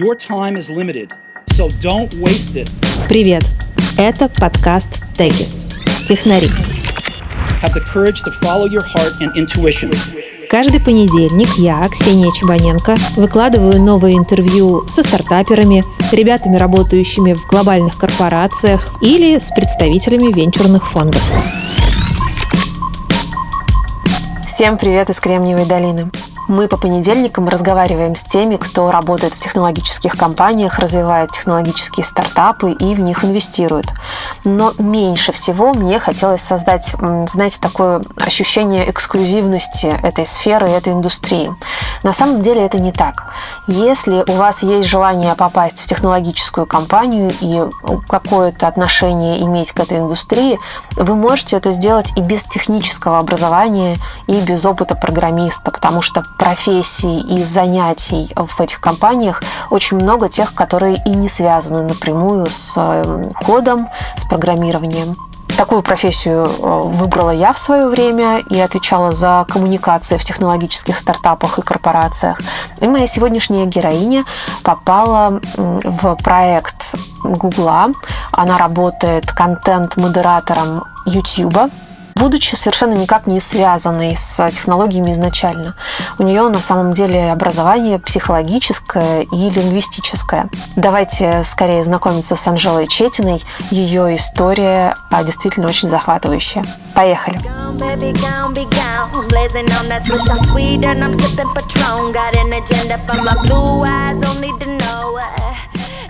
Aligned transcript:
Your 0.00 0.14
time 0.14 0.56
is 0.56 0.70
limited, 0.70 1.12
so 1.50 1.68
don't 1.80 2.14
waste 2.20 2.54
it. 2.54 2.70
Привет! 3.08 3.42
Это 3.98 4.28
подкаст 4.28 5.02
Тегис. 5.16 5.66
Технари. 6.08 6.46
Have 7.60 7.74
the 7.74 7.82
courage 7.92 8.22
to 8.22 8.30
follow 8.40 8.66
your 8.66 8.84
heart 8.94 9.20
and 9.20 9.32
intuition. 9.34 9.92
Каждый 10.48 10.78
понедельник 10.78 11.48
я, 11.58 11.82
Ксения 11.90 12.30
Чебаненко, 12.30 12.94
выкладываю 13.16 13.82
новые 13.82 14.16
интервью 14.16 14.86
со 14.86 15.02
стартаперами, 15.02 15.82
ребятами, 16.12 16.54
работающими 16.54 17.32
в 17.32 17.44
глобальных 17.48 17.98
корпорациях 17.98 19.02
или 19.02 19.36
с 19.40 19.50
представителями 19.50 20.32
венчурных 20.32 20.88
фондов. 20.88 21.24
Всем 24.46 24.78
привет 24.78 25.10
из 25.10 25.18
Кремниевой 25.18 25.66
долины. 25.66 26.08
Мы 26.48 26.66
по 26.66 26.78
понедельникам 26.78 27.46
разговариваем 27.46 28.16
с 28.16 28.24
теми, 28.24 28.56
кто 28.56 28.90
работает 28.90 29.34
в 29.34 29.40
технологических 29.40 30.16
компаниях, 30.16 30.78
развивает 30.78 31.30
технологические 31.30 32.04
стартапы 32.04 32.72
и 32.72 32.94
в 32.94 33.00
них 33.00 33.22
инвестирует. 33.22 33.92
Но 34.44 34.72
меньше 34.78 35.32
всего 35.32 35.74
мне 35.74 36.00
хотелось 36.00 36.40
создать, 36.40 36.94
знаете, 37.26 37.58
такое 37.60 38.00
ощущение 38.16 38.90
эксклюзивности 38.90 39.94
этой 40.02 40.24
сферы, 40.24 40.68
этой 40.68 40.94
индустрии. 40.94 41.54
На 42.02 42.14
самом 42.14 42.40
деле 42.40 42.64
это 42.64 42.78
не 42.78 42.92
так. 42.92 43.26
Если 43.66 44.24
у 44.26 44.32
вас 44.32 44.62
есть 44.62 44.88
желание 44.88 45.34
попасть 45.34 45.82
в 45.82 45.86
технологическую 45.86 46.66
компанию 46.66 47.34
и 47.40 47.62
какое-то 48.08 48.68
отношение 48.68 49.42
иметь 49.42 49.72
к 49.72 49.80
этой 49.80 49.98
индустрии, 49.98 50.58
вы 50.96 51.14
можете 51.14 51.58
это 51.58 51.72
сделать 51.72 52.12
и 52.16 52.22
без 52.22 52.44
технического 52.44 53.18
образования, 53.18 53.96
и 54.26 54.40
без 54.40 54.64
опыта 54.64 54.94
программиста, 54.94 55.70
потому 55.70 56.00
что 56.00 56.24
профессий 56.38 57.20
и 57.20 57.42
занятий 57.42 58.30
в 58.34 58.60
этих 58.60 58.80
компаниях 58.80 59.42
очень 59.70 59.98
много 59.98 60.28
тех, 60.28 60.54
которые 60.54 61.02
и 61.04 61.10
не 61.10 61.28
связаны 61.28 61.82
напрямую 61.82 62.50
с 62.50 62.74
эм, 62.76 63.28
кодом, 63.44 63.88
с 64.16 64.24
программированием. 64.24 65.16
Такую 65.56 65.82
профессию 65.82 66.44
э, 66.46 66.80
выбрала 66.84 67.30
я 67.30 67.52
в 67.52 67.58
свое 67.58 67.88
время 67.88 68.38
и 68.38 68.60
отвечала 68.60 69.10
за 69.10 69.44
коммуникации 69.48 70.16
в 70.16 70.24
технологических 70.24 70.96
стартапах 70.96 71.58
и 71.58 71.62
корпорациях. 71.62 72.40
И 72.80 72.86
моя 72.86 73.06
сегодняшняя 73.06 73.66
героиня 73.66 74.24
попала 74.62 75.40
в 75.56 76.16
проект 76.22 76.94
Гугла. 77.24 77.88
Она 78.30 78.56
работает 78.56 79.32
контент-модератором 79.32 80.84
YouTube 81.06 81.72
будучи 82.18 82.54
совершенно 82.54 82.94
никак 82.94 83.26
не 83.26 83.40
связанной 83.40 84.16
с 84.16 84.50
технологиями 84.50 85.12
изначально. 85.12 85.74
У 86.18 86.22
нее 86.22 86.48
на 86.48 86.60
самом 86.60 86.92
деле 86.92 87.30
образование 87.30 87.98
психологическое 87.98 89.22
и 89.22 89.50
лингвистическое. 89.50 90.48
Давайте 90.76 91.42
скорее 91.44 91.82
знакомиться 91.82 92.36
с 92.36 92.46
Анжелой 92.46 92.86
Четиной. 92.86 93.42
Ее 93.70 94.14
история 94.14 94.96
а, 95.10 95.22
действительно 95.22 95.68
очень 95.68 95.88
захватывающая. 95.88 96.64
Поехали! 96.94 97.40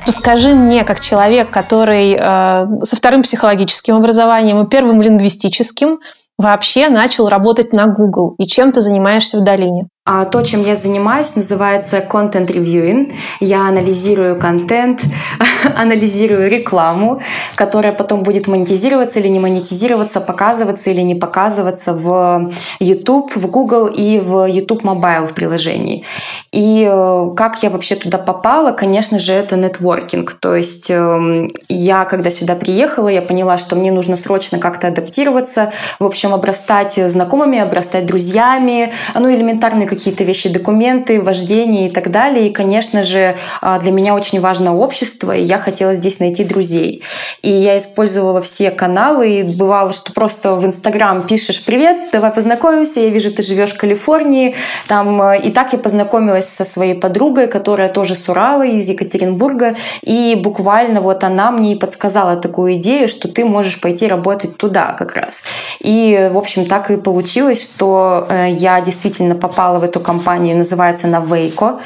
Расскажи 0.09 0.55
мне, 0.55 0.85
как 0.85 1.01
человек, 1.01 1.51
который 1.51 2.15
э, 2.15 2.67
со 2.83 2.97
вторым 2.97 3.23
психологическим 3.23 3.95
образованием 3.95 4.59
и 4.59 4.67
первым 4.67 5.03
лингвистическим, 5.03 5.99
вообще 6.39 6.89
начал 6.89 7.29
работать 7.29 7.75
на 7.75 7.89
Google 7.89 8.35
и 8.39 8.47
чем 8.47 8.73
ты 8.73 8.81
занимаешься 8.81 9.37
в 9.37 9.45
долине? 9.45 9.89
А 10.11 10.25
то, 10.25 10.41
чем 10.41 10.63
я 10.63 10.75
занимаюсь, 10.75 11.37
называется 11.37 11.99
reviewing. 11.99 13.13
Я 13.41 13.69
анализирую 13.69 14.41
контент, 14.41 15.03
анализирую 15.77 16.49
рекламу, 16.49 17.21
которая 17.57 17.93
потом 17.93 18.23
будет 18.23 18.47
монетизироваться 18.47 19.21
или 19.21 19.29
не 19.29 19.39
монетизироваться, 19.39 20.23
показываться 20.23 20.89
или 20.89 21.03
не 21.03 21.15
показываться 21.15 21.93
в 21.93 22.51
YouTube, 22.81 23.37
в 23.37 23.51
Google 23.51 23.87
и 23.87 24.19
в 24.19 24.47
YouTube 24.47 24.83
Mobile 24.83 25.27
в 25.27 25.35
приложении. 25.35 26.07
И 26.53 26.89
э, 26.91 27.31
как 27.37 27.63
я 27.63 27.69
вообще 27.69 27.95
туда 27.95 28.17
попала, 28.17 28.73
конечно 28.73 29.19
же, 29.19 29.35
это 29.35 29.57
нетворкинг. 29.57 30.33
То 30.33 30.55
есть 30.55 30.91
эм, 30.91 31.51
я, 31.69 32.07
когда 32.07 32.31
сюда 32.31 32.55
приехала, 32.55 33.09
я 33.09 33.21
поняла, 33.21 33.59
что 33.59 33.77
мне 33.77 33.93
нужно 33.93 34.17
срочно 34.17 34.59
как-то 34.59 34.89
адаптироваться, 34.89 35.71
в 35.99 36.05
общем, 36.07 36.33
обрастать 36.33 36.95
знакомыми, 36.95 37.59
обрастать 37.59 38.07
друзьями, 38.07 38.91
ну, 39.15 39.31
элементарные 39.31 39.87
какие-то 39.99 40.23
вещи, 40.23 40.49
документы, 40.49 41.21
вождение 41.21 41.89
и 41.89 41.91
так 41.91 42.11
далее. 42.11 42.49
И, 42.49 42.53
конечно 42.53 43.03
же, 43.03 43.37
а, 43.61 43.79
для 43.81 43.91
меня 43.91 44.15
очень 44.15 44.41
важно 44.41 44.77
общество, 44.77 45.37
и 45.37 45.43
я 45.43 45.59
хотела 45.59 45.95
здесь 45.95 46.21
найти 46.21 46.45
друзей. 46.45 47.03
И 47.43 47.51
я 47.51 47.77
использовала 47.77 48.41
все 48.41 48.71
каналы, 48.71 49.41
и 49.41 49.43
бывало, 49.43 49.93
что 49.93 50.13
просто 50.13 50.55
в 50.55 50.65
Инстаграм 50.65 51.27
пишешь 51.27 51.65
«Привет, 51.65 52.11
давай 52.13 52.31
познакомимся, 52.31 53.01
я 53.01 53.09
вижу, 53.09 53.33
ты 53.33 53.43
живешь 53.43 53.73
в 53.73 53.77
Калифорнии». 53.77 54.55
Там, 54.87 55.21
э, 55.21 55.41
и 55.41 55.51
так 55.51 55.73
я 55.73 55.79
познакомилась 55.79 56.49
со 56.49 56.65
своей 56.65 56.95
подругой, 56.95 57.49
которая 57.49 57.89
тоже 57.89 58.15
с 58.15 58.29
Урала, 58.29 58.65
из 58.65 58.89
Екатеринбурга, 58.89 59.75
и 60.03 60.39
буквально 60.41 61.01
вот 61.01 61.25
она 61.25 61.51
мне 61.51 61.73
и 61.73 61.77
подсказала 61.77 62.37
такую 62.37 62.75
идею, 62.75 63.09
что 63.09 63.27
ты 63.29 63.45
можешь 63.45 63.81
пойти 63.81 64.07
работать 64.07 64.57
туда 64.57 64.93
как 64.93 65.15
раз. 65.15 65.43
И, 65.81 66.31
в 66.33 66.39
общем, 66.39 66.67
так 66.67 66.91
и 66.93 66.97
получилось, 66.97 67.63
что 67.63 68.27
э, 68.29 68.51
я 68.51 68.81
действительно 68.81 69.35
попала 69.35 69.79
в 69.79 69.88
эту 69.89 70.01
компанию, 70.01 70.57
называется 70.57 71.07
она 71.07 71.21
Вейко. 71.21 71.81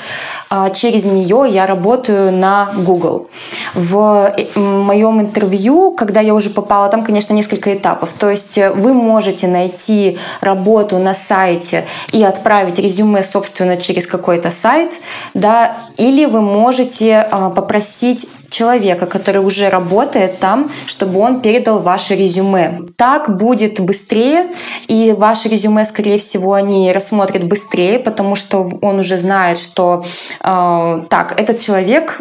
Через 0.74 1.04
нее 1.04 1.46
я 1.48 1.66
работаю 1.66 2.32
на 2.32 2.70
Google. 2.76 3.26
В 3.74 4.34
э, 4.36 4.58
моем 4.58 5.20
интервью, 5.20 5.92
когда 5.92 6.20
я 6.20 6.34
уже 6.34 6.50
попала, 6.50 6.88
там, 6.88 7.04
конечно, 7.04 7.32
несколько 7.32 7.72
этапов. 7.74 8.12
То 8.12 8.30
есть 8.30 8.58
э, 8.58 8.70
вы 8.70 8.92
можете 8.92 9.48
найти 9.48 10.18
работу 10.40 10.98
на 10.98 11.14
сайте 11.14 11.84
и 12.12 12.22
отправить 12.22 12.78
резюме, 12.78 13.22
собственно, 13.24 13.76
через 13.76 14.06
какой-то 14.06 14.50
сайт, 14.50 15.00
да, 15.34 15.76
или 15.96 16.26
вы 16.26 16.42
можете 16.42 17.26
а, 17.30 17.50
попросить 17.50 18.28
человека, 18.52 19.06
который 19.06 19.40
уже 19.40 19.68
работает 19.70 20.38
там, 20.38 20.70
чтобы 20.86 21.18
он 21.18 21.40
передал 21.40 21.80
ваше 21.80 22.14
резюме. 22.14 22.76
Так 22.96 23.36
будет 23.36 23.80
быстрее, 23.80 24.52
и 24.86 25.14
ваше 25.16 25.48
резюме, 25.48 25.84
скорее 25.84 26.18
всего, 26.18 26.52
они 26.52 26.92
рассмотрят 26.92 27.44
быстрее, 27.44 27.98
потому 27.98 28.34
что 28.34 28.70
он 28.82 28.98
уже 28.98 29.18
знает, 29.18 29.58
что 29.58 30.04
э, 30.40 31.02
так, 31.08 31.40
этот 31.40 31.58
человек, 31.58 32.20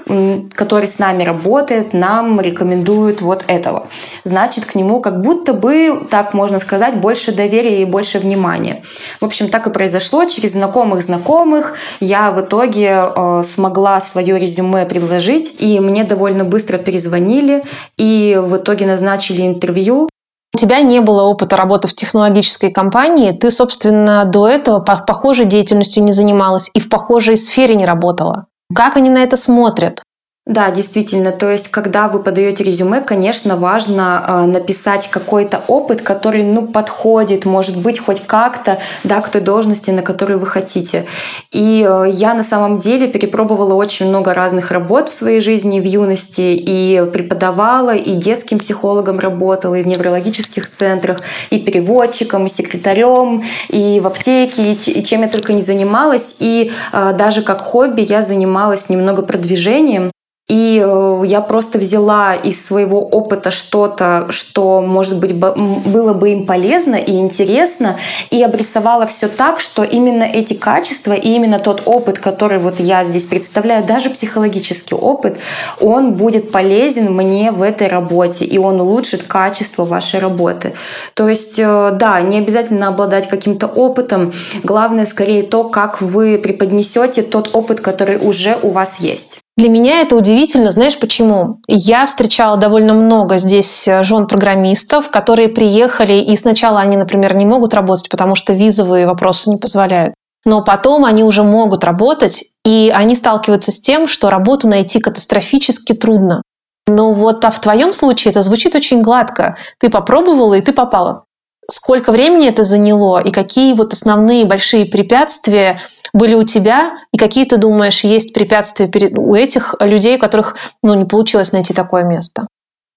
который 0.55 0.87
с 0.87 0.99
нами 0.99 1.23
работает, 1.23 1.93
нам 1.93 2.39
рекомендует 2.41 3.21
вот 3.21 3.43
этого. 3.47 3.87
Значит, 4.23 4.65
к 4.65 4.75
нему 4.75 5.01
как 5.01 5.21
будто 5.21 5.53
бы, 5.53 6.07
так 6.09 6.33
можно 6.33 6.59
сказать, 6.59 6.95
больше 6.95 7.31
доверия 7.33 7.81
и 7.81 7.85
больше 7.85 8.19
внимания. 8.19 8.83
В 9.19 9.25
общем, 9.25 9.49
так 9.49 9.67
и 9.67 9.69
произошло. 9.69 10.25
Через 10.25 10.53
знакомых 10.53 11.01
знакомых 11.01 11.73
я 11.99 12.31
в 12.31 12.39
итоге 12.41 13.03
э, 13.03 13.41
смогла 13.43 13.99
свое 13.99 14.39
резюме 14.39 14.85
предложить, 14.85 15.55
и 15.59 15.79
мне 15.79 16.03
довольно 16.03 16.20
довольно 16.21 16.43
быстро 16.43 16.77
перезвонили 16.77 17.63
и 17.97 18.39
в 18.39 18.57
итоге 18.57 18.85
назначили 18.85 19.41
интервью. 19.41 20.07
У 20.53 20.57
тебя 20.57 20.81
не 20.81 21.01
было 21.01 21.23
опыта 21.23 21.57
работы 21.57 21.87
в 21.87 21.95
технологической 21.95 22.71
компании, 22.71 23.31
ты, 23.31 23.49
собственно, 23.49 24.25
до 24.25 24.47
этого 24.47 24.79
похожей 24.79 25.45
деятельностью 25.45 26.03
не 26.03 26.11
занималась 26.11 26.69
и 26.75 26.79
в 26.79 26.89
похожей 26.89 27.37
сфере 27.37 27.73
не 27.75 27.85
работала. 27.85 28.45
Как 28.75 28.97
они 28.97 29.09
на 29.09 29.23
это 29.23 29.35
смотрят? 29.35 30.03
Да, 30.51 30.69
действительно. 30.69 31.31
То 31.31 31.49
есть, 31.49 31.69
когда 31.69 32.09
вы 32.09 32.21
подаете 32.21 32.65
резюме, 32.65 32.99
конечно, 32.99 33.55
важно 33.55 34.25
э, 34.27 34.45
написать 34.47 35.07
какой-то 35.07 35.63
опыт, 35.67 36.01
который, 36.01 36.43
ну, 36.43 36.67
подходит, 36.67 37.45
может 37.45 37.81
быть, 37.81 37.99
хоть 37.99 38.19
как-то, 38.27 38.77
да, 39.05 39.21
к 39.21 39.29
той 39.29 39.39
должности, 39.39 39.91
на 39.91 40.01
которую 40.01 40.39
вы 40.39 40.47
хотите. 40.47 41.05
И 41.53 41.87
э, 41.89 42.09
я 42.09 42.33
на 42.33 42.43
самом 42.43 42.75
деле 42.75 43.07
перепробовала 43.07 43.75
очень 43.75 44.09
много 44.09 44.33
разных 44.33 44.71
работ 44.71 45.07
в 45.07 45.13
своей 45.13 45.39
жизни 45.39 45.79
в 45.79 45.85
юности 45.85 46.41
и 46.41 47.01
преподавала, 47.13 47.95
и 47.95 48.15
детским 48.15 48.59
психологом 48.59 49.19
работала, 49.19 49.75
и 49.75 49.83
в 49.83 49.87
неврологических 49.87 50.69
центрах, 50.69 51.21
и 51.49 51.59
переводчиком, 51.59 52.47
и 52.47 52.49
секретарем, 52.49 53.41
и 53.69 54.01
в 54.01 54.07
аптеке, 54.07 54.73
и 54.73 55.03
чем 55.05 55.21
я 55.21 55.29
только 55.29 55.53
не 55.53 55.61
занималась. 55.61 56.35
И 56.39 56.73
э, 56.91 57.13
даже 57.17 57.41
как 57.41 57.61
хобби 57.61 58.01
я 58.01 58.21
занималась 58.21 58.89
немного 58.89 59.21
продвижением. 59.21 60.11
И 60.51 60.83
э, 60.85 61.23
я 61.27 61.39
просто 61.39 61.79
взяла 61.79 62.35
из 62.35 62.65
своего 62.65 63.01
опыта 63.01 63.51
что-то, 63.51 64.25
что, 64.31 64.81
может 64.81 65.17
быть, 65.17 65.33
было 65.33 66.13
бы 66.13 66.31
им 66.31 66.45
полезно 66.45 66.95
и 66.95 67.19
интересно, 67.19 67.97
и 68.31 68.43
обрисовала 68.43 69.07
все 69.07 69.29
так, 69.29 69.61
что 69.61 69.83
именно 69.83 70.23
эти 70.23 70.53
качества 70.53 71.13
и 71.13 71.29
именно 71.29 71.57
тот 71.57 71.83
опыт, 71.85 72.19
который 72.19 72.59
вот 72.59 72.81
я 72.81 73.05
здесь 73.05 73.27
представляю, 73.27 73.85
даже 73.85 74.09
психологический 74.09 74.93
опыт, 74.93 75.37
он 75.79 76.15
будет 76.15 76.51
полезен 76.51 77.13
мне 77.13 77.53
в 77.53 77.61
этой 77.61 77.87
работе, 77.87 78.43
и 78.43 78.57
он 78.57 78.81
улучшит 78.81 79.23
качество 79.23 79.85
вашей 79.85 80.19
работы. 80.19 80.73
То 81.13 81.29
есть, 81.29 81.59
э, 81.59 81.91
да, 81.93 82.19
не 82.19 82.39
обязательно 82.39 82.89
обладать 82.89 83.29
каким-то 83.29 83.67
опытом, 83.67 84.33
главное 84.63 85.05
скорее 85.05 85.43
то, 85.43 85.63
как 85.63 86.01
вы 86.01 86.37
преподнесете 86.37 87.21
тот 87.21 87.51
опыт, 87.53 87.79
который 87.79 88.17
уже 88.17 88.57
у 88.61 88.71
вас 88.71 88.99
есть. 88.99 89.39
Для 89.61 89.69
меня 89.69 90.01
это 90.01 90.15
удивительно, 90.15 90.71
знаешь 90.71 90.97
почему? 90.97 91.59
Я 91.67 92.07
встречала 92.07 92.57
довольно 92.57 92.95
много 92.95 93.37
здесь 93.37 93.87
э, 93.87 94.03
жен 94.03 94.25
программистов, 94.25 95.11
которые 95.11 95.49
приехали, 95.49 96.13
и 96.13 96.35
сначала 96.35 96.79
они, 96.79 96.97
например, 96.97 97.35
не 97.35 97.45
могут 97.45 97.75
работать, 97.75 98.09
потому 98.09 98.33
что 98.33 98.53
визовые 98.53 99.05
вопросы 99.05 99.51
не 99.51 99.57
позволяют. 99.57 100.15
Но 100.45 100.63
потом 100.63 101.05
они 101.05 101.23
уже 101.23 101.43
могут 101.43 101.83
работать, 101.83 102.43
и 102.65 102.91
они 102.91 103.13
сталкиваются 103.13 103.71
с 103.71 103.79
тем, 103.79 104.07
что 104.07 104.31
работу 104.31 104.67
найти 104.67 104.99
катастрофически 104.99 105.93
трудно. 105.93 106.41
Но 106.87 107.13
вот 107.13 107.45
а 107.45 107.51
в 107.51 107.61
твоем 107.61 107.93
случае 107.93 108.31
это 108.31 108.41
звучит 108.41 108.73
очень 108.73 109.03
гладко. 109.03 109.57
Ты 109.79 109.91
попробовала, 109.91 110.55
и 110.55 110.61
ты 110.61 110.73
попала. 110.73 111.25
Сколько 111.69 112.11
времени 112.11 112.49
это 112.49 112.63
заняло, 112.63 113.19
и 113.19 113.29
какие 113.29 113.75
вот 113.75 113.93
основные 113.93 114.43
большие 114.45 114.85
препятствия 114.87 115.81
были 116.13 116.35
у 116.35 116.43
тебя, 116.43 116.97
и 117.11 117.17
какие, 117.17 117.45
ты 117.45 117.57
думаешь, 117.57 118.03
есть 118.03 118.33
препятствия 118.33 118.87
перед, 118.87 119.17
у 119.17 119.35
этих 119.35 119.75
людей, 119.79 120.17
у 120.17 120.19
которых 120.19 120.55
ну, 120.83 120.93
не 120.93 121.05
получилось 121.05 121.51
найти 121.51 121.73
такое 121.73 122.03
место? 122.03 122.47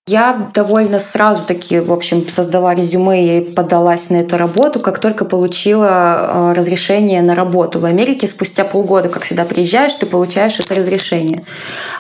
Я 0.06 0.50
довольно 0.52 0.98
сразу 0.98 1.46
таки, 1.46 1.80
в 1.80 1.90
общем, 1.90 2.28
создала 2.28 2.74
резюме 2.74 3.38
и 3.38 3.40
подалась 3.40 4.10
на 4.10 4.16
эту 4.16 4.36
работу, 4.36 4.78
как 4.78 4.98
только 4.98 5.24
получила 5.24 5.88
э, 5.88 6.52
разрешение 6.54 7.22
на 7.22 7.34
работу. 7.34 7.80
В 7.80 7.86
Америке 7.86 8.28
спустя 8.28 8.64
полгода, 8.64 9.08
как 9.08 9.24
сюда 9.24 9.46
приезжаешь, 9.46 9.94
ты 9.94 10.04
получаешь 10.04 10.60
это 10.60 10.74
разрешение. 10.74 11.42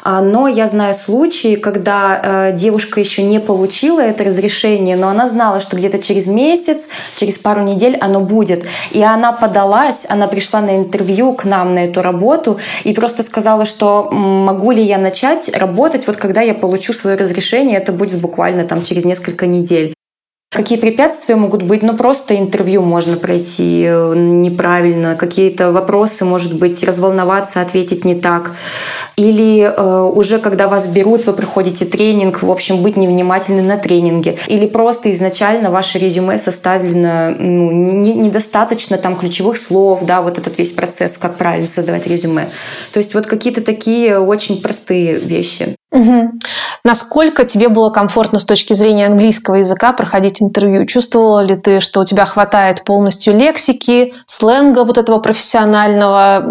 А, 0.02 0.20
но 0.20 0.48
я 0.48 0.66
знаю 0.66 0.92
случаи, 0.92 1.56
когда 1.56 2.50
э, 2.50 2.52
девушка 2.52 3.00
еще 3.00 3.22
не 3.22 3.40
получила 3.40 4.00
это 4.00 4.24
разрешение, 4.24 4.96
но 4.96 5.08
она 5.08 5.26
знала, 5.30 5.60
что 5.60 5.78
где-то 5.78 5.98
через 5.98 6.26
месяц, 6.26 6.82
через 7.16 7.38
пару 7.38 7.62
недель 7.62 7.96
оно 8.02 8.20
будет. 8.20 8.66
И 8.90 9.02
она 9.02 9.32
подалась, 9.32 10.04
она 10.10 10.26
пришла 10.26 10.60
на 10.60 10.76
интервью 10.76 11.32
к 11.32 11.46
нам 11.46 11.72
на 11.72 11.86
эту 11.86 12.02
работу 12.02 12.58
и 12.84 12.92
просто 12.92 13.22
сказала, 13.22 13.64
что 13.64 14.10
могу 14.10 14.72
ли 14.72 14.82
я 14.82 14.98
начать 14.98 15.48
работать, 15.56 16.06
вот 16.06 16.18
когда 16.18 16.42
я 16.42 16.52
получу 16.52 16.92
свое 16.92 17.16
разрешение. 17.16 17.78
Это 17.78 17.93
будет 17.94 18.20
буквально 18.20 18.64
там 18.64 18.82
через 18.82 19.04
несколько 19.04 19.46
недель. 19.46 19.94
Какие 20.54 20.78
препятствия 20.78 21.34
могут 21.34 21.62
быть? 21.62 21.82
Ну, 21.82 21.96
просто 21.96 22.36
интервью 22.36 22.82
можно 22.82 23.16
пройти 23.16 23.82
э, 23.88 24.14
неправильно, 24.14 25.16
какие-то 25.16 25.72
вопросы, 25.72 26.24
может 26.24 26.56
быть, 26.60 26.84
разволноваться, 26.84 27.60
ответить 27.60 28.04
не 28.04 28.14
так. 28.14 28.52
Или 29.16 29.62
э, 29.62 30.10
уже 30.14 30.38
когда 30.38 30.68
вас 30.68 30.86
берут, 30.86 31.26
вы 31.26 31.32
проходите 31.32 31.84
тренинг, 31.86 32.44
в 32.44 32.50
общем, 32.52 32.84
быть 32.84 32.96
невнимательным 32.96 33.66
на 33.66 33.78
тренинге. 33.78 34.38
Или 34.46 34.68
просто 34.68 35.10
изначально 35.10 35.72
ваше 35.72 35.98
резюме 35.98 36.38
составлено 36.38 37.34
ну, 37.36 37.72
не, 37.72 38.12
недостаточно 38.12 38.96
там 38.96 39.16
ключевых 39.16 39.56
слов, 39.56 40.04
да, 40.04 40.22
вот 40.22 40.38
этот 40.38 40.56
весь 40.56 40.70
процесс, 40.70 41.18
как 41.18 41.34
правильно 41.34 41.66
создавать 41.66 42.06
резюме. 42.06 42.48
То 42.92 42.98
есть 42.98 43.12
вот 43.14 43.26
какие-то 43.26 43.60
такие 43.60 44.20
очень 44.20 44.62
простые 44.62 45.16
вещи. 45.16 45.74
Угу. 45.94 46.40
Насколько 46.84 47.44
тебе 47.44 47.68
было 47.68 47.90
комфортно 47.90 48.40
с 48.40 48.44
точки 48.44 48.74
зрения 48.74 49.06
английского 49.06 49.54
языка 49.54 49.92
проходить 49.92 50.42
интервью? 50.42 50.86
Чувствовала 50.86 51.40
ли 51.40 51.54
ты, 51.54 51.80
что 51.80 52.00
у 52.00 52.04
тебя 52.04 52.24
хватает 52.24 52.84
полностью 52.84 53.34
лексики, 53.34 54.12
сленга 54.26 54.84
вот 54.84 54.98
этого 54.98 55.20
профессионального? 55.20 56.42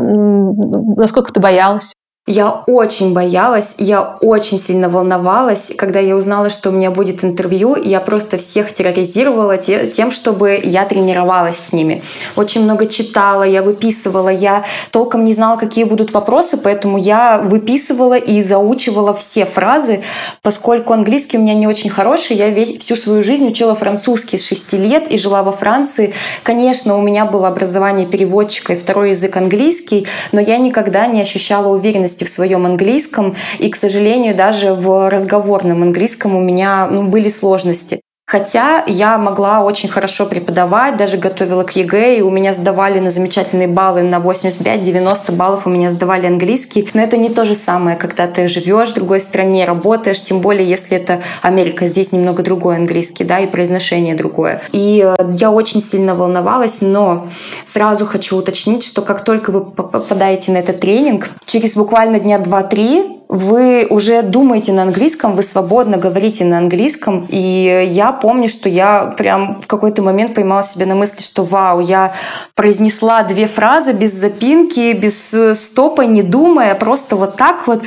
Насколько 0.95 1.33
ты 1.33 1.41
боялась? 1.41 1.93
Я 2.25 2.63
очень 2.67 3.11
боялась, 3.13 3.75
я 3.79 4.17
очень 4.21 4.57
сильно 4.57 4.87
волновалась, 4.87 5.73
когда 5.77 5.99
я 5.99 6.15
узнала, 6.15 6.49
что 6.49 6.69
у 6.69 6.71
меня 6.71 6.89
будет 6.89 7.21
интервью. 7.21 7.75
Я 7.75 7.99
просто 7.99 8.37
всех 8.37 8.71
терроризировала 8.71 9.57
тем, 9.57 10.09
чтобы 10.09 10.57
я 10.63 10.85
тренировалась 10.85 11.57
с 11.57 11.73
ними. 11.73 12.01
Очень 12.37 12.63
много 12.63 12.87
читала, 12.87 13.43
я 13.43 13.61
выписывала, 13.61 14.29
я 14.29 14.63
толком 14.91 15.25
не 15.25 15.33
знала, 15.33 15.57
какие 15.57 15.83
будут 15.83 16.13
вопросы, 16.13 16.55
поэтому 16.55 16.97
я 16.97 17.39
выписывала 17.39 18.17
и 18.17 18.41
заучивала 18.41 19.13
все 19.13 19.45
фразы, 19.45 20.01
поскольку 20.41 20.93
английский 20.93 21.37
у 21.37 21.41
меня 21.41 21.55
не 21.55 21.67
очень 21.67 21.89
хороший. 21.89 22.37
Я 22.37 22.47
весь, 22.51 22.77
всю 22.77 22.95
свою 22.95 23.21
жизнь 23.21 23.45
учила 23.49 23.75
французский 23.75 24.37
с 24.37 24.47
6 24.47 24.71
лет 24.75 25.11
и 25.11 25.17
жила 25.17 25.43
во 25.43 25.51
Франции. 25.51 26.13
Конечно, 26.43 26.97
у 26.97 27.01
меня 27.01 27.25
было 27.25 27.49
образование 27.49 28.07
переводчика 28.07 28.71
и 28.71 28.77
второй 28.77 29.09
язык 29.09 29.35
английский, 29.35 30.07
но 30.31 30.39
я 30.39 30.57
никогда 30.57 31.05
не 31.07 31.21
ощущала 31.21 31.67
уверенности 31.67 32.12
уверенности 32.13 32.23
в 32.23 32.29
своем 32.29 32.65
английском, 32.65 33.35
и, 33.59 33.69
к 33.69 33.75
сожалению, 33.75 34.35
даже 34.35 34.73
в 34.73 35.09
разговорном 35.09 35.83
английском 35.83 36.35
у 36.35 36.41
меня 36.41 36.87
ну, 36.87 37.03
были 37.03 37.29
сложности. 37.29 38.01
Хотя 38.25 38.83
я 38.87 39.17
могла 39.17 39.61
очень 39.63 39.89
хорошо 39.89 40.25
преподавать, 40.25 40.95
даже 40.95 41.17
готовила 41.17 41.63
к 41.63 41.75
ЕГЭ, 41.75 42.17
и 42.17 42.21
у 42.21 42.31
меня 42.31 42.53
сдавали 42.53 42.99
на 42.99 43.09
замечательные 43.09 43.67
баллы, 43.67 44.01
на 44.01 44.15
85-90 44.15 45.33
баллов 45.33 45.67
у 45.67 45.69
меня 45.69 45.89
сдавали 45.89 46.25
английский. 46.25 46.87
Но 46.93 47.01
это 47.01 47.17
не 47.17 47.29
то 47.29 47.43
же 47.43 47.53
самое, 47.53 47.97
когда 47.97 48.27
ты 48.27 48.47
живешь 48.47 48.91
в 48.91 48.95
другой 48.95 49.19
стране, 49.19 49.65
работаешь, 49.65 50.23
тем 50.23 50.39
более, 50.39 50.67
если 50.67 50.97
это 50.97 51.21
Америка, 51.41 51.85
здесь 51.85 52.13
немного 52.13 52.43
другой 52.43 52.77
английский, 52.77 53.25
да, 53.25 53.39
и 53.39 53.45
произношение 53.45 54.15
другое. 54.15 54.61
И 54.71 55.05
э, 55.05 55.15
я 55.37 55.51
очень 55.51 55.81
сильно 55.81 56.15
волновалась, 56.15 56.81
но 56.81 57.27
сразу 57.65 58.05
хочу 58.05 58.37
уточнить, 58.37 58.83
что 58.83 59.01
как 59.01 59.23
только 59.25 59.51
вы 59.51 59.65
попадаете 59.65 60.53
на 60.53 60.57
этот 60.57 60.79
тренинг, 60.79 61.29
через 61.45 61.75
буквально 61.75 62.19
дня 62.19 62.39
2-3 62.39 63.22
вы 63.29 63.87
уже 63.89 64.21
думаете 64.21 64.73
на 64.73 64.83
английском, 64.83 65.35
вы 65.35 65.43
свободно 65.43 65.97
говорите 65.97 66.45
на 66.45 66.57
английском. 66.57 67.25
И 67.29 67.87
я 67.89 68.11
помню, 68.11 68.47
что 68.47 68.69
я 68.69 69.13
прям 69.17 69.59
в 69.61 69.67
какой-то 69.67 70.01
момент 70.01 70.35
поймала 70.35 70.63
себя 70.63 70.85
на 70.85 70.95
мысли, 70.95 71.21
что 71.21 71.43
вау, 71.43 71.79
я 71.79 72.13
произнесла 72.55 73.23
две 73.23 73.47
фразы 73.47 73.93
без 73.93 74.11
запинки, 74.13 74.93
без 74.93 75.33
э, 75.33 75.55
стопа, 75.55 76.01
не 76.01 76.21
думая, 76.21 76.75
просто 76.75 77.15
вот 77.15 77.35
так 77.35 77.67
вот. 77.67 77.81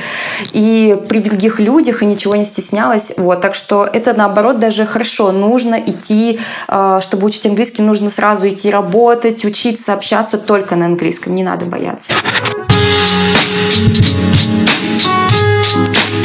И 0.51 1.01
при 1.07 1.19
других 1.19 1.59
людях, 1.59 2.03
и 2.03 2.05
ничего 2.05 2.35
не 2.35 2.45
стеснялась. 2.45 3.13
Вот, 3.17 3.41
так 3.41 3.55
что 3.55 3.85
это 3.85 4.13
наоборот 4.13 4.59
даже 4.59 4.85
хорошо. 4.85 5.31
Нужно 5.31 5.75
идти, 5.75 6.39
э, 6.67 6.99
чтобы 7.01 7.27
учить 7.27 7.45
английский, 7.45 7.83
нужно 7.83 8.09
сразу 8.09 8.49
идти 8.49 8.69
работать, 8.69 9.45
учиться, 9.45 9.93
общаться 9.93 10.37
только 10.37 10.75
на 10.75 10.85
английском. 10.87 11.35
Не 11.35 11.43
надо 11.43 11.65
бояться. 11.65 12.11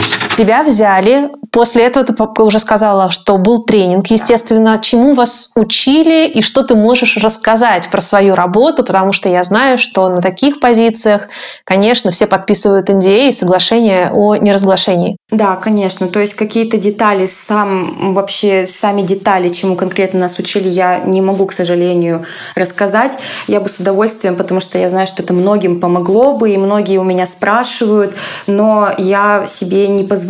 Thank 0.03 0.23
you. 0.23 0.32
Тебя 0.37 0.63
взяли 0.63 1.31
После 1.53 1.85
этого 1.85 2.07
ты 2.07 2.43
уже 2.43 2.59
сказала, 2.59 3.11
что 3.11 3.37
был 3.37 3.63
тренинг, 3.63 4.07
естественно. 4.07 4.79
Чему 4.83 5.13
вас 5.13 5.53
учили 5.55 6.27
и 6.27 6.41
что 6.41 6.63
ты 6.63 6.75
можешь 6.75 7.19
рассказать 7.19 7.91
про 7.91 8.01
свою 8.01 8.35
работу? 8.35 8.83
Потому 8.83 9.13
что 9.13 9.29
я 9.29 9.45
знаю, 9.45 9.77
что 9.77 10.09
на 10.09 10.23
таких 10.23 10.61
позициях, 10.61 11.29
конечно, 11.65 12.11
все 12.11 12.27
подписывают 12.27 12.89
NDA 12.89 13.29
и 13.29 13.33
соглашение 13.33 14.11
о 14.11 14.37
неразглашении. 14.37 15.19
Да, 15.31 15.57
конечно. 15.57 16.09
То 16.09 16.21
есть 16.21 16.33
какие-то 16.33 16.79
детали, 16.79 17.27
сам 17.27 18.15
вообще 18.15 18.67
сами 18.67 19.03
детали, 19.03 19.51
чему 19.51 19.77
конкретно 19.77 20.21
нас 20.21 20.39
учили, 20.39 20.71
я 20.71 21.01
не 21.01 21.21
могу, 21.21 21.45
к 21.45 21.53
сожалению, 21.53 22.25
рассказать. 22.55 23.19
Я 23.47 23.61
бы 23.61 23.69
с 23.69 23.77
удовольствием, 23.79 24.37
потому 24.37 24.61
что 24.61 24.79
я 24.79 24.89
знаю, 24.89 25.07
что 25.07 25.23
это 25.23 25.35
многим 25.35 25.81
помогло 25.81 26.33
бы, 26.33 26.51
и 26.51 26.57
многие 26.57 26.97
у 26.97 27.05
меня 27.05 27.27
спрашивают, 27.27 28.17
но 28.47 28.91
я 28.97 29.47
себе 29.47 29.89
не 29.89 30.03
позволяю. 30.03 30.22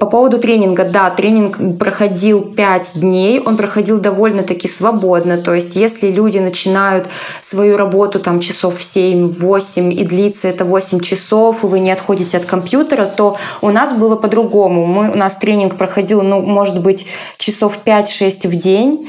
По 0.00 0.06
поводу 0.06 0.38
тренинга, 0.38 0.84
да, 0.84 1.10
тренинг 1.10 1.78
проходил 1.78 2.40
5 2.40 2.92
дней, 3.00 3.38
он 3.38 3.58
проходил 3.58 4.00
довольно-таки 4.00 4.66
свободно, 4.66 5.36
то 5.36 5.52
есть 5.52 5.76
если 5.76 6.10
люди 6.10 6.38
начинают 6.38 7.06
свою 7.42 7.76
работу 7.76 8.18
там 8.18 8.40
часов 8.40 8.80
7-8 8.80 9.92
и 9.92 10.04
длится 10.04 10.48
это 10.48 10.64
8 10.64 11.00
часов, 11.00 11.64
и 11.64 11.66
вы 11.66 11.80
не 11.80 11.92
отходите 11.92 12.38
от 12.38 12.46
компьютера, 12.46 13.04
то 13.04 13.36
у 13.60 13.68
нас 13.68 13.92
было 13.92 14.16
по-другому. 14.16 14.86
Мы, 14.86 15.10
у 15.10 15.16
нас 15.16 15.36
тренинг 15.36 15.76
проходил, 15.76 16.22
ну, 16.22 16.40
может 16.40 16.80
быть, 16.80 17.06
часов 17.36 17.80
5-6 17.84 18.48
в 18.48 18.56
день, 18.56 19.06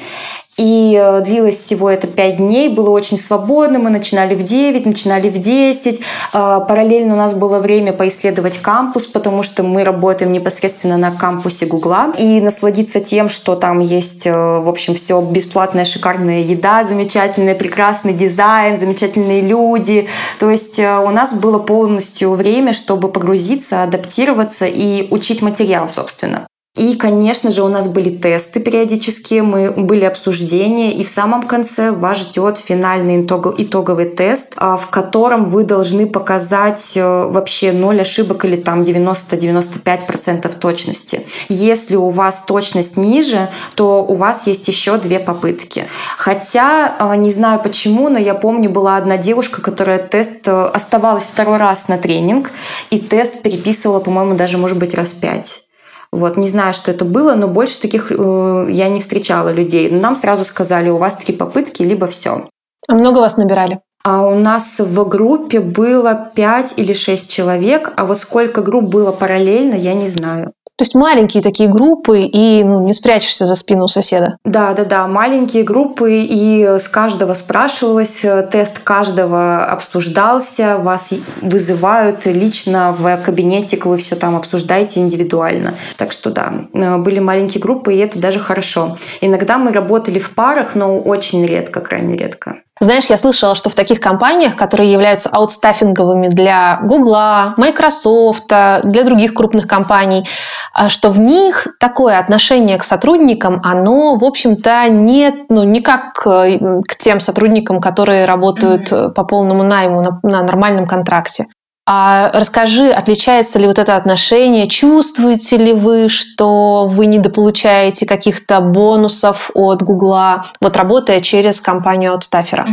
и 0.58 1.00
э, 1.02 1.22
длилось 1.22 1.56
всего 1.56 1.90
это 1.90 2.08
5 2.08 2.38
дней, 2.38 2.70
было 2.70 2.90
очень 2.90 3.18
свободно, 3.18 3.80
мы 3.80 3.90
начинали 3.90 4.36
в 4.36 4.44
9, 4.44 4.86
начинали 4.86 5.30
в 5.30 5.38
10. 5.38 6.02
А, 6.34 6.60
параллельно 6.60 7.14
у 7.14 7.18
нас 7.18 7.34
было 7.34 7.60
время 7.60 7.94
поисследовать 7.94 8.58
кампус, 8.58 9.08
потому 9.08 9.44
что 9.44 9.64
мы 9.64 9.84
работаем 9.84 10.32
непосредственно 10.32 10.98
на 10.98 11.12
кампусе 11.12 11.66
Гугла. 11.66 12.14
И 12.18 12.42
насладиться 12.42 13.00
тем, 13.00 13.30
что 13.30 13.56
там 13.56 13.80
есть, 13.80 14.28
э, 14.28 14.32
в 14.32 14.68
общем, 14.68 14.94
все 14.94 15.22
бесплатная, 15.22 15.86
шикарная 15.86 16.42
еда, 16.42 16.84
замечательный, 16.84 17.56
прекрасный 17.56 18.14
дизайн, 18.14 18.78
замечательные 18.78 19.42
люди. 19.42 20.10
То 20.38 20.50
есть 20.50 20.80
э, 20.80 21.00
у 21.00 21.12
нас 21.12 21.34
было 21.34 21.60
полностью 21.60 22.32
время, 22.32 22.74
чтобы 22.74 23.08
погрузиться, 23.08 23.84
адаптироваться 23.84 24.66
и 24.66 25.08
учить 25.12 25.42
материал, 25.42 25.88
собственно. 25.88 26.46
И, 26.78 26.96
конечно 26.96 27.52
же, 27.52 27.64
у 27.64 27.68
нас 27.68 27.90
были 27.90 28.10
тесты 28.10 28.62
периодические, 28.62 29.44
мы 29.44 29.72
были 29.72 30.06
обсуждения, 30.06 30.94
и 30.94 31.04
в 31.04 31.10
самом 31.10 31.44
конце 31.44 31.92
вас 31.92 32.20
ждет 32.20 32.60
финальный 32.60 33.26
итоговый 33.26 34.06
тест, 34.06 34.54
а, 34.56 34.78
в 34.78 34.88
котором 34.88 35.44
вы 35.44 35.66
должны 35.66 36.08
показать 36.08 36.94
э, 36.96 37.26
вообще 37.26 37.74
ноль 37.74 38.00
ошибок 38.00 38.46
или 38.46 38.56
там 38.56 38.84
90-95% 38.84 40.58
точности. 40.60 41.28
Если 41.50 41.98
у 41.98 42.08
вас 42.08 42.44
точность 42.48 42.96
ниже, 42.96 43.50
то 43.76 44.06
у 44.06 44.14
вас 44.14 44.48
есть 44.48 44.66
еще 44.70 44.98
две 44.98 45.20
попытки. 45.20 45.88
Хотя, 46.16 46.96
э, 46.98 47.16
не 47.18 47.32
знаю 47.32 47.60
почему, 47.60 48.08
но 48.08 48.18
я 48.18 48.34
помню, 48.34 48.70
была 48.70 48.96
одна 48.96 49.18
девушка, 49.18 49.62
которая 49.62 50.00
тест 50.00 50.48
э, 50.48 50.66
оставалась 50.74 51.26
второй 51.26 51.58
раз 51.58 51.90
на 51.90 51.98
тренинг, 51.98 52.52
и 52.92 53.00
тест 53.00 53.42
переписывала, 53.42 54.00
по-моему, 54.00 54.36
даже, 54.36 54.58
может 54.58 54.78
быть, 54.78 54.94
раз 54.94 55.12
пять. 55.12 55.64
Вот, 56.12 56.36
не 56.36 56.48
знаю, 56.48 56.74
что 56.74 56.92
это 56.92 57.06
было, 57.06 57.36
но 57.36 57.48
больше 57.48 57.82
таких 57.82 58.12
э, 58.12 58.68
я 58.70 58.90
не 58.90 59.00
встречала 59.00 59.50
людей. 59.50 59.90
Нам 59.90 60.16
сразу 60.16 60.44
сказали, 60.44 60.90
у 60.90 60.98
вас 60.98 61.16
три 61.16 61.34
попытки, 61.34 61.84
либо 61.84 62.08
все. 62.08 62.48
А 62.90 62.96
много 62.96 63.20
вас 63.20 63.38
набирали? 63.38 63.80
А 64.04 64.26
у 64.26 64.38
нас 64.40 64.80
в 64.80 65.08
группе 65.08 65.60
было 65.60 66.32
5 66.34 66.74
или 66.78 66.94
6 66.94 67.32
человек, 67.32 67.94
а 67.96 68.06
вот 68.06 68.18
сколько 68.18 68.62
групп 68.62 68.86
было 68.86 69.12
параллельно, 69.12 69.76
я 69.76 69.94
не 69.94 70.08
знаю. 70.08 70.54
То 70.78 70.84
есть 70.84 70.96
маленькие 70.96 71.44
такие 71.44 71.70
группы, 71.70 72.22
и 72.22 72.64
ну, 72.64 72.82
не 72.82 72.94
спрячешься 72.94 73.46
за 73.46 73.54
спину 73.54 73.88
соседа. 73.88 74.38
Да, 74.44 74.74
да, 74.74 74.84
да, 74.84 75.08
маленькие 75.08 75.64
группы, 75.64 76.24
и 76.24 76.64
с 76.64 76.88
каждого 76.88 77.36
спрашивалось, 77.36 78.26
тест 78.50 78.80
каждого 78.80 79.66
обсуждался, 79.66 80.78
вас 80.80 81.14
вызывают 81.42 82.26
лично 82.26 82.96
в 82.98 83.18
кабинетик, 83.18 83.86
вы 83.86 83.98
все 83.98 84.16
там 84.16 84.36
обсуждаете 84.36 85.02
индивидуально. 85.02 85.76
Так 85.98 86.12
что 86.12 86.32
да, 86.32 86.52
были 86.98 87.20
маленькие 87.20 87.62
группы, 87.62 87.94
и 87.94 87.98
это 87.98 88.18
даже 88.18 88.40
хорошо. 88.40 88.98
Иногда 89.20 89.60
мы 89.60 89.72
работали 89.72 90.18
в 90.18 90.34
парах, 90.34 90.74
но 90.74 90.98
очень 91.00 91.46
редко, 91.46 91.82
крайне 91.82 92.16
редко. 92.16 92.56
Знаешь, 92.82 93.06
я 93.06 93.18
слышала, 93.20 93.54
что 93.54 93.70
в 93.70 93.76
таких 93.76 94.00
компаниях, 94.00 94.56
которые 94.56 94.92
являются 94.92 95.30
аутстаффинговыми 95.30 96.30
для 96.30 96.80
Гугла, 96.82 97.54
Microsoft, 97.58 98.48
для 98.48 99.04
других 99.04 99.36
крупных 99.36 99.68
компаний, 99.68 100.28
а, 100.74 100.90
что 100.90 101.12
в 101.12 101.20
них 101.20 101.68
такое 101.80 102.18
отношение 102.18 102.80
к 102.80 102.84
сотрудникам, 102.84 103.62
оно, 103.64 104.16
в 104.16 104.24
общем-то, 104.24 104.88
не, 104.90 105.32
ну, 105.48 105.64
не 105.64 105.82
как 105.82 106.26
э, 106.26 106.82
к 106.88 106.96
тем 106.98 107.20
сотрудникам, 107.20 107.82
которые 107.82 108.26
работают 108.26 108.92
mm-hmm. 108.92 109.12
по 109.12 109.26
полному 109.26 109.62
найму 109.62 110.02
на, 110.02 110.20
на 110.24 110.42
нормальном 110.42 110.88
контракте. 110.88 111.46
А 111.88 112.30
расскажи, 112.32 112.92
отличается 112.92 113.58
ли 113.58 113.66
вот 113.66 113.80
это 113.80 113.96
отношение? 113.96 114.68
Чувствуете 114.68 115.58
ли 115.58 115.74
вы, 115.74 116.10
что 116.10 116.88
вы 116.88 117.08
недополучаете 117.08 118.06
каких-то 118.06 118.62
бонусов 118.62 119.50
от 119.56 119.82
Гугла, 119.82 120.46
вот 120.62 120.78
работая 120.78 121.22
через 121.22 121.60
компанию 121.60 122.14
аутстафера? 122.14 122.68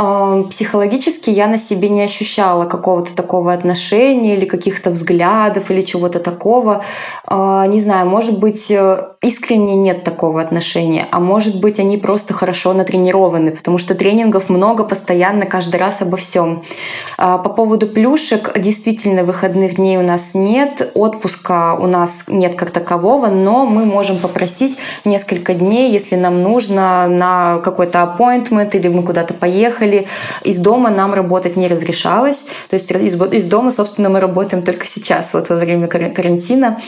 Mm-hmm. 0.00 0.48
Психологически 0.48 1.30
я 1.30 1.46
на 1.46 1.56
себе 1.56 1.88
не 1.88 2.02
ощущала 2.02 2.64
какого-то 2.64 3.14
такого 3.14 3.52
отношения 3.52 4.36
или 4.36 4.44
каких-то 4.44 4.90
взглядов 4.90 5.70
или 5.70 5.82
чего-то 5.82 6.18
такого. 6.18 6.84
А, 7.26 7.64
не 7.68 7.80
знаю, 7.80 8.08
может 8.08 8.40
быть, 8.40 8.72
э, 8.72 9.08
искренне 9.20 9.74
нет 9.74 10.04
такого 10.04 10.40
отношения, 10.40 11.06
а 11.10 11.18
может 11.18 11.60
быть, 11.60 11.80
они 11.80 11.98
просто 11.98 12.34
хорошо 12.34 12.72
натренированы, 12.72 13.50
потому 13.50 13.76
что 13.78 13.96
тренингов 13.96 14.48
много 14.48 14.84
постоянно, 14.84 15.44
каждый 15.44 15.76
раз 15.76 16.02
обо 16.02 16.16
всем. 16.16 16.62
А, 17.16 17.38
по 17.38 17.50
поводу 17.50 17.88
плюшек, 17.88 18.56
действительно 18.56 19.24
выходных 19.24 19.74
дней 19.74 19.98
у 19.98 20.02
нас 20.02 20.36
нет, 20.36 20.92
отпуска 20.94 21.74
у 21.74 21.88
нас 21.88 22.26
нет 22.28 22.54
как 22.54 22.70
такового, 22.70 23.26
но 23.26 23.66
мы 23.66 23.84
можем 23.84 24.18
попросить 24.18 24.78
несколько 25.04 25.52
дней, 25.52 25.90
если 25.90 26.14
нам 26.14 26.42
нужно 26.44 27.08
на 27.08 27.58
какой-то 27.58 27.98
appointment 27.98 28.76
или 28.76 28.86
мы 28.86 29.02
куда-то 29.02 29.34
поехали. 29.34 30.06
Из 30.44 30.58
дома 30.58 30.90
нам 30.90 31.12
работать 31.12 31.56
не 31.56 31.66
разрешалось, 31.66 32.44
то 32.68 32.74
есть 32.74 32.92
из, 32.92 33.20
из 33.20 33.46
дома, 33.46 33.72
собственно, 33.72 34.10
мы 34.10 34.20
работаем 34.20 34.62
только 34.62 34.86
сейчас, 34.86 35.34
вот 35.34 35.48
во 35.48 35.56
время 35.56 35.88
карантина. 35.88 36.78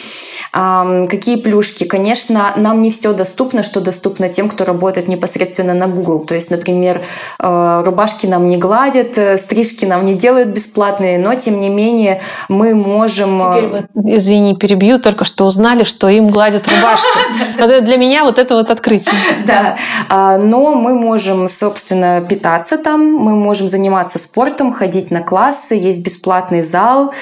Какие 0.53 1.37
плюшки? 1.37 1.85
Конечно, 1.85 2.20
нам 2.29 2.81
не 2.81 2.91
все 2.91 3.13
доступно, 3.13 3.63
что 3.63 3.81
доступно 3.81 4.29
тем, 4.29 4.49
кто 4.49 4.65
работает 4.65 5.09
непосредственно 5.09 5.75
на 5.75 5.87
Google. 5.87 6.21
То 6.21 6.35
есть, 6.35 6.51
например, 6.51 7.03
э, 7.39 7.83
рубашки 7.85 8.27
нам 8.27 8.47
не 8.47 8.57
гладят, 8.57 9.19
э, 9.19 9.39
стрижки 9.39 9.85
нам 9.85 10.05
не 10.05 10.15
делают 10.15 10.49
бесплатные, 10.49 11.19
но 11.19 11.35
тем 11.35 11.61
не 11.61 11.69
менее 11.69 12.21
мы 12.49 12.75
можем... 12.75 13.41
Теперь 13.41 13.69
вы, 13.69 14.17
извини, 14.17 14.57
перебью, 14.57 14.99
только 14.99 15.25
что 15.25 15.47
узнали, 15.47 15.85
что 15.85 16.09
им 16.09 16.29
гладят 16.29 16.69
рубашки. 16.69 17.81
Для 17.81 17.97
меня 17.97 18.25
вот 18.25 18.39
это 18.39 18.55
вот 18.55 18.71
открытие. 18.71 19.15
Да, 19.47 19.77
а, 20.09 20.37
но 20.37 20.75
мы 20.75 20.95
можем, 20.95 21.49
собственно, 21.49 22.21
питаться 22.21 22.77
там, 22.77 23.15
мы 23.15 23.35
можем 23.35 23.69
заниматься 23.69 24.19
спортом, 24.19 24.73
ходить 24.73 25.11
на 25.11 25.23
классы, 25.23 25.75
есть 25.75 26.05
бесплатный 26.05 26.63
зал, 26.63 27.13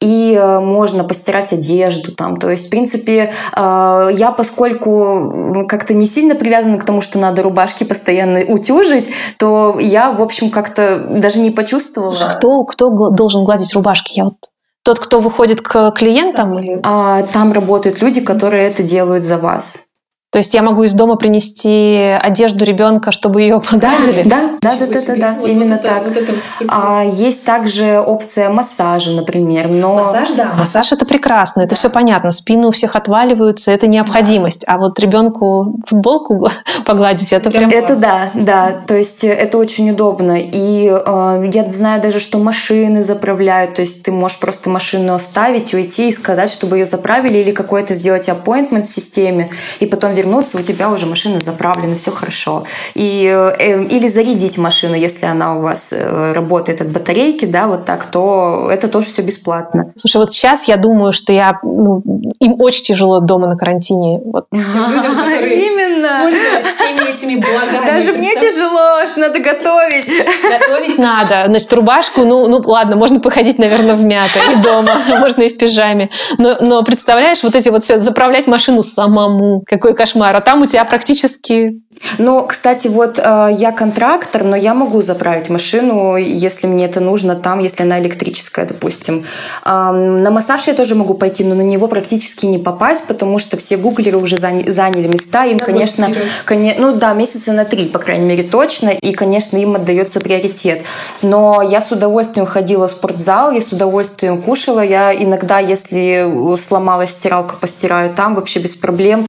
и 0.00 0.34
э, 0.34 0.60
можно 0.60 1.04
постирать 1.04 1.52
одежду 1.52 2.12
там. 2.12 2.36
То 2.36 2.50
есть, 2.50 2.66
в 2.66 2.70
принципе, 2.70 3.32
э, 3.54 4.10
я, 4.12 4.30
поскольку 4.48 5.66
как-то 5.68 5.94
не 5.94 6.06
сильно 6.06 6.34
привязана 6.34 6.78
к 6.78 6.84
тому, 6.84 7.00
что 7.00 7.18
надо 7.18 7.42
рубашки 7.42 7.84
постоянно 7.84 8.40
утюжить, 8.40 9.08
то 9.38 9.78
я, 9.78 10.10
в 10.10 10.22
общем, 10.22 10.50
как-то 10.50 11.06
даже 11.10 11.40
не 11.40 11.50
почувствовала. 11.50 12.14
Слушай, 12.14 12.32
кто, 12.32 12.64
кто 12.64 13.10
должен 13.10 13.44
гладить 13.44 13.74
рубашки? 13.74 14.14
Я 14.16 14.24
вот 14.24 14.36
тот, 14.82 15.00
кто 15.00 15.20
выходит 15.20 15.60
к 15.60 15.90
клиентам? 15.90 16.58
Или... 16.58 16.80
А, 16.82 17.22
там 17.24 17.52
работают 17.52 18.00
люди, 18.00 18.22
которые 18.22 18.68
это 18.68 18.82
делают 18.82 19.22
за 19.22 19.36
вас. 19.36 19.87
То 20.30 20.38
есть 20.38 20.52
я 20.52 20.62
могу 20.62 20.82
из 20.82 20.92
дома 20.92 21.16
принести 21.16 21.96
одежду 22.20 22.62
ребенка, 22.62 23.12
чтобы 23.12 23.40
ее 23.40 23.62
погладили? 23.62 24.28
Да, 24.28 24.50
да, 24.60 24.76
да, 24.76 24.86
да, 24.86 25.00
да, 25.06 25.16
да, 25.16 25.36
вот 25.40 25.48
именно 25.48 25.76
вот 25.76 25.82
так. 25.82 26.06
Это, 26.06 26.08
вот 26.08 26.16
это 26.16 26.32
а, 26.68 27.02
есть 27.02 27.44
также 27.44 27.98
опция 27.98 28.50
массажа, 28.50 29.12
например, 29.12 29.70
но 29.70 29.94
массаж, 29.94 30.32
да, 30.32 30.52
массаж 30.58 30.92
это 30.92 31.06
прекрасно, 31.06 31.62
это 31.62 31.76
все 31.76 31.88
понятно. 31.88 32.30
Спину 32.32 32.68
у 32.68 32.70
всех 32.72 32.94
отваливаются, 32.94 33.72
это 33.72 33.86
необходимость. 33.86 34.66
Да. 34.66 34.74
А 34.74 34.78
вот 34.78 35.00
ребенку 35.00 35.78
футболку 35.86 36.50
погладить, 36.84 37.32
это 37.32 37.50
прям. 37.50 37.70
Это 37.70 37.96
да, 37.96 38.30
да. 38.34 38.72
То 38.86 38.96
есть 38.96 39.24
это 39.24 39.56
очень 39.56 39.90
удобно. 39.92 40.38
И 40.38 40.88
э, 40.88 41.50
я 41.54 41.70
знаю 41.70 42.02
даже, 42.02 42.18
что 42.18 42.36
машины 42.36 43.02
заправляют. 43.02 43.76
То 43.76 43.80
есть 43.80 44.02
ты 44.02 44.12
можешь 44.12 44.38
просто 44.38 44.68
машину 44.68 45.14
оставить, 45.14 45.72
уйти 45.72 46.10
и 46.10 46.12
сказать, 46.12 46.50
чтобы 46.50 46.76
ее 46.76 46.84
заправили 46.84 47.38
или 47.38 47.50
какой-то 47.50 47.94
сделать 47.94 48.28
appointment 48.28 48.82
в 48.82 48.90
системе, 48.90 49.48
и 49.80 49.86
потом 49.86 50.17
вернуться, 50.18 50.58
у 50.58 50.62
тебя 50.62 50.90
уже 50.90 51.06
машина 51.06 51.40
заправлена, 51.40 51.96
все 51.96 52.10
хорошо. 52.10 52.64
И, 52.94 53.24
э, 53.58 53.84
или 53.84 54.08
зарядить 54.08 54.58
машину, 54.58 54.94
если 54.94 55.26
она 55.26 55.56
у 55.56 55.62
вас 55.62 55.92
э, 55.92 56.32
работает 56.32 56.80
от 56.80 56.88
батарейки, 56.88 57.44
да, 57.44 57.66
вот 57.66 57.84
так, 57.84 58.06
то 58.06 58.68
это 58.70 58.88
тоже 58.88 59.08
все 59.08 59.22
бесплатно. 59.22 59.84
Слушай, 59.96 60.18
вот 60.18 60.32
сейчас 60.32 60.68
я 60.68 60.76
думаю, 60.76 61.12
что 61.12 61.32
я, 61.32 61.58
ну, 61.62 62.02
им 62.40 62.60
очень 62.60 62.84
тяжело 62.84 63.20
дома 63.20 63.46
на 63.46 63.56
карантине. 63.56 64.20
Вот 64.24 64.46
тем 64.50 64.90
людям, 64.92 65.16
которые 65.16 65.56
Именно. 65.98 66.20
пользовались 66.22 66.66
всеми 66.66 67.12
этими 67.12 67.36
благами. 67.36 67.86
Даже 67.86 68.12
мне 68.12 68.34
тяжело, 68.34 69.06
что 69.06 69.20
надо 69.20 69.38
готовить. 69.40 70.06
Готовить 70.42 70.98
надо. 70.98 71.44
Значит, 71.46 71.72
рубашку, 71.72 72.24
ну, 72.24 72.46
ну 72.46 72.58
ладно, 72.64 72.96
можно 72.96 73.20
походить, 73.20 73.58
наверное, 73.58 73.94
в 73.94 74.02
мятой 74.02 74.42
и 74.52 74.56
дома, 74.56 75.02
можно 75.18 75.42
и 75.42 75.54
в 75.54 75.58
пижаме. 75.58 76.10
Но, 76.38 76.56
но 76.60 76.82
представляешь, 76.82 77.42
вот 77.42 77.54
эти 77.54 77.68
вот 77.68 77.84
все, 77.84 77.98
заправлять 77.98 78.46
машину 78.46 78.82
самому, 78.82 79.62
какой 79.66 79.94
кошмар, 79.94 80.34
а 80.34 80.40
там 80.40 80.62
у 80.62 80.66
тебя 80.66 80.84
практически... 80.84 81.80
Ну, 82.18 82.46
кстати, 82.46 82.88
вот 82.88 83.18
э, 83.18 83.48
я 83.56 83.72
контрактор, 83.72 84.44
но 84.44 84.56
я 84.56 84.74
могу 84.74 85.02
заправить 85.02 85.48
машину, 85.48 86.16
если 86.16 86.66
мне 86.66 86.86
это 86.86 87.00
нужно 87.00 87.34
там, 87.34 87.60
если 87.60 87.82
она 87.82 88.00
электрическая, 88.00 88.66
допустим. 88.66 89.24
Э, 89.64 89.90
на 89.90 90.30
массаж 90.30 90.66
я 90.66 90.74
тоже 90.74 90.94
могу 90.94 91.14
пойти, 91.14 91.44
но 91.44 91.54
на 91.54 91.62
него 91.62 91.88
практически 91.88 92.46
не 92.46 92.58
попасть, 92.58 93.06
потому 93.06 93.38
что 93.38 93.56
все 93.56 93.76
гуглеры 93.76 94.18
уже 94.18 94.36
заняли, 94.36 94.70
заняли 94.70 95.08
места, 95.08 95.44
им, 95.44 95.58
конечно, 95.58 96.08
коне, 96.44 96.76
ну 96.78 96.92
да, 96.94 97.12
месяца 97.12 97.52
на 97.52 97.64
три, 97.64 97.86
по 97.86 97.98
крайней 97.98 98.26
мере, 98.26 98.42
точно, 98.42 98.90
и, 98.90 99.12
конечно, 99.12 99.56
им 99.56 99.76
отдается 99.76 100.20
приоритет. 100.20 100.82
Но 101.22 101.62
я 101.62 101.80
с 101.80 101.90
удовольствием 101.90 102.46
ходила 102.46 102.88
в 102.88 102.90
спортзал, 102.90 103.52
я 103.52 103.60
с 103.60 103.72
удовольствием 103.72 104.40
кушала, 104.42 104.80
я 104.80 105.14
иногда, 105.14 105.58
если 105.58 106.56
сломалась 106.56 107.10
стиралка, 107.10 107.56
постираю 107.56 108.12
там 108.14 108.34
вообще 108.34 108.60
без 108.60 108.76
проблем. 108.76 109.26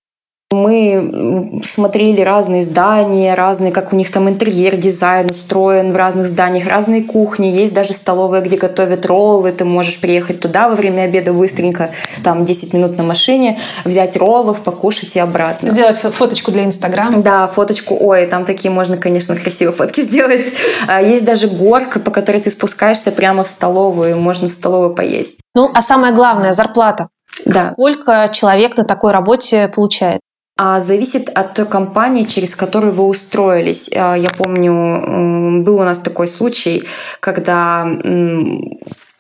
Мы 0.52 1.62
смотрели 1.64 2.22
разные 2.22 2.64
здания, 2.64 3.36
разные, 3.36 3.72
как 3.72 3.94
у 3.94 3.96
них 3.96 4.12
там 4.12 4.28
интерьер, 4.28 4.78
дизайн 4.78 5.30
устроен 5.30 5.92
в 5.92 5.96
разных 5.96 6.26
зданиях, 6.26 6.68
разные 6.68 7.04
кухни. 7.04 7.46
Есть 7.46 7.72
даже 7.76 7.94
столовая, 7.94 8.42
где 8.42 8.58
готовят 8.58 9.06
роллы. 9.06 9.52
Ты 9.52 9.64
можешь 9.66 10.02
приехать 10.02 10.40
туда 10.40 10.68
во 10.68 10.74
время 10.74 11.04
обеда 11.04 11.34
быстренько, 11.34 11.92
там 12.24 12.46
10 12.46 12.74
минут 12.74 12.98
на 12.98 13.04
машине, 13.04 13.60
взять 13.86 14.18
роллов, 14.18 14.62
покушать 14.62 15.16
и 15.16 15.20
обратно. 15.20 15.70
Сделать 15.70 15.98
фоточку 15.98 16.52
для 16.52 16.66
Инстаграма. 16.66 17.22
Да, 17.22 17.46
фоточку. 17.46 17.96
Ой, 18.00 18.26
там 18.26 18.44
такие 18.44 18.72
можно, 18.72 18.98
конечно, 18.98 19.36
красивые 19.36 19.76
фотки 19.76 20.02
сделать. 20.02 20.52
А, 20.88 21.00
есть 21.00 21.26
даже 21.26 21.48
горка, 21.48 22.00
по 22.00 22.10
которой 22.10 22.42
ты 22.42 22.50
спускаешься 22.50 23.12
прямо 23.12 23.44
в 23.44 23.48
столовую, 23.48 24.18
можно 24.18 24.48
в 24.48 24.52
столовую 24.52 24.96
поесть. 24.96 25.38
Ну, 25.54 25.70
а 25.72 25.84
самое 25.84 26.12
главное, 26.12 26.54
зарплата. 26.54 27.10
Да. 27.46 27.72
Сколько 27.74 28.32
человек 28.34 28.76
на 28.78 28.84
такой 28.84 29.12
работе 29.12 29.68
получает? 29.68 30.22
А 30.62 30.82
зависит 30.82 31.30
от 31.30 31.54
той 31.54 31.66
компании, 31.66 32.26
через 32.26 32.54
которую 32.54 32.92
вы 32.92 33.06
устроились. 33.06 33.90
А, 33.96 34.16
я 34.16 34.30
помню, 34.30 35.64
был 35.64 35.80
у 35.80 35.84
нас 35.84 36.00
такой 36.00 36.28
случай, 36.28 36.84
когда 37.22 37.88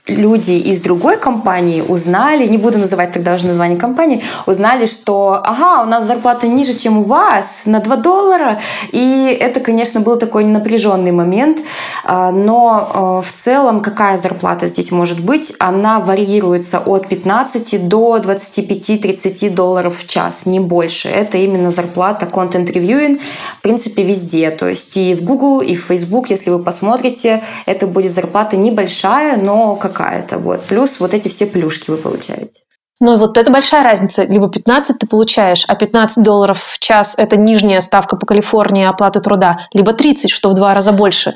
люди 0.09 0.53
из 0.53 0.81
другой 0.81 1.17
компании 1.17 1.81
узнали, 1.81 2.47
не 2.47 2.57
буду 2.57 2.79
называть 2.79 3.11
тогда 3.11 3.35
уже 3.35 3.47
название 3.47 3.77
компании, 3.77 4.21
узнали, 4.45 4.85
что 4.85 5.41
ага, 5.43 5.83
у 5.83 5.85
нас 5.85 6.05
зарплата 6.05 6.47
ниже, 6.47 6.75
чем 6.75 6.99
у 6.99 7.03
вас, 7.03 7.63
на 7.65 7.79
2 7.79 7.95
доллара. 7.97 8.59
И 8.91 9.37
это, 9.39 9.59
конечно, 9.59 10.01
был 10.01 10.17
такой 10.17 10.43
напряженный 10.43 11.11
момент. 11.11 11.59
А, 12.03 12.31
но 12.31 12.89
а, 12.93 13.21
в 13.21 13.31
целом 13.31 13.81
какая 13.81 14.17
зарплата 14.17 14.67
здесь 14.67 14.91
может 14.91 15.19
быть? 15.19 15.53
Она 15.59 15.99
варьируется 15.99 16.79
от 16.79 17.07
15 17.07 17.87
до 17.87 18.17
25-30 18.17 19.49
долларов 19.49 19.97
в 19.99 20.07
час, 20.07 20.45
не 20.45 20.59
больше. 20.59 21.09
Это 21.09 21.37
именно 21.37 21.71
зарплата 21.71 22.25
content 22.25 22.71
reviewing, 22.71 23.19
в 23.57 23.61
принципе, 23.61 24.03
везде. 24.03 24.51
То 24.51 24.67
есть 24.67 24.97
и 24.97 25.15
в 25.15 25.23
Google, 25.23 25.61
и 25.61 25.75
в 25.75 25.85
Facebook, 25.85 26.29
если 26.29 26.49
вы 26.49 26.59
посмотрите, 26.59 27.41
это 27.65 27.87
будет 27.87 28.11
зарплата 28.11 28.57
небольшая, 28.57 29.37
но 29.37 29.75
как 29.75 29.98
какая-то. 29.99 30.37
Вот. 30.37 30.61
Плюс 30.61 30.99
вот 30.99 31.13
эти 31.13 31.27
все 31.27 31.45
плюшки 31.45 31.91
вы 31.91 31.97
получаете. 31.97 32.63
Ну, 33.01 33.17
вот 33.17 33.37
это 33.37 33.51
большая 33.51 33.83
разница. 33.83 34.23
Либо 34.23 34.49
15 34.49 34.99
ты 34.99 35.07
получаешь, 35.07 35.65
а 35.67 35.75
15 35.75 36.23
долларов 36.23 36.61
в 36.61 36.79
час– 36.79 37.15
это 37.17 37.37
нижняя 37.37 37.81
ставка 37.81 38.17
по 38.17 38.25
Калифорнии 38.25 38.85
оплаты 38.85 39.21
труда, 39.21 39.67
либо 39.73 39.93
30, 39.93 40.29
что 40.29 40.49
в 40.49 40.53
два 40.53 40.73
раза 40.73 40.91
больше. 40.91 41.33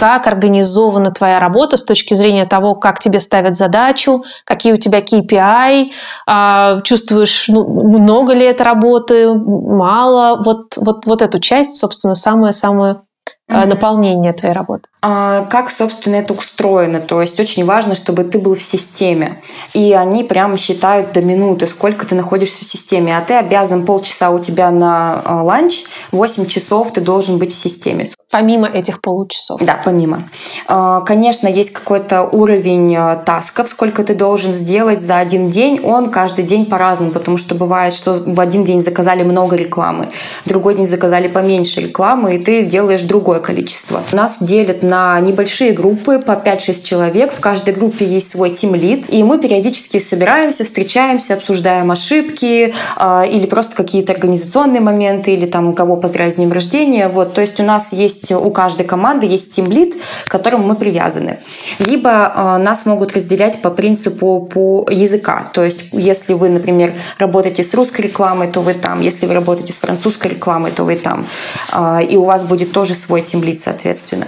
Как 0.00 0.26
организована 0.26 1.12
твоя 1.12 1.38
работа 1.38 1.76
с 1.76 1.84
точки 1.84 2.14
зрения 2.14 2.46
того, 2.46 2.74
как 2.74 2.98
тебе 2.98 3.20
ставят 3.20 3.56
задачу, 3.56 4.24
какие 4.44 4.72
у 4.72 4.78
тебя 4.78 5.00
KPI, 5.00 5.90
а, 6.26 6.80
чувствуешь, 6.80 7.48
ну, 7.48 7.64
много 7.98 8.32
ли 8.32 8.44
это 8.46 8.64
работы, 8.64 9.32
мало. 9.32 10.42
Вот, 10.42 10.76
вот, 10.76 11.06
вот 11.06 11.22
эту 11.22 11.38
часть, 11.38 11.76
собственно, 11.76 12.14
самую-самую 12.14 13.02
mm-hmm. 13.50 13.66
наполнение 13.66 14.32
твоей 14.32 14.54
работы? 14.54 14.84
А, 15.02 15.46
как, 15.46 15.70
собственно, 15.70 16.16
это 16.16 16.34
устроено. 16.34 17.00
То 17.00 17.22
есть 17.22 17.40
очень 17.40 17.64
важно, 17.64 17.94
чтобы 17.94 18.24
ты 18.24 18.38
был 18.38 18.54
в 18.54 18.62
системе. 18.62 19.40
И 19.72 19.94
они 19.94 20.24
прям 20.24 20.56
считают 20.58 21.12
до 21.12 21.22
минуты, 21.22 21.66
сколько 21.66 22.06
ты 22.06 22.14
находишься 22.14 22.64
в 22.64 22.68
системе. 22.68 23.16
А 23.16 23.22
ты 23.22 23.34
обязан 23.34 23.86
полчаса 23.86 24.30
у 24.30 24.38
тебя 24.40 24.70
на 24.70 25.22
а, 25.24 25.42
ланч, 25.42 25.84
8 26.12 26.46
часов 26.46 26.92
ты 26.92 27.00
должен 27.00 27.38
быть 27.38 27.52
в 27.52 27.56
системе. 27.56 28.04
Помимо 28.30 28.68
этих 28.68 29.00
получасов? 29.00 29.60
Да, 29.64 29.80
помимо. 29.84 30.28
А, 30.68 31.00
конечно, 31.00 31.48
есть 31.48 31.72
какой-то 31.72 32.24
уровень 32.24 32.94
тасков, 33.24 33.68
сколько 33.70 34.04
ты 34.04 34.14
должен 34.14 34.52
сделать 34.52 35.00
за 35.00 35.16
один 35.16 35.50
день. 35.50 35.80
Он 35.82 36.10
каждый 36.10 36.44
день 36.44 36.66
по-разному, 36.66 37.10
потому 37.10 37.38
что 37.38 37.54
бывает, 37.54 37.94
что 37.94 38.12
в 38.14 38.38
один 38.38 38.64
день 38.64 38.82
заказали 38.82 39.22
много 39.22 39.56
рекламы, 39.56 40.10
в 40.44 40.48
другой 40.48 40.74
день 40.76 40.86
заказали 40.86 41.26
поменьше 41.26 41.80
рекламы, 41.80 42.36
и 42.36 42.38
ты 42.38 42.64
делаешь 42.64 43.02
другое 43.40 43.50
количество. 43.50 44.02
Нас 44.12 44.38
делят 44.40 44.82
на 44.82 45.20
небольшие 45.20 45.72
группы 45.72 46.18
по 46.18 46.32
5-6 46.32 46.82
человек. 46.82 47.32
В 47.32 47.40
каждой 47.40 47.74
группе 47.74 48.04
есть 48.04 48.30
свой 48.30 48.50
тим-лид, 48.50 49.06
и 49.08 49.22
мы 49.22 49.38
периодически 49.38 49.98
собираемся, 49.98 50.64
встречаемся, 50.64 51.34
обсуждаем 51.34 51.90
ошибки 51.90 52.72
э, 52.96 53.28
или 53.28 53.46
просто 53.46 53.76
какие-то 53.76 54.12
организационные 54.12 54.80
моменты, 54.80 55.32
или 55.32 55.46
там 55.46 55.74
кого 55.74 55.96
поздравить 55.96 56.34
с 56.34 56.36
днем 56.36 56.52
рождения. 56.52 57.08
Вот, 57.08 57.34
то 57.34 57.40
есть 57.40 57.60
у 57.60 57.62
нас 57.62 57.92
есть, 57.92 58.32
у 58.32 58.50
каждой 58.50 58.86
команды 58.86 59.26
есть 59.26 59.50
тим-лид, 59.50 59.96
к 60.24 60.30
которому 60.30 60.66
мы 60.66 60.74
привязаны. 60.74 61.38
Либо 61.78 62.10
э, 62.10 62.56
нас 62.58 62.86
могут 62.86 63.12
разделять 63.12 63.62
по 63.62 63.70
принципу 63.70 64.48
по 64.52 64.86
языка. 64.90 65.44
То 65.52 65.62
есть 65.62 65.86
если 65.92 66.34
вы, 66.34 66.48
например, 66.48 66.92
работаете 67.18 67.62
с 67.62 67.74
русской 67.74 68.02
рекламой, 68.02 68.48
то 68.48 68.60
вы 68.60 68.74
там. 68.74 69.00
Если 69.00 69.26
вы 69.26 69.34
работаете 69.34 69.72
с 69.72 69.80
французской 69.80 70.28
рекламой, 70.28 70.70
то 70.70 70.84
вы 70.84 70.96
там. 70.96 71.26
Э, 71.72 72.00
и 72.10 72.16
у 72.16 72.24
вас 72.24 72.44
будет 72.44 72.72
тоже 72.72 72.94
свой 72.94 73.22
тимлит, 73.30 73.60
соответственно. 73.60 74.26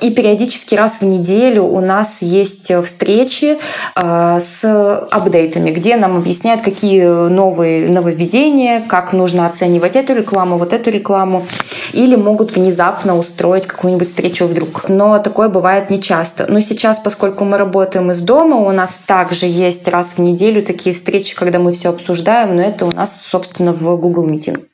И 0.00 0.10
периодически 0.10 0.74
раз 0.74 1.00
в 1.00 1.04
неделю 1.04 1.64
у 1.64 1.80
нас 1.80 2.22
есть 2.22 2.72
встречи 2.84 3.58
э, 3.96 4.38
с 4.40 4.64
апдейтами, 5.10 5.70
где 5.70 5.96
нам 5.96 6.16
объясняют, 6.16 6.62
какие 6.62 7.28
новые 7.28 7.88
нововведения, 7.88 8.80
как 8.80 9.12
нужно 9.12 9.46
оценивать 9.46 9.96
эту 9.96 10.14
рекламу, 10.14 10.56
вот 10.56 10.72
эту 10.72 10.90
рекламу. 10.90 11.46
Или 11.92 12.16
могут 12.16 12.54
внезапно 12.56 13.18
устроить 13.18 13.66
какую-нибудь 13.66 14.06
встречу 14.06 14.46
вдруг. 14.46 14.88
Но 14.88 15.18
такое 15.18 15.48
бывает 15.48 15.90
нечасто. 15.90 16.46
Но 16.48 16.60
сейчас, 16.60 17.00
поскольку 17.00 17.44
мы 17.44 17.58
работаем 17.58 18.10
из 18.10 18.20
дома, 18.20 18.56
у 18.56 18.70
нас 18.70 19.02
также 19.06 19.46
есть 19.46 19.88
раз 19.88 20.14
в 20.14 20.18
неделю 20.18 20.62
такие 20.62 20.94
встречи, 20.94 21.34
когда 21.34 21.58
мы 21.58 21.72
все 21.72 21.90
обсуждаем, 21.90 22.56
но 22.56 22.62
это 22.62 22.86
у 22.86 22.92
нас, 22.92 23.20
собственно, 23.22 23.72
в 23.72 23.96
Google 23.96 24.28
Meeting. 24.28 24.64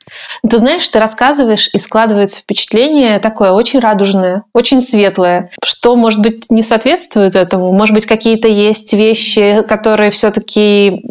Ты 0.49 0.57
знаешь, 0.57 0.87
ты 0.87 0.99
рассказываешь, 0.99 1.69
и 1.73 1.79
складывается 1.79 2.41
впечатление 2.41 3.19
такое 3.19 3.46
очень 3.51 3.79
радужное, 3.79 4.43
очень 4.53 4.81
светлое. 4.81 5.49
Что, 5.63 5.95
может 5.95 6.21
быть, 6.21 6.45
не 6.49 6.63
соответствует 6.63 7.35
этому? 7.35 7.71
Может 7.71 7.93
быть, 7.93 8.05
какие-то 8.05 8.47
есть 8.47 8.93
вещи, 8.93 9.63
которые 9.67 10.11
все-таки, 10.11 11.01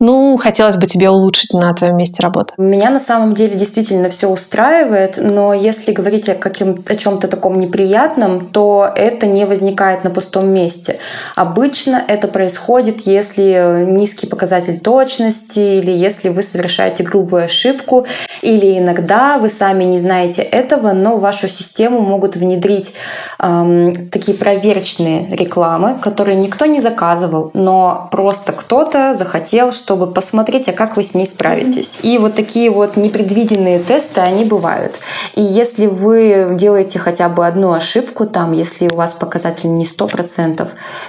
ну, 0.00 0.36
хотелось 0.38 0.76
бы 0.76 0.86
тебе 0.86 1.10
улучшить 1.10 1.52
на 1.52 1.72
твоем 1.74 1.96
месте 1.96 2.22
работы? 2.22 2.54
Меня 2.58 2.90
на 2.90 3.00
самом 3.00 3.34
деле 3.34 3.56
действительно 3.56 4.08
все 4.08 4.28
устраивает, 4.28 5.18
но 5.22 5.54
если 5.54 5.92
говорить 5.92 6.28
о, 6.28 6.34
каким, 6.34 6.84
о 6.88 6.94
чем-то 6.94 7.28
таком 7.28 7.56
неприятном, 7.56 8.46
то 8.46 8.90
это 8.94 9.26
не 9.26 9.44
возникает 9.44 10.04
на 10.04 10.10
пустом 10.10 10.50
месте. 10.50 10.98
Обычно 11.34 12.02
это 12.06 12.28
происходит, 12.28 13.02
если 13.02 13.84
низкий 13.86 14.26
показатель 14.26 14.78
точности 14.78 15.78
или 15.78 15.90
если 15.90 16.28
вы 16.28 16.42
совершаете 16.42 17.04
грубую 17.04 17.44
ошибку, 17.44 18.06
или 18.42 18.78
иногда 18.78 19.38
вы 19.38 19.48
сами 19.48 19.84
не 19.84 19.98
знаете 19.98 20.42
этого, 20.42 20.92
но 20.92 21.18
вашу 21.28 21.46
систему 21.48 22.00
могут 22.00 22.36
внедрить 22.36 22.94
эм, 23.38 24.08
такие 24.08 24.36
проверочные 24.36 25.36
рекламы, 25.36 25.98
которые 26.00 26.36
никто 26.36 26.64
не 26.64 26.80
заказывал, 26.80 27.50
но 27.52 28.08
просто 28.10 28.52
кто-то 28.52 29.12
захотел, 29.12 29.70
чтобы 29.72 30.06
посмотреть, 30.06 30.70
а 30.70 30.72
как 30.72 30.96
вы 30.96 31.02
с 31.02 31.12
ней 31.12 31.26
справитесь. 31.26 31.98
И 32.02 32.16
вот 32.16 32.34
такие 32.34 32.70
вот 32.70 32.96
непредвиденные 32.96 33.78
тесты, 33.78 34.22
они 34.22 34.44
бывают. 34.44 35.00
И 35.34 35.42
если 35.42 35.86
вы 35.86 36.54
делаете 36.54 36.98
хотя 36.98 37.28
бы 37.28 37.46
одну 37.46 37.72
ошибку 37.72 38.26
там, 38.26 38.52
если 38.52 38.88
у 38.88 38.96
вас 38.96 39.12
показатель 39.12 39.70
не 39.70 39.84
100%, 39.84 40.66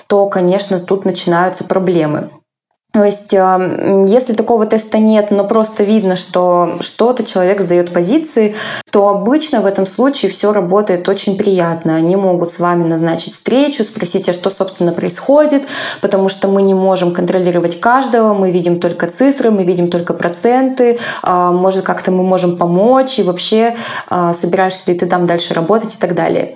то, 0.08 0.28
конечно, 0.28 0.78
тут 0.80 1.06
начинаются 1.06 1.64
проблемы. 1.64 2.30
То 2.92 3.04
есть, 3.04 3.36
эм, 3.36 4.06
если 4.06 4.34
такого 4.34 4.66
теста 4.66 4.98
нет, 4.98 5.30
но 5.30 5.44
просто 5.44 5.84
видно, 5.84 6.16
что 6.16 6.78
что-то 6.80 7.24
человек 7.24 7.62
сдает 7.62 7.94
позиции, 7.94 8.56
то 8.90 9.10
обычно 9.10 9.62
в 9.62 9.68
этом 9.68 9.86
случае 9.86 10.32
все 10.32 10.52
работает 10.52 11.08
очень 11.08 11.38
приятно. 11.38 11.96
Они 11.96 12.16
могут 12.16 12.52
с 12.52 12.58
вами 12.58 12.84
назначить 12.84 13.34
встречу, 13.34 13.84
спросить, 13.84 14.28
а 14.28 14.34
что, 14.34 14.50
собственно, 14.50 14.92
происходит, 14.92 15.68
потому 16.02 16.30
что 16.30 16.48
мы 16.48 16.64
не 16.64 16.74
можем 16.74 17.14
контролировать 17.14 17.80
каждого, 17.80 18.34
мы 18.34 18.50
видим 18.50 18.80
только 18.80 19.06
цифры, 19.06 19.52
мы 19.52 19.66
видим 19.66 19.92
только 19.92 20.16
проценты, 20.16 20.98
а, 21.22 21.52
может, 21.52 21.86
как-то 21.86 22.12
мы 22.12 22.24
можем 22.24 22.58
помочь, 22.58 23.20
и 23.20 23.24
вообще 23.24 23.76
а, 24.10 24.34
собираешься 24.34 24.92
ли 24.92 24.98
ты 24.98 25.06
там 25.06 25.28
дальше 25.28 25.54
работать 25.54 25.94
и 25.94 26.00
так 26.00 26.16
далее. 26.16 26.56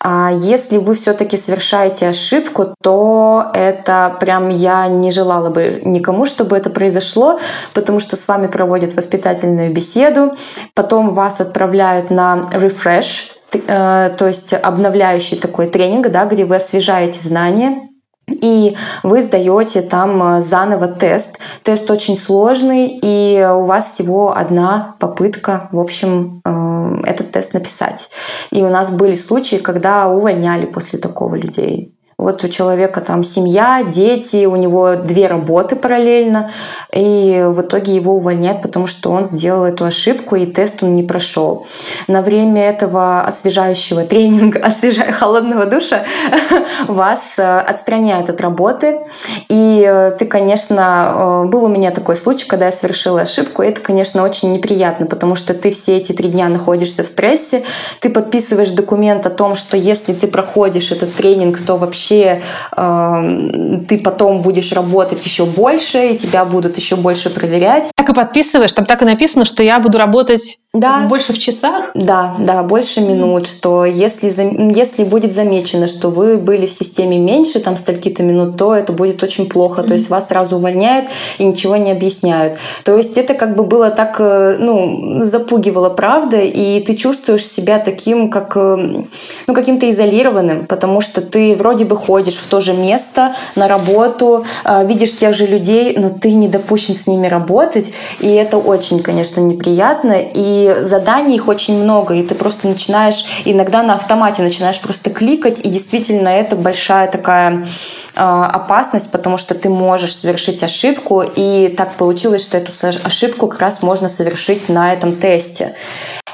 А 0.00 0.30
если 0.32 0.78
вы 0.78 0.94
все-таки 0.94 1.36
совершаете 1.36 2.08
ошибку, 2.08 2.74
то 2.82 3.50
это 3.52 4.16
прям 4.18 4.48
я 4.48 4.88
не 4.88 5.10
желала 5.10 5.50
бы 5.50 5.73
никому, 5.84 6.26
чтобы 6.26 6.56
это 6.56 6.70
произошло, 6.70 7.38
потому 7.72 8.00
что 8.00 8.16
с 8.16 8.28
вами 8.28 8.46
проводят 8.46 8.94
воспитательную 8.94 9.72
беседу, 9.72 10.34
потом 10.74 11.10
вас 11.10 11.40
отправляют 11.40 12.10
на 12.10 12.42
refresh, 12.52 13.32
э, 13.52 14.10
то 14.16 14.26
есть 14.26 14.52
обновляющий 14.52 15.36
такой 15.36 15.68
тренинг, 15.68 16.08
да, 16.10 16.24
где 16.24 16.44
вы 16.44 16.56
освежаете 16.56 17.20
знания, 17.20 17.88
и 18.26 18.76
вы 19.02 19.20
сдаете 19.20 19.82
там 19.82 20.22
э, 20.22 20.40
заново 20.40 20.88
тест. 20.88 21.38
Тест 21.62 21.90
очень 21.90 22.16
сложный, 22.16 22.98
и 23.02 23.44
у 23.44 23.64
вас 23.64 23.92
всего 23.92 24.36
одна 24.36 24.96
попытка, 24.98 25.68
в 25.72 25.78
общем, 25.78 26.40
э, 26.44 27.02
этот 27.06 27.32
тест 27.32 27.52
написать. 27.52 28.08
И 28.50 28.62
у 28.62 28.70
нас 28.70 28.90
были 28.90 29.14
случаи, 29.14 29.56
когда 29.56 30.08
увольняли 30.08 30.66
после 30.66 30.98
такого 30.98 31.34
людей. 31.34 31.93
Вот 32.16 32.44
у 32.44 32.48
человека 32.48 33.00
там 33.00 33.24
семья, 33.24 33.82
дети, 33.84 34.46
у 34.46 34.54
него 34.54 34.94
две 34.94 35.26
работы 35.26 35.74
параллельно, 35.74 36.52
и 36.92 37.44
в 37.48 37.62
итоге 37.62 37.94
его 37.94 38.14
увольняют, 38.14 38.62
потому 38.62 38.86
что 38.86 39.10
он 39.10 39.24
сделал 39.24 39.64
эту 39.64 39.84
ошибку, 39.84 40.36
и 40.36 40.46
тест 40.46 40.82
он 40.82 40.92
не 40.92 41.02
прошел. 41.02 41.66
На 42.06 42.22
время 42.22 42.68
этого 42.68 43.22
освежающего 43.22 44.04
тренинга, 44.04 44.60
освежая 44.62 45.10
холодного 45.10 45.66
душа, 45.66 46.04
вас 46.88 47.36
э, 47.38 47.58
отстраняют 47.58 48.30
от 48.30 48.40
работы. 48.40 49.00
И 49.48 49.84
э, 49.84 50.12
ты, 50.12 50.26
конечно, 50.26 51.42
э, 51.44 51.48
был 51.48 51.64
у 51.64 51.68
меня 51.68 51.90
такой 51.90 52.14
случай, 52.14 52.46
когда 52.46 52.66
я 52.66 52.72
совершила 52.72 53.22
ошибку, 53.22 53.62
это, 53.62 53.80
конечно, 53.80 54.22
очень 54.22 54.52
неприятно, 54.52 55.06
потому 55.06 55.34
что 55.34 55.52
ты 55.52 55.72
все 55.72 55.96
эти 55.96 56.12
три 56.12 56.28
дня 56.28 56.48
находишься 56.48 57.02
в 57.02 57.08
стрессе, 57.08 57.64
ты 57.98 58.08
подписываешь 58.08 58.70
документ 58.70 59.26
о 59.26 59.30
том, 59.30 59.56
что 59.56 59.76
если 59.76 60.12
ты 60.12 60.28
проходишь 60.28 60.92
этот 60.92 61.12
тренинг, 61.14 61.58
то 61.60 61.76
вообще 61.76 62.03
вообще 62.04 62.42
э, 62.76 63.80
ты 63.88 63.98
потом 63.98 64.42
будешь 64.42 64.72
работать 64.72 65.24
еще 65.24 65.46
больше, 65.46 66.08
и 66.08 66.18
тебя 66.18 66.44
будут 66.44 66.76
еще 66.76 66.96
больше 66.96 67.30
проверять. 67.30 67.90
Так 67.96 68.08
и 68.10 68.14
подписываешь, 68.14 68.72
там 68.72 68.84
так 68.84 69.02
и 69.02 69.04
написано, 69.04 69.44
что 69.44 69.62
я 69.62 69.80
буду 69.80 69.98
работать 69.98 70.58
да. 70.74 71.06
больше 71.08 71.32
в 71.32 71.38
часах? 71.38 71.90
Да, 71.94 72.34
да, 72.40 72.64
больше 72.64 73.00
минут, 73.00 73.46
что 73.46 73.84
если, 73.84 74.28
если 74.76 75.04
будет 75.04 75.32
замечено, 75.32 75.86
что 75.86 76.10
вы 76.10 76.36
были 76.36 76.66
в 76.66 76.72
системе 76.72 77.16
меньше 77.16 77.60
там 77.60 77.76
стольки-то 77.76 78.24
минут, 78.24 78.56
то 78.56 78.74
это 78.74 78.92
будет 78.92 79.22
очень 79.22 79.48
плохо, 79.48 79.82
mm-hmm. 79.82 79.86
то 79.86 79.94
есть 79.94 80.10
вас 80.10 80.28
сразу 80.28 80.56
увольняют 80.56 81.06
и 81.38 81.44
ничего 81.44 81.76
не 81.76 81.92
объясняют. 81.92 82.58
То 82.82 82.96
есть 82.96 83.16
это 83.16 83.34
как 83.34 83.54
бы 83.54 83.62
было 83.62 83.90
так, 83.90 84.16
э, 84.18 84.56
ну, 84.58 85.22
запугивало, 85.22 85.90
правда, 85.90 86.38
и 86.38 86.80
ты 86.80 86.96
чувствуешь 86.96 87.46
себя 87.46 87.78
таким, 87.78 88.28
как, 88.28 88.56
э, 88.56 89.04
ну, 89.46 89.54
каким-то 89.54 89.88
изолированным, 89.88 90.66
потому 90.66 91.00
что 91.00 91.20
ты 91.20 91.54
вроде 91.54 91.84
бы 91.84 91.96
ходишь 91.96 92.38
в 92.38 92.48
то 92.48 92.60
же 92.60 92.72
место 92.72 93.36
на 93.54 93.68
работу, 93.68 94.44
э, 94.64 94.84
видишь 94.86 95.16
тех 95.16 95.34
же 95.34 95.46
людей, 95.46 95.96
но 95.96 96.08
ты 96.08 96.32
не 96.32 96.48
допущен 96.48 96.96
с 96.96 97.06
ними 97.06 97.28
работать, 97.28 97.92
и 98.18 98.28
это 98.28 98.58
очень, 98.58 98.98
конечно, 98.98 99.40
неприятно, 99.40 100.16
и 100.18 100.63
заданий 100.72 101.36
их 101.36 101.48
очень 101.48 101.82
много, 101.82 102.14
и 102.14 102.22
ты 102.22 102.34
просто 102.34 102.68
начинаешь 102.68 103.24
иногда 103.44 103.82
на 103.82 103.94
автомате 103.94 104.42
начинаешь 104.42 104.80
просто 104.80 105.10
кликать, 105.10 105.58
и 105.58 105.68
действительно 105.68 106.28
это 106.28 106.56
большая 106.56 107.10
такая 107.10 107.66
э, 108.14 108.20
опасность, 108.20 109.10
потому 109.10 109.36
что 109.36 109.54
ты 109.54 109.68
можешь 109.68 110.16
совершить 110.16 110.62
ошибку, 110.62 111.22
и 111.22 111.68
так 111.76 111.94
получилось, 111.94 112.44
что 112.44 112.58
эту 112.58 112.72
ошибку 113.04 113.48
как 113.48 113.60
раз 113.60 113.82
можно 113.82 114.08
совершить 114.08 114.68
на 114.68 114.92
этом 114.92 115.16
тесте. 115.16 115.74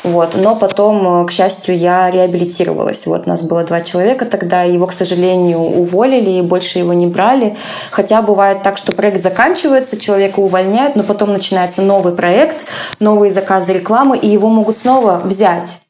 Вот. 0.02 0.34
Но 0.34 0.56
потом, 0.56 1.26
к 1.26 1.30
счастью, 1.30 1.76
я 1.76 2.10
реабилитировалась. 2.10 3.06
Вот 3.06 3.26
нас 3.26 3.42
было 3.42 3.64
два 3.64 3.80
человека 3.80 4.24
тогда, 4.24 4.62
его, 4.62 4.86
к 4.86 4.92
сожалению, 4.92 5.58
уволили 5.58 6.30
и 6.30 6.42
больше 6.42 6.78
его 6.78 6.92
не 6.92 7.06
брали. 7.06 7.56
Хотя 7.90 8.22
бывает 8.22 8.62
так, 8.62 8.78
что 8.78 8.92
проект 8.92 9.22
заканчивается, 9.22 9.98
человека 9.98 10.40
увольняют, 10.40 10.96
но 10.96 11.02
потом 11.02 11.32
начинается 11.32 11.82
новый 11.82 12.14
проект, 12.14 12.66
новые 12.98 13.30
заказы 13.30 13.72
рекламы, 13.74 14.16
и 14.16 14.28
его 14.28 14.48
могут 14.48 14.76
снова 14.76 15.20
взять. 15.24 15.80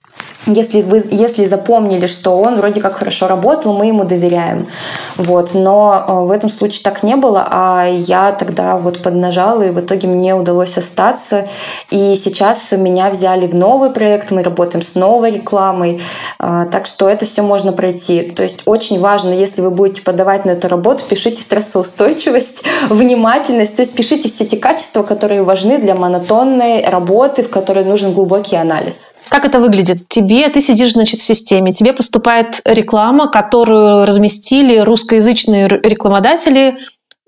Если 0.46 0.80
вы 0.80 1.02
если 1.10 1.44
запомнили, 1.44 2.06
что 2.06 2.38
он 2.38 2.56
вроде 2.56 2.80
как 2.80 2.94
хорошо 2.94 3.28
работал, 3.28 3.74
мы 3.74 3.86
ему 3.86 4.04
доверяем. 4.04 4.68
Вот. 5.16 5.52
Но 5.52 6.04
э, 6.06 6.12
в 6.26 6.30
этом 6.30 6.48
случае 6.48 6.82
так 6.82 7.02
не 7.02 7.16
было, 7.16 7.46
а 7.50 7.86
я 7.86 8.32
тогда 8.32 8.78
вот 8.78 9.02
поднажала, 9.02 9.62
и 9.62 9.70
в 9.70 9.80
итоге 9.80 10.08
мне 10.08 10.34
удалось 10.34 10.78
остаться. 10.78 11.46
И 11.90 12.16
сейчас 12.16 12.72
меня 12.72 13.10
взяли 13.10 13.46
в 13.46 13.54
новый 13.54 13.90
проект, 13.90 14.30
мы 14.30 14.42
работаем 14.42 14.82
с 14.82 14.94
новой 14.94 15.32
рекламой. 15.32 16.00
Э, 16.38 16.66
так 16.72 16.86
что 16.86 17.08
это 17.08 17.26
все 17.26 17.42
можно 17.42 17.72
пройти. 17.72 18.22
То 18.22 18.42
есть 18.42 18.62
очень 18.64 18.98
важно, 18.98 19.34
если 19.34 19.60
вы 19.60 19.70
будете 19.70 20.02
подавать 20.02 20.46
на 20.46 20.50
эту 20.50 20.68
работу, 20.68 21.02
пишите 21.06 21.42
стрессоустойчивость, 21.42 22.64
внимательность, 22.88 23.76
то 23.76 23.82
есть 23.82 23.94
пишите 23.94 24.30
все 24.30 24.46
те 24.46 24.56
качества, 24.56 25.02
которые 25.02 25.42
важны 25.42 25.78
для 25.78 25.94
монотонной 25.94 26.84
работы, 26.86 27.42
в 27.42 27.50
которой 27.50 27.84
нужен 27.84 28.14
глубокий 28.14 28.56
анализ. 28.56 29.12
Как 29.28 29.44
это 29.44 29.60
выглядит? 29.60 30.08
Тебе, 30.08 30.29
ты 30.48 30.60
сидишь, 30.60 30.92
значит, 30.92 31.20
в 31.20 31.24
системе, 31.24 31.72
тебе 31.72 31.92
поступает 31.92 32.60
реклама, 32.64 33.28
которую 33.28 34.06
разместили 34.06 34.78
русскоязычные 34.78 35.66
рекламодатели 35.68 36.78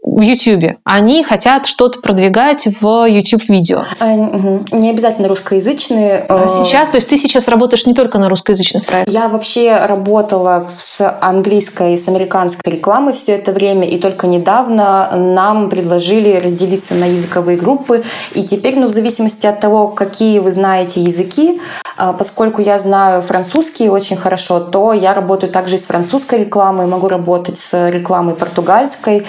в 0.03 0.21
YouTube. 0.21 0.79
Они 0.85 1.23
хотят 1.23 1.67
что-то 1.67 2.01
продвигать 2.01 2.67
в 2.81 3.07
YouTube-видео. 3.07 3.85
А, 4.01 4.15
Не 4.15 4.91
обязательно 4.91 5.29
русскоязычные. 5.29 6.27
А 6.29 6.47
сейчас, 6.49 6.89
то 6.89 6.97
есть 6.97 7.09
ты 7.09 7.17
сейчас 7.17 7.49
работаешь 7.49 7.87
не 7.87 7.95
только 7.95 8.19
на 8.19 8.29
русскоязычных 8.29 8.85
проектах? 8.85 9.15
Я 9.15 9.29
вообще 9.29 9.77
работала 9.77 10.67
с 10.77 11.19
английской, 11.21 11.97
с 11.97 12.09
американской 12.09 12.73
рекламой 12.73 13.13
все 13.15 13.33
это 13.33 13.53
время, 13.53 13.89
и 13.89 13.99
только 13.99 14.27
недавно 14.27 15.11
нам 15.15 15.71
предложили 15.71 16.35
разделиться 16.37 16.95
на 16.95 17.05
языковые 17.05 17.57
группы. 17.57 18.03
И 18.35 18.43
теперь, 18.43 18.79
ну, 18.79 18.87
в 18.87 18.91
зависимости 18.91 19.47
от 19.47 19.61
того, 19.61 19.89
какие 19.89 20.41
вы 20.41 20.51
знаете 20.51 21.01
языки, 21.01 21.61
а, 21.97 22.13
поскольку 22.13 22.61
я 22.61 22.79
знаю 22.79 23.23
французский 23.23 23.89
очень 23.89 24.17
хорошо, 24.17 24.59
то 24.59 24.93
я 24.93 25.15
работаю 25.15 25.53
также 25.53 25.77
и 25.77 25.79
с 25.79 25.87
французской 25.87 26.41
рекламой, 26.41 26.87
могу 26.87 27.09
работать 27.09 27.59
с 27.59 27.89
рекламой 27.89 28.35
португальской, 28.35 29.25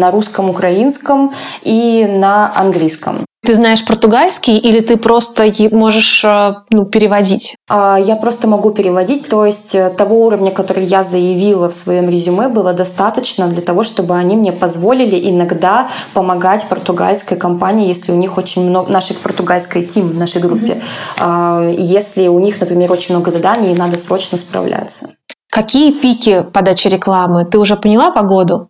на 0.00 0.10
русском, 0.10 0.50
украинском 0.50 1.32
и 1.62 2.06
на 2.08 2.52
английском. 2.56 3.24
Ты 3.42 3.54
знаешь 3.54 3.84
португальский 3.86 4.58
или 4.58 4.80
ты 4.80 4.98
просто 4.98 5.52
можешь 5.72 6.22
э, 6.24 6.54
ну, 6.68 6.84
переводить? 6.84 7.56
А, 7.70 7.98
я 7.98 8.16
просто 8.16 8.46
могу 8.46 8.70
переводить, 8.70 9.28
то 9.28 9.46
есть 9.46 9.74
э, 9.74 9.88
того 9.88 10.26
уровня, 10.26 10.50
который 10.50 10.84
я 10.84 11.02
заявила 11.02 11.70
в 11.70 11.74
своем 11.74 12.10
резюме, 12.10 12.48
было 12.48 12.74
достаточно 12.74 13.48
для 13.48 13.62
того, 13.62 13.82
чтобы 13.82 14.14
они 14.14 14.36
мне 14.36 14.52
позволили 14.52 15.30
иногда 15.30 15.88
помогать 16.12 16.68
португальской 16.68 17.38
компании, 17.38 17.88
если 17.88 18.12
у 18.12 18.16
них 18.16 18.36
очень 18.36 18.68
много, 18.68 18.92
нашей 18.92 19.16
португальской 19.16 19.84
тим 19.84 20.10
в 20.10 20.18
нашей 20.18 20.42
группе, 20.42 20.82
mm-hmm. 21.18 21.76
если 21.78 22.28
у 22.28 22.38
них, 22.40 22.60
например, 22.60 22.92
очень 22.92 23.14
много 23.14 23.30
заданий 23.30 23.72
и 23.72 23.74
надо 23.74 23.96
срочно 23.96 24.36
справляться. 24.36 25.08
Какие 25.50 25.92
пики 25.92 26.46
подачи 26.52 26.88
рекламы? 26.88 27.46
Ты 27.46 27.58
уже 27.58 27.76
поняла 27.76 28.10
погоду? 28.10 28.68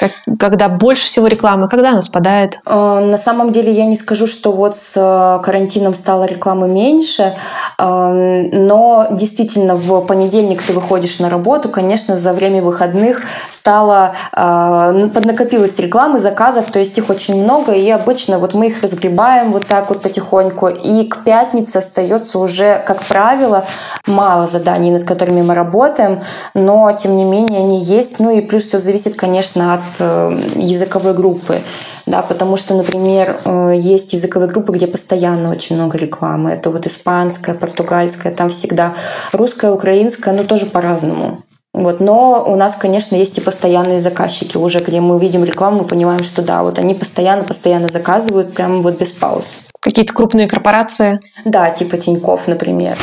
Как, 0.00 0.12
когда 0.38 0.70
больше 0.70 1.04
всего 1.04 1.26
рекламы, 1.26 1.68
когда 1.68 1.90
она 1.90 2.00
спадает? 2.00 2.58
Э, 2.64 3.00
на 3.00 3.18
самом 3.18 3.52
деле 3.52 3.70
я 3.70 3.84
не 3.84 3.96
скажу, 3.96 4.26
что 4.26 4.50
вот 4.50 4.74
с 4.74 4.94
э, 4.96 5.44
карантином 5.44 5.92
стало 5.92 6.24
рекламы 6.24 6.68
меньше, 6.68 7.34
э, 7.76 8.48
но 8.50 9.08
действительно 9.10 9.74
в 9.74 10.00
понедельник 10.06 10.62
ты 10.62 10.72
выходишь 10.72 11.18
на 11.18 11.28
работу, 11.28 11.68
конечно, 11.68 12.16
за 12.16 12.32
время 12.32 12.62
выходных 12.62 13.22
стало 13.50 14.14
поднакопилась 14.32 15.78
рекламы, 15.78 16.18
заказов, 16.18 16.68
то 16.68 16.78
есть 16.78 16.96
их 16.96 17.10
очень 17.10 17.42
много, 17.42 17.72
и 17.72 17.90
обычно 17.90 18.38
вот 18.38 18.54
мы 18.54 18.68
их 18.68 18.80
разгребаем 18.80 19.52
вот 19.52 19.66
так 19.66 19.90
вот 19.90 20.00
потихоньку, 20.00 20.68
и 20.68 21.04
к 21.04 21.24
пятнице 21.24 21.76
остается 21.76 22.38
уже, 22.38 22.82
как 22.86 23.02
правило, 23.02 23.66
мало 24.06 24.46
заданий, 24.46 24.90
над 24.90 25.04
которыми 25.04 25.42
мы 25.42 25.54
работаем, 25.54 26.20
но 26.54 26.90
тем 26.92 27.16
не 27.16 27.24
менее 27.24 27.60
они 27.60 27.80
есть, 27.82 28.18
ну 28.18 28.30
и 28.30 28.40
плюс 28.40 28.64
все 28.64 28.78
зависит, 28.78 29.16
конечно, 29.16 29.74
от 29.74 29.80
Э, 29.80 29.89
языковой 29.98 31.14
группы. 31.14 31.62
Да, 32.06 32.22
потому 32.22 32.56
что, 32.56 32.74
например, 32.74 33.40
э, 33.44 33.74
есть 33.76 34.12
языковые 34.12 34.48
группы, 34.48 34.72
где 34.72 34.86
постоянно 34.86 35.50
очень 35.50 35.76
много 35.76 35.96
рекламы. 35.98 36.50
Это 36.50 36.70
вот 36.70 36.86
испанская, 36.86 37.54
португальская, 37.54 38.34
там 38.34 38.48
всегда 38.48 38.94
русская, 39.32 39.70
украинская, 39.70 40.34
ну 40.34 40.44
тоже 40.44 40.66
по-разному. 40.66 41.42
Вот. 41.72 42.00
Но 42.00 42.44
у 42.46 42.56
нас, 42.56 42.74
конечно, 42.74 43.14
есть 43.14 43.38
и 43.38 43.40
постоянные 43.40 44.00
заказчики 44.00 44.56
уже, 44.56 44.80
где 44.80 45.00
мы 45.00 45.20
видим 45.20 45.44
рекламу, 45.44 45.80
мы 45.80 45.84
понимаем, 45.84 46.24
что 46.24 46.42
да, 46.42 46.62
вот 46.62 46.78
они 46.78 46.94
постоянно-постоянно 46.94 47.88
заказывают 47.88 48.54
прямо 48.54 48.82
вот 48.82 48.98
без 48.98 49.12
пауз. 49.12 49.58
Какие-то 49.80 50.12
крупные 50.12 50.48
корпорации? 50.48 51.20
Да, 51.44 51.70
типа 51.70 51.96
Тиньков, 51.96 52.48
например. 52.48 52.98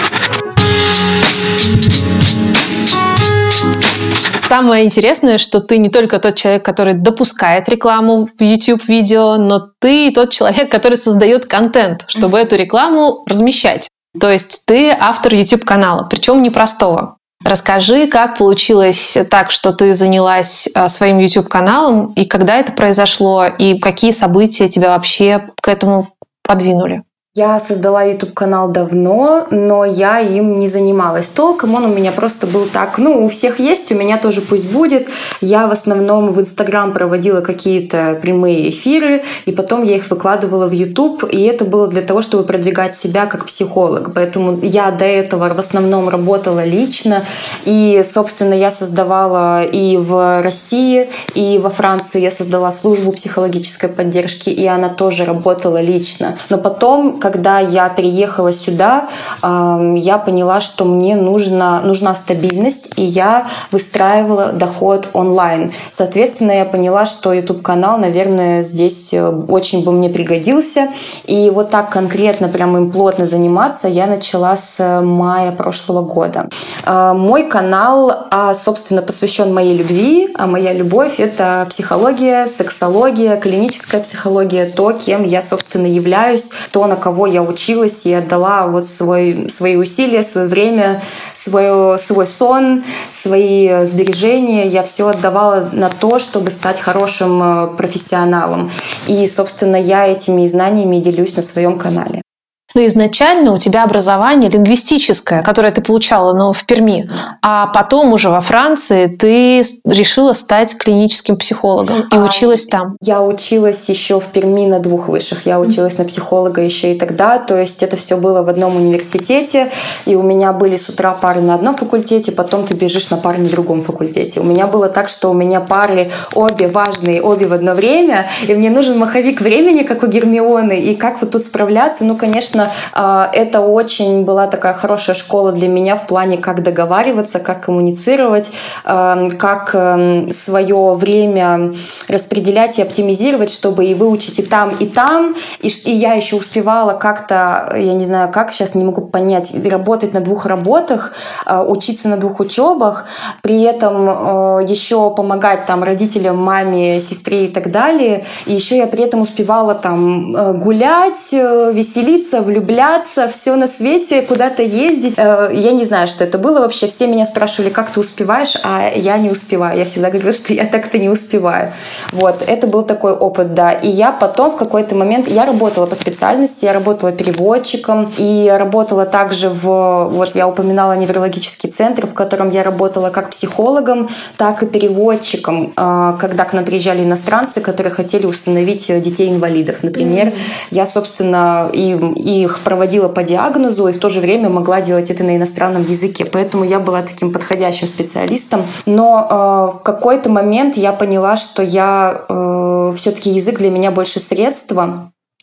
Самое 4.47 4.85
интересное, 4.85 5.39
что 5.39 5.59
ты 5.59 5.77
не 5.77 5.89
только 5.89 6.19
тот 6.19 6.35
человек, 6.35 6.63
который 6.63 6.93
допускает 6.93 7.67
рекламу 7.67 8.29
в 8.39 8.41
YouTube-видео, 8.41 9.35
но 9.35 9.71
ты 9.81 10.09
тот 10.09 10.31
человек, 10.31 10.71
который 10.71 10.97
создает 10.97 11.47
контент, 11.47 12.05
чтобы 12.07 12.39
эту 12.39 12.55
рекламу 12.55 13.25
размещать. 13.27 13.89
То 14.17 14.31
есть 14.31 14.63
ты 14.65 14.95
автор 14.97 15.33
YouTube-канала, 15.35 16.07
причем 16.09 16.41
непростого. 16.41 17.17
Расскажи, 17.43 18.07
как 18.07 18.37
получилось 18.37 19.17
так, 19.29 19.51
что 19.51 19.73
ты 19.73 19.93
занялась 19.93 20.69
а, 20.73 20.87
своим 20.87 21.19
YouTube-каналом, 21.19 22.13
и 22.13 22.23
когда 22.23 22.55
это 22.55 22.71
произошло, 22.71 23.47
и 23.47 23.77
какие 23.79 24.11
события 24.11 24.69
тебя 24.69 24.91
вообще 24.91 25.49
к 25.61 25.67
этому 25.67 26.13
подвинули? 26.41 27.03
Я 27.37 27.59
создала 27.59 28.01
YouTube 28.01 28.33
канал 28.33 28.67
давно, 28.67 29.45
но 29.51 29.85
я 29.85 30.19
им 30.19 30.55
не 30.55 30.67
занималась 30.67 31.29
толком. 31.29 31.75
Он 31.75 31.85
у 31.85 31.87
меня 31.87 32.11
просто 32.11 32.47
был 32.47 32.65
так, 32.65 32.97
ну, 32.97 33.23
у 33.23 33.29
всех 33.29 33.59
есть, 33.59 33.91
у 33.91 33.95
меня 33.95 34.17
тоже 34.17 34.41
пусть 34.41 34.71
будет. 34.71 35.07
Я 35.39 35.67
в 35.67 35.71
основном 35.71 36.31
в 36.31 36.39
Инстаграм 36.41 36.93
проводила 36.93 37.41
какие-то 37.41 38.17
прямые 38.19 38.71
эфиры, 38.71 39.21
и 39.45 39.51
потом 39.51 39.83
я 39.83 39.97
их 39.97 40.09
выкладывала 40.09 40.65
в 40.65 40.71
YouTube, 40.71 41.25
и 41.31 41.43
это 41.43 41.63
было 41.63 41.87
для 41.87 42.01
того, 42.01 42.23
чтобы 42.23 42.43
продвигать 42.43 42.95
себя 42.95 43.27
как 43.27 43.45
психолог. 43.45 44.15
Поэтому 44.15 44.57
я 44.63 44.89
до 44.89 45.05
этого 45.05 45.53
в 45.53 45.59
основном 45.59 46.09
работала 46.09 46.65
лично, 46.65 47.23
и, 47.65 48.01
собственно, 48.03 48.55
я 48.55 48.71
создавала 48.71 49.61
и 49.61 49.97
в 49.97 50.41
России, 50.41 51.07
и 51.35 51.59
во 51.59 51.69
Франции 51.69 52.19
я 52.19 52.31
создала 52.31 52.71
службу 52.71 53.11
психологической 53.11 53.89
поддержки, 53.89 54.49
и 54.49 54.65
она 54.65 54.89
тоже 54.89 55.23
работала 55.23 55.79
лично. 55.79 56.35
Но 56.49 56.57
потом, 56.57 57.19
когда 57.29 57.59
я 57.59 57.89
переехала 57.89 58.53
сюда, 58.53 59.09
я 59.41 60.17
поняла, 60.17 60.61
что 60.61 60.85
мне 60.85 61.15
нужна, 61.15 61.81
нужна 61.81 62.15
стабильность, 62.15 62.91
и 62.95 63.03
я 63.03 63.47
выстраивала 63.71 64.51
доход 64.53 65.09
онлайн. 65.13 65.71
Соответственно, 65.91 66.51
я 66.51 66.65
поняла, 66.65 67.05
что 67.05 67.33
YouTube-канал, 67.33 67.97
наверное, 67.97 68.63
здесь 68.63 69.13
э, 69.13 69.27
очень 69.27 69.83
бы 69.83 69.91
мне 69.91 70.09
пригодился. 70.09 70.89
И 71.25 71.51
вот 71.53 71.69
так 71.69 71.89
конкретно, 71.89 72.47
прям 72.47 72.77
им 72.77 72.91
плотно 72.91 73.25
заниматься 73.25 73.87
я 73.87 74.07
начала 74.07 74.55
с 74.55 75.01
мая 75.03 75.51
прошлого 75.51 76.01
года. 76.01 76.47
А, 76.85 77.13
мой 77.13 77.49
канал, 77.49 78.27
а, 78.31 78.53
собственно, 78.53 79.01
посвящен 79.01 79.53
моей 79.53 79.75
любви, 79.75 80.29
а 80.35 80.47
моя 80.47 80.73
любовь— 80.73 81.15
это 81.19 81.65
психология, 81.69 82.47
сексология, 82.47 83.37
клиническая 83.37 84.01
психология, 84.01 84.65
то, 84.65 84.91
кем 84.91 85.23
я, 85.23 85.41
собственно, 85.41 85.87
являюсь, 85.87 86.49
то, 86.71 86.85
на 86.87 86.95
кого 87.07 87.25
я 87.25 87.41
училась 87.41 88.05
и 88.05 88.11
отдала 88.13 88.67
вот 88.67 88.85
свой, 88.85 89.49
свои 89.49 89.77
усилия, 89.77 90.23
свое 90.23 90.47
время, 90.47 91.01
свое, 91.31 91.97
свой 91.97 92.27
сон, 92.27 92.83
свои 93.09 93.85
сбережения. 93.85 94.67
Я 94.67 94.83
все 94.83 95.07
отдавала 95.07 95.69
на 95.71 95.87
то, 95.87 96.19
чтобы 96.19 96.51
стать 96.51 96.81
хорошим 96.81 97.41
э, 97.41 97.67
профессионалом. 97.77 98.69
И, 99.07 99.25
собственно, 99.25 99.77
я 99.77 100.05
этими 100.05 100.45
знаниями 100.45 100.97
делюсь 100.97 101.37
на 101.37 101.41
своем 101.41 101.79
канале. 101.79 102.26
Но 102.75 102.85
изначально 102.85 103.53
у 103.53 103.57
тебя 103.57 103.83
образование 103.83 104.49
лингвистическое, 104.49 105.41
которое 105.41 105.71
ты 105.71 105.81
получала 105.81 106.33
но 106.33 106.53
в 106.53 106.65
Перми, 106.65 107.09
а 107.41 107.67
потом 107.67 108.13
уже 108.13 108.29
во 108.29 108.41
Франции 108.41 109.07
ты 109.07 109.63
решила 109.85 110.33
стать 110.33 110.77
клиническим 110.77 111.37
психологом 111.37 112.01
и 112.11 112.15
а, 112.15 112.23
училась 112.23 112.65
там. 112.65 112.97
Я 113.01 113.21
училась 113.21 113.87
еще 113.89 114.19
в 114.19 114.27
Перми 114.27 114.65
на 114.65 114.79
двух 114.79 115.07
высших. 115.07 115.45
Я 115.45 115.59
училась 115.59 115.95
mm-hmm. 115.95 116.03
на 116.03 116.05
психолога 116.05 116.61
еще 116.61 116.93
и 116.93 116.97
тогда. 116.97 117.39
То 117.39 117.57
есть 117.57 117.83
это 117.83 117.95
все 117.95 118.17
было 118.17 118.43
в 118.43 118.49
одном 118.49 118.75
университете, 118.75 119.71
и 120.05 120.15
у 120.15 120.21
меня 120.21 120.53
были 120.53 120.75
с 120.75 120.89
утра 120.89 121.13
пары 121.13 121.41
на 121.41 121.55
одном 121.55 121.75
факультете, 121.75 122.31
потом 122.31 122.65
ты 122.65 122.73
бежишь 122.73 123.09
на 123.09 123.17
пары 123.17 123.39
на 123.39 123.49
другом 123.49 123.81
факультете. 123.81 124.39
У 124.39 124.43
меня 124.43 124.67
было 124.67 124.89
так, 124.89 125.09
что 125.09 125.29
у 125.29 125.33
меня 125.33 125.61
пары 125.61 126.11
обе 126.33 126.67
важные, 126.67 127.21
обе 127.21 127.47
в 127.47 127.53
одно 127.53 127.73
время, 127.73 128.27
и 128.47 128.53
мне 128.53 128.69
нужен 128.69 128.97
маховик 128.97 129.41
времени, 129.41 129.83
как 129.83 130.03
у 130.03 130.07
Гермионы, 130.07 130.79
и 130.79 130.95
как 130.95 131.21
вот 131.21 131.31
тут 131.31 131.43
справляться. 131.43 132.03
Ну, 132.03 132.15
конечно, 132.15 132.56
конечно, 132.57 132.71
а, 132.93 133.29
это 133.33 133.61
очень 133.61 134.23
была 134.23 134.47
такая 134.47 134.73
хорошая 134.73 135.15
школа 135.15 135.51
для 135.51 135.67
меня 135.67 135.95
в 135.95 136.07
плане, 136.07 136.37
как 136.37 136.63
договариваться, 136.63 137.39
как 137.39 137.65
коммуницировать, 137.65 138.51
а, 138.83 139.29
как 139.37 139.71
эм, 139.73 140.31
свое 140.31 140.93
время 140.93 141.73
распределять 142.07 142.79
и 142.79 142.81
оптимизировать, 142.81 143.49
чтобы 143.49 143.85
и 143.85 143.93
выучить 143.93 144.39
и 144.39 144.43
там, 144.43 144.71
и 144.79 144.87
там. 144.87 145.35
И, 145.59 145.69
я 145.91 146.13
еще 146.13 146.35
успевала 146.35 146.93
как-то, 146.93 147.73
я 147.75 147.93
не 147.93 148.05
знаю, 148.05 148.31
как 148.31 148.51
сейчас 148.51 148.75
не 148.75 148.83
могу 148.83 149.01
понять, 149.01 149.53
работать 149.65 150.13
на 150.13 150.21
двух 150.21 150.45
работах, 150.45 151.13
а, 151.45 151.63
учиться 151.63 152.09
на 152.09 152.17
двух 152.17 152.39
учебах, 152.39 153.05
при 153.41 153.61
этом 153.61 154.09
э, 154.09 154.65
еще 154.67 155.13
помогать 155.15 155.65
там 155.65 155.83
родителям, 155.83 156.37
маме, 156.37 156.99
сестре 156.99 157.45
и 157.45 157.47
так 157.47 157.71
далее. 157.71 158.25
И 158.45 158.53
еще 158.53 158.77
я 158.77 158.87
при 158.87 159.03
этом 159.03 159.21
успевала 159.21 159.75
там 159.75 160.35
э, 160.35 160.53
гулять, 160.53 161.33
э, 161.33 161.71
веселиться, 161.73 162.41
влюбляться, 162.47 163.27
все 163.27 163.55
на 163.55 163.67
свете, 163.67 164.21
куда-то 164.21 164.63
ездить. 164.63 165.13
Э, 165.17 165.51
я 165.53 165.71
не 165.73 165.83
знаю, 165.83 166.07
что 166.07 166.23
это 166.23 166.37
было 166.37 166.59
вообще. 166.59 166.87
Все 166.87 167.07
меня 167.07 167.25
спрашивали, 167.25 167.69
как 167.69 167.91
ты 167.91 167.99
успеваешь, 167.99 168.55
а 168.63 168.89
я 168.95 169.17
не 169.17 169.29
успеваю. 169.29 169.77
Я 169.77 169.85
всегда 169.85 170.09
говорила, 170.09 170.31
что 170.31 170.53
я 170.53 170.65
так-то 170.65 170.97
не 170.97 171.09
успеваю. 171.09 171.71
Вот, 172.11 172.43
это 172.47 172.67
был 172.67 172.83
такой 172.83 173.11
опыт, 173.11 173.53
да. 173.53 173.73
И 173.73 173.89
я 173.89 174.11
потом 174.11 174.51
в 174.51 174.55
какой-то 174.55 174.95
момент, 174.95 175.27
я 175.27 175.45
работала 175.45 175.85
по 175.85 175.95
специальности, 175.95 176.65
я 176.65 176.73
работала 176.73 177.11
переводчиком 177.11 178.11
и 178.17 178.53
работала 178.57 179.05
также 179.05 179.49
в, 179.49 180.09
вот 180.11 180.35
я 180.35 180.47
упоминала 180.47 180.95
неврологический 180.95 181.69
центр, 181.69 182.07
в 182.07 182.13
котором 182.13 182.49
я 182.49 182.63
работала 182.63 183.09
как 183.09 183.29
психологом, 183.29 184.09
так 184.37 184.63
и 184.63 184.65
переводчиком, 184.65 185.73
э, 185.75 186.13
когда 186.19 186.45
к 186.45 186.53
нам 186.53 186.63
приезжали 186.63 187.03
иностранцы, 187.03 187.59
которые 187.59 187.91
хотели 187.91 188.25
установить 188.25 188.87
детей-инвалидов. 189.01 189.83
Например, 189.83 190.27
mm-hmm. 190.27 190.67
я, 190.71 190.85
собственно, 190.85 191.69
и, 191.73 191.97
и 192.15 192.36
их 192.43 192.59
проводила 192.59 193.07
по 193.07 193.23
диагнозу 193.23 193.87
и 193.87 193.93
в 193.93 193.99
то 193.99 194.09
же 194.09 194.19
время 194.19 194.49
могла 194.49 194.81
делать 194.81 195.11
это 195.11 195.23
на 195.23 195.35
иностранном 195.35 195.83
языке. 195.83 196.25
Поэтому 196.25 196.63
я 196.63 196.79
была 196.79 197.01
таким 197.01 197.31
подходящим 197.31 197.87
специалистом. 197.87 198.65
Но 198.85 199.27
э, 199.29 199.79
в 199.79 199.83
какой-то 199.83 200.29
момент 200.29 200.77
я 200.77 200.93
поняла, 200.93 201.37
что 201.37 201.63
я 201.63 202.21
э, 202.27 202.93
все-таки 202.95 203.29
язык 203.29 203.57
для 203.57 203.69
меня 203.69 203.91
больше 203.91 204.19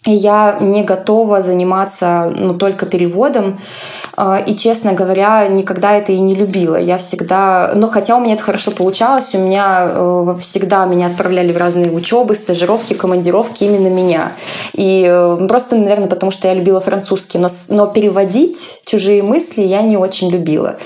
средства, 0.05 0.13
я 0.13 0.59
не 0.61 0.83
готова 0.83 1.41
заниматься 1.41 2.33
ну, 2.35 2.55
только 2.55 2.87
переводом. 2.87 3.61
А, 4.17 4.39
и, 4.39 4.57
честно 4.57 4.93
говоря, 4.93 5.47
никогда 5.49 5.93
это 5.93 6.13
и 6.13 6.21
не 6.21 6.35
любила. 6.35 6.77
Я 6.77 6.99
всегда... 6.99 7.73
Но 7.75 7.89
хотя 7.89 8.17
у 8.17 8.21
меня 8.21 8.35
это 8.35 8.43
хорошо 8.43 8.71
получалось, 8.71 9.35
у 9.35 9.39
меня 9.39 9.87
э, 9.89 10.37
всегда 10.41 10.87
меня 10.87 11.07
отправляли 11.09 11.53
в 11.53 11.57
разные 11.57 11.91
учебы, 11.91 12.35
стажировки, 12.35 12.95
командировки 12.95 13.65
именно 13.65 13.89
меня. 13.89 14.33
И 14.73 15.05
э, 15.09 15.47
просто, 15.49 15.77
наверное, 15.77 16.09
потому 16.09 16.31
что 16.31 16.49
я 16.49 16.55
любила 16.55 16.81
французский. 16.81 17.39
Но, 17.39 17.49
но 17.69 17.87
переводить 17.87 18.81
чужие 18.85 19.23
мысли 19.23 19.63
я 19.63 19.83
не 19.83 19.97
очень 19.97 20.31
любила. 20.31 20.77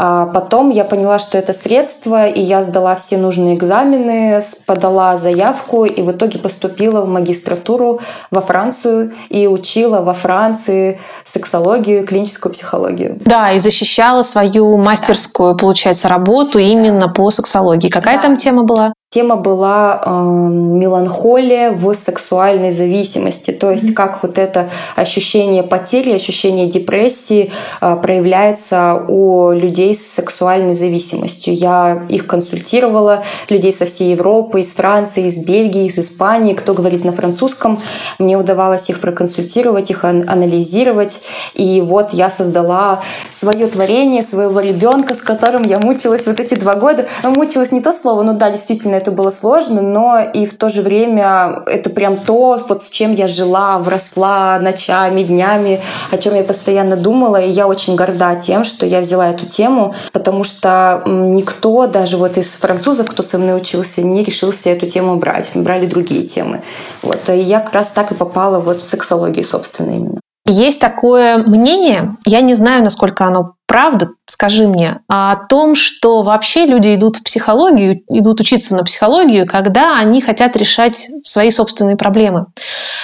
А 0.00 0.26
потом 0.26 0.70
я 0.70 0.84
поняла, 0.84 1.18
что 1.18 1.38
это 1.38 1.52
средство, 1.52 2.28
и 2.28 2.40
я 2.40 2.62
сдала 2.62 2.94
все 2.94 3.16
нужные 3.16 3.56
экзамены, 3.56 4.40
подала 4.64 5.16
заявку 5.16 5.86
и 5.86 6.00
в 6.02 6.12
итоге 6.12 6.38
поступила 6.38 7.00
в 7.00 7.08
магистратуру 7.08 7.98
во 8.30 8.40
Францию 8.40 9.12
и 9.28 9.48
учила 9.48 10.00
во 10.00 10.14
Франции 10.14 11.00
сексологию, 11.24 12.06
клиническую 12.06 12.52
психологию. 12.52 13.16
Да, 13.18 13.50
и 13.50 13.58
защищала 13.58 14.22
свою 14.22 14.76
мастерскую, 14.76 15.54
да. 15.54 15.58
получается, 15.58 16.08
работу 16.08 16.60
именно 16.60 17.08
по 17.08 17.32
сексологии. 17.32 17.88
Какая 17.88 18.18
да. 18.18 18.22
там 18.22 18.36
тема 18.36 18.62
была? 18.62 18.92
Тема 19.10 19.36
была 19.36 20.02
э, 20.04 20.10
меланхолия 20.10 21.70
в 21.72 21.94
сексуальной 21.94 22.70
зависимости, 22.70 23.52
то 23.52 23.70
есть 23.70 23.94
как 23.94 24.22
вот 24.22 24.36
это 24.36 24.68
ощущение 24.96 25.62
потери, 25.62 26.12
ощущение 26.12 26.66
депрессии 26.66 27.50
э, 27.80 27.96
проявляется 28.02 29.06
у 29.08 29.52
людей 29.52 29.94
с 29.94 30.06
сексуальной 30.06 30.74
зависимостью. 30.74 31.54
Я 31.54 32.02
их 32.10 32.26
консультировала, 32.26 33.22
людей 33.48 33.72
со 33.72 33.86
всей 33.86 34.10
Европы, 34.10 34.60
из 34.60 34.74
Франции, 34.74 35.24
из 35.24 35.38
Бельгии, 35.38 35.86
из 35.86 35.98
Испании, 35.98 36.52
кто 36.52 36.74
говорит 36.74 37.06
на 37.06 37.12
французском. 37.12 37.80
Мне 38.18 38.36
удавалось 38.36 38.90
их 38.90 39.00
проконсультировать, 39.00 39.90
их 39.90 40.04
анализировать. 40.04 41.22
И 41.54 41.80
вот 41.80 42.12
я 42.12 42.28
создала 42.28 43.00
свое 43.30 43.68
творение, 43.68 44.22
своего 44.22 44.60
ребенка, 44.60 45.14
с 45.14 45.22
которым 45.22 45.62
я 45.62 45.78
мучилась 45.78 46.26
вот 46.26 46.40
эти 46.40 46.56
два 46.56 46.74
года. 46.74 47.08
Ну, 47.22 47.30
мучилась 47.30 47.72
не 47.72 47.80
то 47.80 47.90
слово, 47.90 48.22
но 48.22 48.34
да, 48.34 48.50
действительно, 48.50 48.97
это 48.98 49.10
было 49.10 49.30
сложно, 49.30 49.80
но 49.80 50.20
и 50.20 50.46
в 50.46 50.56
то 50.56 50.68
же 50.68 50.82
время 50.82 51.62
это 51.66 51.90
прям 51.90 52.18
то, 52.18 52.58
вот 52.68 52.82
с 52.82 52.90
чем 52.90 53.12
я 53.12 53.26
жила, 53.26 53.78
вросла 53.78 54.58
ночами, 54.58 55.22
днями, 55.22 55.80
о 56.10 56.18
чем 56.18 56.34
я 56.34 56.44
постоянно 56.44 56.96
думала. 56.96 57.40
И 57.40 57.50
я 57.50 57.66
очень 57.66 57.96
горда 57.96 58.36
тем, 58.36 58.64
что 58.64 58.84
я 58.84 59.00
взяла 59.00 59.30
эту 59.30 59.46
тему, 59.46 59.94
потому 60.12 60.44
что 60.44 61.02
никто, 61.06 61.86
даже 61.86 62.16
вот 62.16 62.36
из 62.36 62.54
французов, 62.56 63.08
кто 63.08 63.22
со 63.22 63.38
мной 63.38 63.56
учился, 63.56 64.02
не 64.02 64.22
решился 64.22 64.70
эту 64.70 64.86
тему 64.86 65.16
брать. 65.16 65.50
Брали 65.54 65.86
другие 65.86 66.24
темы. 66.24 66.60
Вот. 67.02 67.28
И 67.28 67.38
я 67.38 67.60
как 67.60 67.72
раз 67.72 67.90
так 67.90 68.12
и 68.12 68.14
попала 68.14 68.60
вот 68.60 68.82
в 68.82 68.84
сексологию, 68.84 69.44
собственно, 69.44 69.90
именно. 69.90 70.20
Есть 70.46 70.80
такое 70.80 71.38
мнение, 71.38 72.16
я 72.24 72.40
не 72.40 72.54
знаю, 72.54 72.82
насколько 72.82 73.26
оно 73.26 73.54
правда, 73.66 74.08
скажи 74.38 74.68
мне, 74.68 75.00
о 75.08 75.34
том, 75.34 75.74
что 75.74 76.22
вообще 76.22 76.64
люди 76.64 76.94
идут 76.94 77.16
в 77.16 77.24
психологию, 77.24 78.02
идут 78.08 78.40
учиться 78.40 78.76
на 78.76 78.84
психологию, 78.84 79.48
когда 79.48 79.98
они 79.98 80.20
хотят 80.20 80.54
решать 80.54 81.08
свои 81.24 81.50
собственные 81.50 81.96
проблемы. 81.96 82.46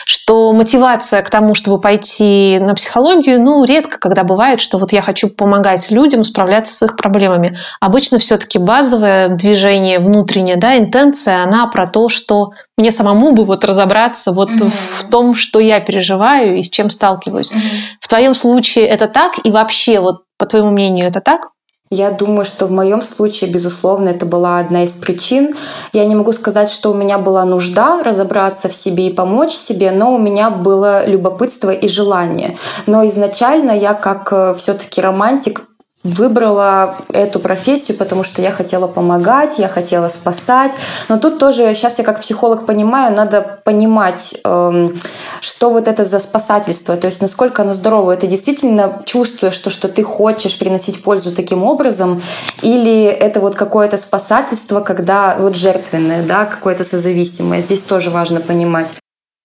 Что 0.07 0.53
мотивация 0.53 1.23
к 1.23 1.31
тому, 1.31 1.57
чтобы 1.57 1.81
пойти 1.81 2.61
на 2.61 2.77
психологию, 2.77 3.43
ну, 3.43 3.65
редко 3.65 3.99
когда 3.99 4.23
бывает, 4.23 4.61
что 4.61 4.79
вот 4.79 4.93
я 4.93 5.03
хочу 5.03 5.29
помогать 5.29 5.91
людям 5.91 6.23
справляться 6.23 6.73
с 6.73 6.83
их 6.83 6.97
проблемами. 6.97 7.59
Обычно 7.81 8.21
все-таки 8.21 8.61
базовое 8.61 9.31
движение 9.31 9.99
внутреннее, 9.99 10.55
да, 10.55 10.79
интенция, 10.79 11.43
она 11.43 11.67
про 11.67 11.89
то, 11.89 12.09
что 12.09 12.53
мне 12.77 12.93
самому 12.93 13.33
бы 13.33 13.45
вот 13.45 13.65
разобраться 13.65 14.31
вот 14.31 14.51
mm-hmm. 14.51 14.73
в 15.01 15.11
том, 15.11 15.35
что 15.35 15.59
я 15.59 15.81
переживаю 15.81 16.59
и 16.59 16.63
с 16.63 16.71
чем 16.71 16.91
сталкиваюсь. 16.91 17.53
Mm-hmm. 17.53 17.99
В 18.01 18.09
твоем 18.09 18.35
случае 18.35 18.87
это 18.87 19.09
так? 19.09 19.35
И 19.45 19.51
вообще 19.51 19.99
вот 19.99 20.24
по 20.39 20.47
твоему 20.47 20.71
мнению, 20.71 21.07
это 21.07 21.21
так? 21.21 21.51
Я 21.91 22.11
думаю, 22.11 22.45
что 22.45 22.67
в 22.67 22.73
моем 22.73 23.03
случае, 23.03 23.51
безусловно, 23.51 24.09
это 24.09 24.27
была 24.27 24.59
одна 24.59 24.85
из 24.85 24.97
причин. 24.97 25.55
Я 25.93 26.05
не 26.07 26.15
могу 26.15 26.33
сказать, 26.33 26.71
что 26.71 26.91
у 26.91 26.95
меня 26.95 27.19
была 27.19 27.45
нужда 27.45 28.03
разобраться 28.03 28.69
в 28.69 28.75
себе 28.75 29.07
и 29.09 29.13
помочь 29.13 29.53
себе, 29.53 29.93
но 29.93 30.13
у 30.13 30.19
меня 30.19 30.51
было 30.51 31.07
любопытство 31.07 31.71
и 31.71 31.87
желание. 31.87 32.57
Но 32.87 33.07
изначально 33.07 33.73
я 33.73 33.95
как 33.95 34.33
э, 34.33 34.55
все-таки 34.57 35.01
романтик 35.01 35.69
выбрала 36.05 36.97
эту 37.13 37.41
профессию, 37.41 37.97
потому 37.97 38.23
что 38.23 38.43
я 38.43 38.53
хотела 38.53 38.87
помогать, 38.87 39.59
я 39.59 39.69
хотела 39.69 40.09
спасать. 40.09 40.73
Но 41.09 41.19
тут 41.19 41.39
тоже, 41.39 41.75
сейчас 41.75 41.99
я 41.99 42.05
как 42.05 42.21
психолог 42.21 42.67
понимаю, 42.67 43.17
надо 43.17 43.59
понимать, 43.65 44.37
эм, 44.45 44.99
что 45.41 45.71
вот 45.71 45.89
это 45.89 46.05
за 46.05 46.19
спасательство, 46.19 46.97
то 46.97 47.07
есть 47.07 47.23
насколько 47.23 47.63
оно 47.63 47.73
здоровое. 47.73 48.17
Ты 48.17 48.27
действительно 48.27 49.03
чувствуешь, 49.07 49.55
что, 49.55 49.71
что 49.71 49.89
ты 49.89 50.03
хочешь 50.03 50.59
приносить 50.59 51.03
пользу 51.03 51.35
таким 51.35 51.65
образом, 51.65 52.23
или 52.61 53.05
это 53.05 53.41
вот 53.41 53.55
какое-то 53.55 53.97
спасательство, 53.97 54.81
когда 54.81 55.37
вот 55.41 55.57
жертвенное, 55.57 56.23
да, 56.23 56.45
какое-то 56.45 56.85
созависимое. 56.85 57.61
Здесь 57.61 57.83
тоже 57.83 58.11
важно 58.11 58.41
понимать. 58.41 58.95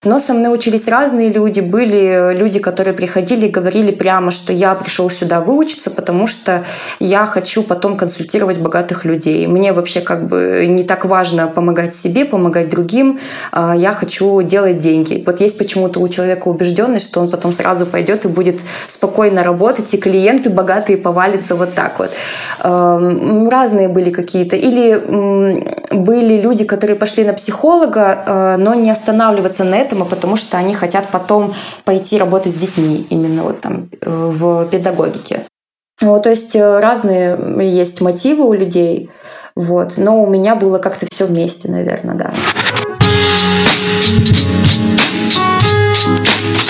Но 0.06 0.18
со 0.18 0.34
мной 0.34 0.56
учились 0.56 0.88
разные 0.88 1.28
люди. 1.28 1.60
Были 1.60 2.34
люди, 2.34 2.60
которые 2.60 2.94
приходили 2.94 3.48
и 3.48 3.50
говорили 3.50 3.92
прямо, 3.92 4.32
что 4.32 4.54
я 4.54 4.74
пришел 4.74 5.10
сюда 5.10 5.42
выучиться, 5.42 5.92
потому 5.92 6.26
что 6.26 6.64
я 7.02 7.26
хочу 7.26 7.64
потом 7.64 7.98
консультировать 7.98 8.60
богатых 8.60 9.04
людей. 9.04 9.46
Мне 9.46 9.74
вообще 9.74 10.00
как 10.00 10.26
бы 10.26 10.68
не 10.70 10.84
так 10.84 11.04
важно 11.04 11.48
помогать 11.48 11.94
себе, 11.94 12.24
помогать 12.24 12.70
другим. 12.70 13.20
А 13.52 13.76
я 13.76 13.92
хочу 13.92 14.42
делать 14.42 14.80
деньги. 14.80 15.22
Вот 15.26 15.42
есть 15.42 15.58
почему-то 15.58 16.00
у 16.00 16.08
человека 16.08 16.48
убежденность, 16.48 17.10
что 17.10 17.20
он 17.20 17.30
потом 17.30 17.52
сразу 17.52 17.86
пойдет 17.86 18.24
и 18.24 18.30
будет 18.30 18.62
спокойно 18.88 19.44
работать, 19.44 19.94
и 19.94 19.98
клиенты 19.98 20.50
богатые 20.50 20.98
повалятся 20.98 21.56
вот 21.56 21.74
так 21.74 22.00
вот. 22.00 22.12
Разные 22.62 23.90
были 23.90 24.12
какие-то. 24.12 24.56
Или 24.56 25.04
были 25.94 26.40
люди, 26.40 26.64
которые 26.64 26.96
пошли 26.96 27.26
на 27.26 27.34
психолога, 27.34 28.24
а, 28.26 28.58
но 28.58 28.74
не 28.76 28.92
останавливаться 28.92 29.64
на 29.64 29.76
этом 29.76 29.89
этому, 29.90 30.06
потому 30.06 30.36
что 30.36 30.58
они 30.58 30.76
хотят 30.76 31.10
потом 31.10 31.54
пойти 31.84 32.20
работать 32.20 32.54
с 32.54 32.58
детьми 32.58 33.08
именно 33.10 33.44
вот 33.44 33.62
там 33.62 33.90
э, 34.02 34.10
в 34.10 34.68
педагогике. 34.68 35.46
Вот, 36.00 36.24
то 36.24 36.30
есть 36.30 36.56
э, 36.56 36.80
разные 36.80 37.38
есть 37.68 38.02
мотивы 38.02 38.46
у 38.46 38.54
людей, 38.54 39.10
вот, 39.56 39.96
но 39.98 40.22
у 40.22 40.28
меня 40.30 40.56
было 40.56 40.78
как-то 40.78 41.08
все 41.10 41.26
вместе, 41.26 41.72
наверное, 41.72 42.16
да. 42.16 42.32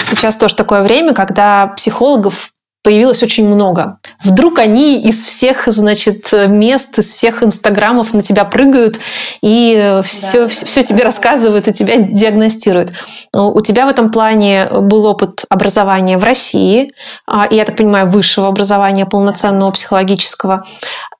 Сейчас 0.09 0.37
тоже 0.37 0.55
такое 0.55 0.81
время, 0.81 1.13
когда 1.13 1.67
психологов 1.75 2.51
появилось 2.83 3.21
очень 3.23 3.47
много. 3.47 3.99
Вдруг 4.23 4.59
они 4.59 5.01
из 5.01 5.25
всех, 5.25 5.67
значит, 5.67 6.31
мест, 6.31 6.97
из 6.97 7.07
всех 7.07 7.43
инстаграмов 7.43 8.13
на 8.13 8.23
тебя 8.23 8.45
прыгают 8.45 8.99
и 9.41 10.01
все, 10.05 10.43
да. 10.43 10.47
все, 10.47 10.65
все 10.65 10.83
тебе 10.83 11.03
рассказывают 11.03 11.67
и 11.67 11.73
тебя 11.73 11.97
диагностируют. 11.97 12.93
У 13.33 13.59
тебя 13.61 13.85
в 13.85 13.89
этом 13.89 14.11
плане 14.11 14.67
был 14.71 15.05
опыт 15.05 15.43
образования 15.49 16.17
в 16.17 16.23
России, 16.23 16.89
а, 17.27 17.45
и, 17.45 17.55
я 17.55 17.65
так 17.65 17.75
понимаю, 17.75 18.09
высшего 18.09 18.47
образования 18.47 19.05
полноценного 19.05 19.71
психологического, 19.71 20.65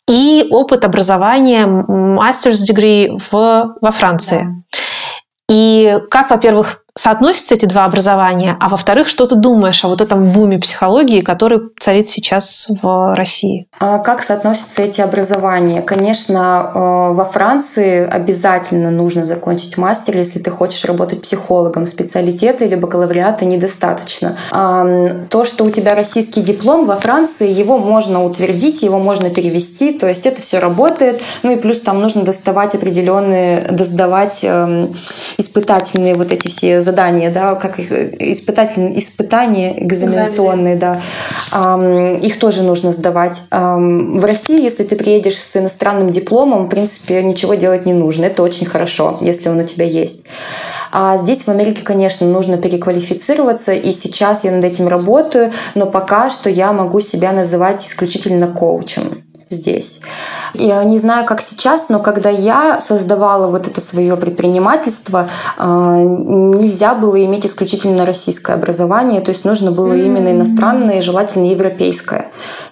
и 0.10 0.48
опыт 0.50 0.86
образования 0.86 1.65
master's 1.65 2.62
degree 2.69 3.19
в, 3.32 3.76
во 3.82 3.91
Франции. 3.91 4.48
Да. 4.48 4.80
И 5.50 5.98
как, 6.10 6.30
во-первых, 6.30 6.84
соотносятся 6.95 7.56
эти 7.56 7.65
два 7.65 7.86
образования, 7.86 8.58
а 8.60 8.69
во-вторых, 8.69 9.08
что 9.08 9.25
ты 9.25 9.36
думаешь 9.36 9.84
о 9.84 9.88
вот 9.88 10.02
этом 10.02 10.32
буме 10.32 10.60
психологии, 10.60 11.21
который 11.21 11.60
царит 11.80 12.10
сейчас 12.10 12.67
в 12.82 13.15
России? 13.15 13.67
А 13.80 13.99
как 13.99 14.21
соотносятся 14.21 14.82
эти 14.82 15.02
образования? 15.02 15.82
Конечно, 15.82 16.71
э, 16.73 16.80
во 17.13 17.25
Франции 17.25 18.08
обязательно 18.08 18.91
нужно 18.91 19.25
закончить 19.25 19.78
мастер, 19.78 20.17
если 20.17 20.39
ты 20.39 20.52
хочешь 20.52 20.84
работать 20.86 21.21
психологом. 21.21 21.86
Специалитета 21.86 22.65
или 22.65 22.75
бакалавриата 22.75 23.45
недостаточно. 23.45 24.38
То, 24.49 25.43
что 25.43 25.63
у 25.63 25.71
тебя 25.71 25.95
российский 25.95 26.41
диплом 26.41 26.86
во 26.86 26.95
Франции, 26.95 27.52
его 27.52 27.78
можно 27.78 28.23
утвердить, 28.23 28.82
его 28.82 28.99
можно 28.99 29.30
перевести, 29.30 29.93
то 29.93 30.08
есть 30.08 30.25
это 30.25 30.41
все 30.41 30.60
работает. 30.60 31.21
Ну 31.43 31.52
и 31.52 31.56
плюс 31.56 31.82
там 31.82 32.02
нужно 32.02 32.23
доставать 32.23 32.75
определенные, 32.75 33.62
доздавать 33.69 34.43
эм, 34.43 34.95
испытательные 35.38 36.15
вот 36.15 36.32
эти 36.32 36.47
все 36.47 36.80
задания, 36.89 37.32
да, 37.32 37.56
как 37.56 37.80
их 37.80 37.91
испытательные, 37.91 38.97
испытания 38.97 39.84
экзаменационные, 39.84 40.75
да, 40.75 40.99
их 42.21 42.39
тоже 42.39 42.63
нужно 42.63 42.91
сдавать. 42.91 43.43
В 43.52 44.25
России, 44.25 44.62
если 44.62 44.84
ты 44.84 44.95
приедешь 44.95 45.38
с 45.38 45.58
иностранным 45.58 46.10
дипломом, 46.12 46.65
в 46.65 46.69
принципе, 46.69 47.21
ничего 47.21 47.54
делать 47.54 47.86
не 47.86 47.93
нужно. 47.93 48.25
Это 48.25 48.43
очень 48.43 48.65
хорошо, 48.65 49.17
если 49.21 49.49
он 49.49 49.60
у 49.60 49.63
тебя 49.63 49.86
есть. 49.86 50.25
А 50.91 51.17
здесь 51.17 51.43
в 51.43 51.49
Америке, 51.49 51.84
конечно, 51.84 52.28
нужно 52.28 52.58
переквалифицироваться, 52.58 53.71
и 53.73 53.91
сейчас 53.91 54.43
я 54.43 54.52
над 54.52 54.63
этим 54.63 54.88
работаю, 54.88 55.52
но 55.75 55.86
пока 55.86 56.30
что 56.30 56.49
я 56.49 56.73
могу 56.73 56.99
себя 56.99 57.32
называть 57.32 57.86
исключительно 57.86 58.47
коучем 58.47 59.23
здесь. 59.50 60.02
Я 60.54 60.84
не 60.84 60.98
знаю, 61.00 61.26
как 61.26 61.42
сейчас, 61.42 61.90
но 61.90 62.00
когда 62.00 62.30
я 62.30 62.80
создавала 62.80 63.48
вот 63.48 63.68
это 63.68 63.82
свое 63.82 64.16
предпринимательство, 64.16 65.30
а, 65.58 65.98
нельзя 65.98 66.94
было 66.94 67.24
иметь 67.26 67.46
исключительно 67.46 68.06
российское 68.06 68.54
образование, 68.54 69.22
то 69.22 69.30
есть 69.30 69.46
нужно 69.46 69.72
было 69.72 69.94
именно 69.94 70.32
иностранное, 70.32 71.02
желательно 71.02 71.46
европейское 71.46 72.30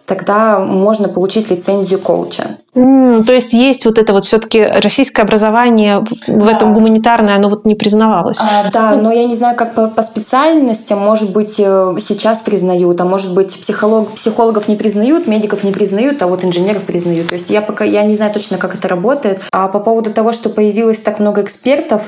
тогда 0.08 0.60
можно 0.60 1.10
получить 1.10 1.52
лицензию 1.52 2.00
коуча. 2.00 2.58
Mm, 2.74 3.26
то 3.26 3.34
есть 3.34 3.54
есть 3.54 3.86
вот 3.86 3.98
это 3.98 4.14
вот 4.14 4.24
все-таки 4.24 4.64
российское 4.64 5.24
образование 5.24 6.00
в 6.28 6.46
да. 6.46 6.52
этом 6.52 6.74
гуманитарное, 6.74 7.36
оно 7.36 7.50
вот 7.50 7.66
не 7.66 7.76
признавалось. 7.76 8.40
А, 8.40 8.70
да, 8.72 8.96
но 8.96 9.12
я 9.12 9.26
не 9.26 9.36
знаю, 9.36 9.58
как 9.58 9.74
по, 9.76 9.88
по 9.88 10.04
специальностям, 10.04 11.00
может 11.00 11.34
быть, 11.34 11.60
э, 11.60 11.96
сейчас 12.00 12.42
признают, 12.42 13.02
а 13.02 13.06
может 13.06 13.34
быть, 13.34 13.60
психолог, 13.60 14.12
психологов 14.12 14.70
не 14.70 14.78
признают, 14.78 15.28
медиков 15.28 15.64
не 15.66 15.72
признают, 15.72 16.22
а 16.22 16.28
вот 16.28 16.46
инженеров 16.46 16.67
признают. 16.76 17.30
То 17.30 17.34
есть 17.34 17.50
я 17.50 17.62
пока 17.62 17.84
я 17.84 18.04
не 18.04 18.16
знаю 18.16 18.32
точно, 18.32 18.58
как 18.58 18.76
это 18.76 18.88
работает. 18.88 19.42
А 19.52 19.68
по 19.68 19.80
поводу 19.80 20.14
того, 20.14 20.34
что 20.34 20.50
появилось 20.50 21.00
так 21.00 21.20
много 21.20 21.42
экспертов, 21.42 22.04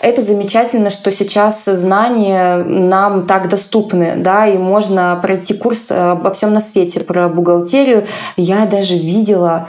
это 0.00 0.22
замечательно, 0.22 0.90
что 0.90 1.10
сейчас 1.12 1.64
знания 1.64 2.56
нам 2.64 3.26
так 3.26 3.48
доступны, 3.48 4.14
да, 4.16 4.46
и 4.46 4.58
можно 4.58 5.18
пройти 5.20 5.54
курс 5.54 5.90
обо 5.90 6.30
всем 6.30 6.52
на 6.54 6.60
свете 6.60 7.00
про 7.00 7.28
бухгалтерию, 7.28 8.06
я 8.36 8.66
даже 8.66 8.94
видела 8.94 9.68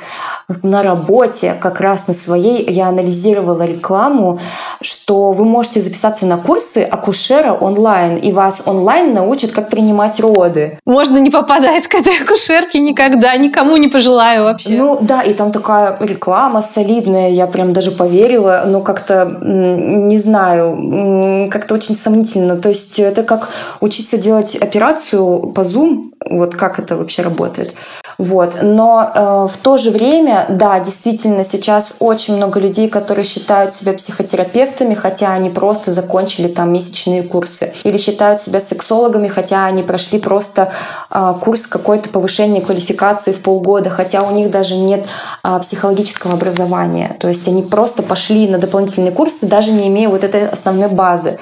на 0.61 0.83
работе, 0.83 1.55
как 1.59 1.81
раз 1.81 2.07
на 2.07 2.13
своей, 2.13 2.69
я 2.71 2.87
анализировала 2.87 3.63
рекламу, 3.63 4.39
что 4.81 5.31
вы 5.31 5.45
можете 5.45 5.81
записаться 5.81 6.25
на 6.25 6.37
курсы 6.37 6.83
акушера 6.83 7.53
онлайн, 7.53 8.15
и 8.15 8.31
вас 8.31 8.63
онлайн 8.65 9.13
научат, 9.13 9.51
как 9.51 9.69
принимать 9.69 10.19
роды. 10.19 10.77
Можно 10.85 11.17
не 11.17 11.31
попадать 11.31 11.87
к 11.87 11.95
этой 11.95 12.21
акушерке 12.21 12.79
никогда, 12.79 13.35
никому 13.37 13.77
не 13.77 13.87
пожелаю 13.87 14.34
вообще. 14.43 14.73
Ну 14.75 14.97
да, 15.01 15.21
и 15.21 15.33
там 15.33 15.51
такая 15.51 15.97
реклама 15.99 16.61
солидная, 16.61 17.29
я 17.29 17.47
прям 17.47 17.73
даже 17.73 17.91
поверила, 17.91 18.63
но 18.65 18.81
как-то, 18.81 19.25
не 19.41 20.17
знаю, 20.17 21.49
как-то 21.51 21.75
очень 21.75 21.95
сомнительно. 21.95 22.55
То 22.57 22.69
есть 22.69 22.99
это 22.99 23.23
как 23.23 23.49
учиться 23.81 24.17
делать 24.17 24.55
операцию 24.55 25.51
по 25.53 25.61
Zoom, 25.61 26.03
вот 26.29 26.55
как 26.55 26.79
это 26.79 26.97
вообще 26.97 27.21
работает. 27.21 27.73
Вот. 28.17 28.59
Но 28.61 29.11
э, 29.13 29.47
в 29.51 29.57
то 29.57 29.77
же 29.77 29.91
время, 29.91 30.45
да, 30.49 30.79
действительно, 30.79 31.43
сейчас 31.43 31.95
очень 31.99 32.35
много 32.35 32.59
людей, 32.59 32.89
которые 32.89 33.25
считают 33.25 33.75
себя 33.75 33.93
психотерапевтами, 33.93 34.93
хотя 34.93 35.33
они 35.33 35.49
просто 35.49 35.91
закончили 35.91 36.47
там 36.47 36.71
месячные 36.71 37.23
курсы. 37.23 37.73
Или 37.83 37.97
считают 37.97 38.39
себя 38.39 38.59
сексологами, 38.59 39.27
хотя 39.27 39.65
они 39.65 39.83
прошли 39.83 40.19
просто 40.19 40.71
э, 41.09 41.33
курс 41.41 41.67
какой-то 41.67 42.09
повышения 42.09 42.61
квалификации 42.61 43.33
в 43.33 43.41
полгода, 43.41 43.89
хотя 43.89 44.23
у 44.23 44.31
них 44.31 44.49
даже 44.49 44.75
нет 44.75 45.05
э, 45.43 45.59
психологического 45.59 46.33
образования. 46.33 47.17
То 47.19 47.27
есть 47.27 47.47
они 47.47 47.63
просто 47.63 48.03
пошли 48.03 48.47
на 48.47 48.57
дополнительные 48.57 49.11
курсы, 49.11 49.45
даже 49.45 49.71
не 49.71 49.87
имея 49.87 50.09
вот 50.09 50.23
этой 50.23 50.47
основной 50.47 50.89
базы. 50.89 51.37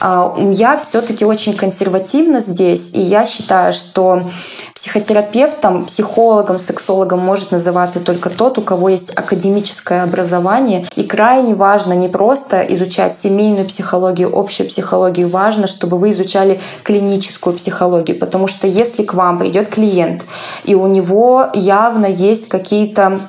Э, 0.00 0.30
я 0.52 0.76
все-таки 0.76 1.24
очень 1.24 1.54
консервативна 1.54 2.40
здесь, 2.40 2.90
и 2.92 3.00
я 3.00 3.24
считаю, 3.26 3.72
что 3.72 4.22
психотерапевтом, 4.86 5.86
психологом, 5.86 6.60
сексологом 6.60 7.18
может 7.18 7.50
называться 7.50 7.98
только 7.98 8.30
тот, 8.30 8.56
у 8.56 8.62
кого 8.62 8.88
есть 8.88 9.10
академическое 9.16 10.04
образование. 10.04 10.86
И 10.94 11.02
крайне 11.02 11.56
важно 11.56 11.92
не 11.94 12.08
просто 12.08 12.60
изучать 12.60 13.18
семейную 13.18 13.66
психологию, 13.66 14.30
общую 14.32 14.68
психологию, 14.68 15.28
важно, 15.28 15.66
чтобы 15.66 15.98
вы 15.98 16.10
изучали 16.10 16.60
клиническую 16.84 17.56
психологию, 17.56 18.16
потому 18.16 18.46
что 18.46 18.68
если 18.68 19.02
к 19.02 19.14
вам 19.14 19.40
придет 19.40 19.68
клиент, 19.68 20.24
и 20.62 20.76
у 20.76 20.86
него 20.86 21.48
явно 21.52 22.06
есть 22.06 22.48
какие-то 22.48 23.22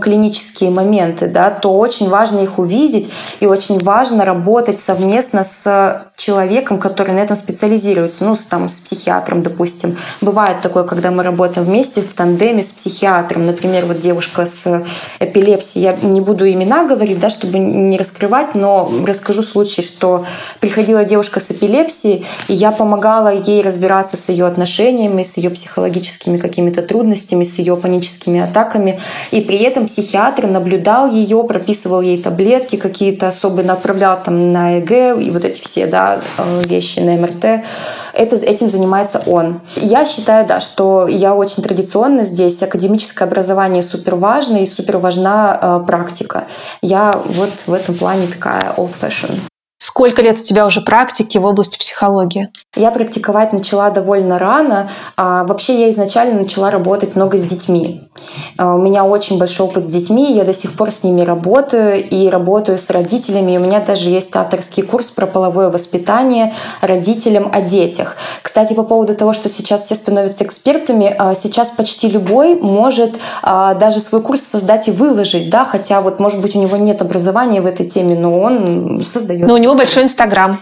клинические 0.00 0.70
моменты, 0.70 1.26
да, 1.26 1.50
то 1.50 1.76
очень 1.76 2.08
важно 2.08 2.40
их 2.40 2.58
увидеть 2.58 3.10
и 3.40 3.46
очень 3.46 3.78
важно 3.82 4.24
работать 4.24 4.78
совместно 4.78 5.42
с 5.42 6.06
человеком, 6.14 6.78
который 6.78 7.14
на 7.14 7.18
этом 7.18 7.36
специализируется, 7.36 8.24
ну, 8.24 8.34
с, 8.34 8.40
там, 8.40 8.68
с 8.68 8.78
психиатром, 8.80 9.42
допустим. 9.42 9.96
Бывает 10.20 10.60
такое, 10.60 10.84
когда 10.84 11.10
мы 11.10 11.24
работаем 11.24 11.66
вместе 11.66 12.00
в 12.00 12.14
тандеме 12.14 12.62
с 12.62 12.72
психиатром. 12.72 13.44
Например, 13.44 13.86
вот 13.86 14.00
девушка 14.00 14.46
с 14.46 14.84
эпилепсией, 15.18 15.82
я 15.84 15.96
не 16.08 16.20
буду 16.20 16.48
имена 16.48 16.84
говорить, 16.84 17.18
да, 17.18 17.28
чтобы 17.28 17.58
не 17.58 17.98
раскрывать, 17.98 18.54
но 18.54 18.90
расскажу 19.04 19.42
случай, 19.42 19.82
что 19.82 20.24
приходила 20.60 21.04
девушка 21.04 21.40
с 21.40 21.50
эпилепсией, 21.50 22.24
и 22.46 22.54
я 22.54 22.70
помогала 22.70 23.32
ей 23.34 23.62
разбираться 23.62 24.16
с 24.16 24.28
ее 24.28 24.46
отношениями, 24.46 25.24
с 25.24 25.36
ее 25.38 25.50
психологическими 25.50 26.38
какими-то 26.38 26.82
трудностями, 26.82 27.42
с 27.42 27.58
ее 27.58 27.76
паническими 27.76 28.40
атаками, 28.40 29.00
и 29.32 29.40
при 29.40 29.58
этом 29.58 29.71
этом 29.72 29.86
психиатр 29.86 30.46
наблюдал 30.46 31.10
ее, 31.10 31.42
прописывал 31.44 32.02
ей 32.02 32.22
таблетки 32.22 32.76
какие-то 32.76 33.28
особенно, 33.28 33.72
отправлял 33.72 34.22
там 34.22 34.52
на 34.52 34.78
ЭГ 34.78 35.18
и 35.18 35.30
вот 35.30 35.44
эти 35.44 35.60
все 35.60 35.86
да, 35.86 36.20
э, 36.38 36.62
вещи 36.64 37.00
на 37.00 37.12
МРТ. 37.12 37.64
Это, 38.12 38.36
этим 38.36 38.68
занимается 38.68 39.22
он. 39.26 39.60
Я 39.76 40.04
считаю, 40.04 40.46
да, 40.46 40.60
что 40.60 41.08
я 41.08 41.34
очень 41.34 41.62
традиционно 41.62 42.22
здесь. 42.22 42.62
Академическое 42.62 43.26
образование 43.26 43.82
супер 43.82 44.16
важно 44.16 44.58
и 44.58 44.66
супер 44.66 44.98
важна 44.98 45.58
э, 45.60 45.86
практика. 45.86 46.44
Я 46.82 47.18
вот 47.24 47.64
в 47.66 47.72
этом 47.72 47.94
плане 47.94 48.26
такая 48.26 48.74
old 48.76 48.94
fashion. 49.00 49.51
Сколько 49.82 50.22
лет 50.22 50.38
у 50.38 50.42
тебя 50.44 50.64
уже 50.64 50.80
практики 50.80 51.38
в 51.38 51.44
области 51.44 51.76
психологии? 51.76 52.50
Я 52.76 52.92
практиковать 52.92 53.52
начала 53.52 53.90
довольно 53.90 54.38
рано. 54.38 54.88
А 55.16 55.42
вообще 55.42 55.80
я 55.80 55.90
изначально 55.90 56.40
начала 56.42 56.70
работать 56.70 57.16
много 57.16 57.36
с 57.36 57.42
детьми. 57.42 58.00
А, 58.58 58.76
у 58.76 58.78
меня 58.78 59.04
очень 59.04 59.38
большой 59.38 59.66
опыт 59.66 59.84
с 59.84 59.90
детьми, 59.90 60.32
я 60.32 60.44
до 60.44 60.54
сих 60.54 60.74
пор 60.74 60.92
с 60.92 61.02
ними 61.02 61.22
работаю 61.22 62.08
и 62.08 62.28
работаю 62.28 62.78
с 62.78 62.90
родителями. 62.90 63.52
И 63.52 63.58
у 63.58 63.60
меня 63.60 63.80
даже 63.80 64.08
есть 64.08 64.36
авторский 64.36 64.84
курс 64.84 65.10
про 65.10 65.26
половое 65.26 65.68
воспитание 65.68 66.54
родителям 66.80 67.50
о 67.52 67.60
детях. 67.60 68.16
Кстати, 68.40 68.74
по 68.74 68.84
поводу 68.84 69.16
того, 69.16 69.32
что 69.32 69.48
сейчас 69.48 69.82
все 69.82 69.96
становятся 69.96 70.44
экспертами, 70.44 71.12
а, 71.18 71.34
сейчас 71.34 71.70
почти 71.70 72.08
любой 72.08 72.54
может 72.54 73.16
а, 73.42 73.74
даже 73.74 73.98
свой 73.98 74.22
курс 74.22 74.42
создать 74.42 74.86
и 74.86 74.92
выложить, 74.92 75.50
да, 75.50 75.64
хотя 75.64 76.00
вот, 76.02 76.20
может 76.20 76.40
быть, 76.40 76.54
у 76.54 76.60
него 76.60 76.76
нет 76.76 77.02
образования 77.02 77.60
в 77.60 77.66
этой 77.66 77.88
теме, 77.88 78.14
но 78.14 78.38
он 78.38 79.02
создает. 79.02 79.48
Но 79.48 79.54
у 79.54 79.56
него 79.56 79.71
большой 79.74 80.04
Инстаграм. 80.04 80.58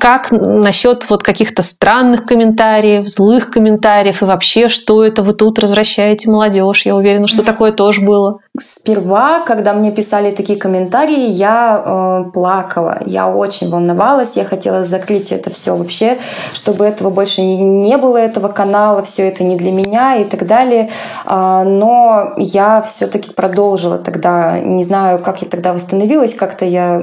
Как 0.00 0.32
насчет 0.32 1.08
вот 1.08 1.22
каких-то 1.22 1.62
странных 1.62 2.26
комментариев, 2.26 3.08
злых 3.08 3.50
комментариев 3.50 4.22
и 4.22 4.24
вообще, 4.24 4.68
что 4.68 5.04
это 5.04 5.22
вы 5.22 5.34
тут 5.34 5.58
развращаете 5.58 6.30
молодежь? 6.30 6.84
Я 6.84 6.96
уверена, 6.96 7.26
что 7.28 7.42
такое 7.42 7.72
тоже 7.72 8.00
было. 8.00 8.40
Сперва, 8.58 9.40
когда 9.40 9.72
мне 9.72 9.92
писали 9.92 10.30
такие 10.30 10.58
комментарии, 10.58 11.28
я 11.28 11.82
э, 12.26 12.30
плакала, 12.32 12.98
я 13.06 13.28
очень 13.28 13.70
волновалась, 13.70 14.36
я 14.36 14.44
хотела 14.44 14.84
закрыть 14.84 15.32
это 15.32 15.50
все 15.50 15.76
вообще, 15.76 16.18
чтобы 16.52 16.84
этого 16.84 17.10
больше 17.10 17.42
не, 17.42 17.56
не 17.56 17.96
было 17.96 18.16
этого 18.16 18.48
канала, 18.48 19.02
все 19.02 19.26
это 19.28 19.42
не 19.42 19.56
для 19.56 19.72
меня 19.72 20.16
и 20.16 20.24
так 20.24 20.46
далее. 20.46 20.90
А, 21.24 21.64
но 21.64 22.34
я 22.36 22.82
все-таки 22.82 23.32
продолжила 23.32 23.98
тогда, 23.98 24.58
не 24.60 24.84
знаю, 24.84 25.18
как 25.18 25.42
я 25.42 25.48
тогда 25.48 25.72
восстановилась, 25.72 26.34
как-то 26.34 26.64
я 26.64 27.00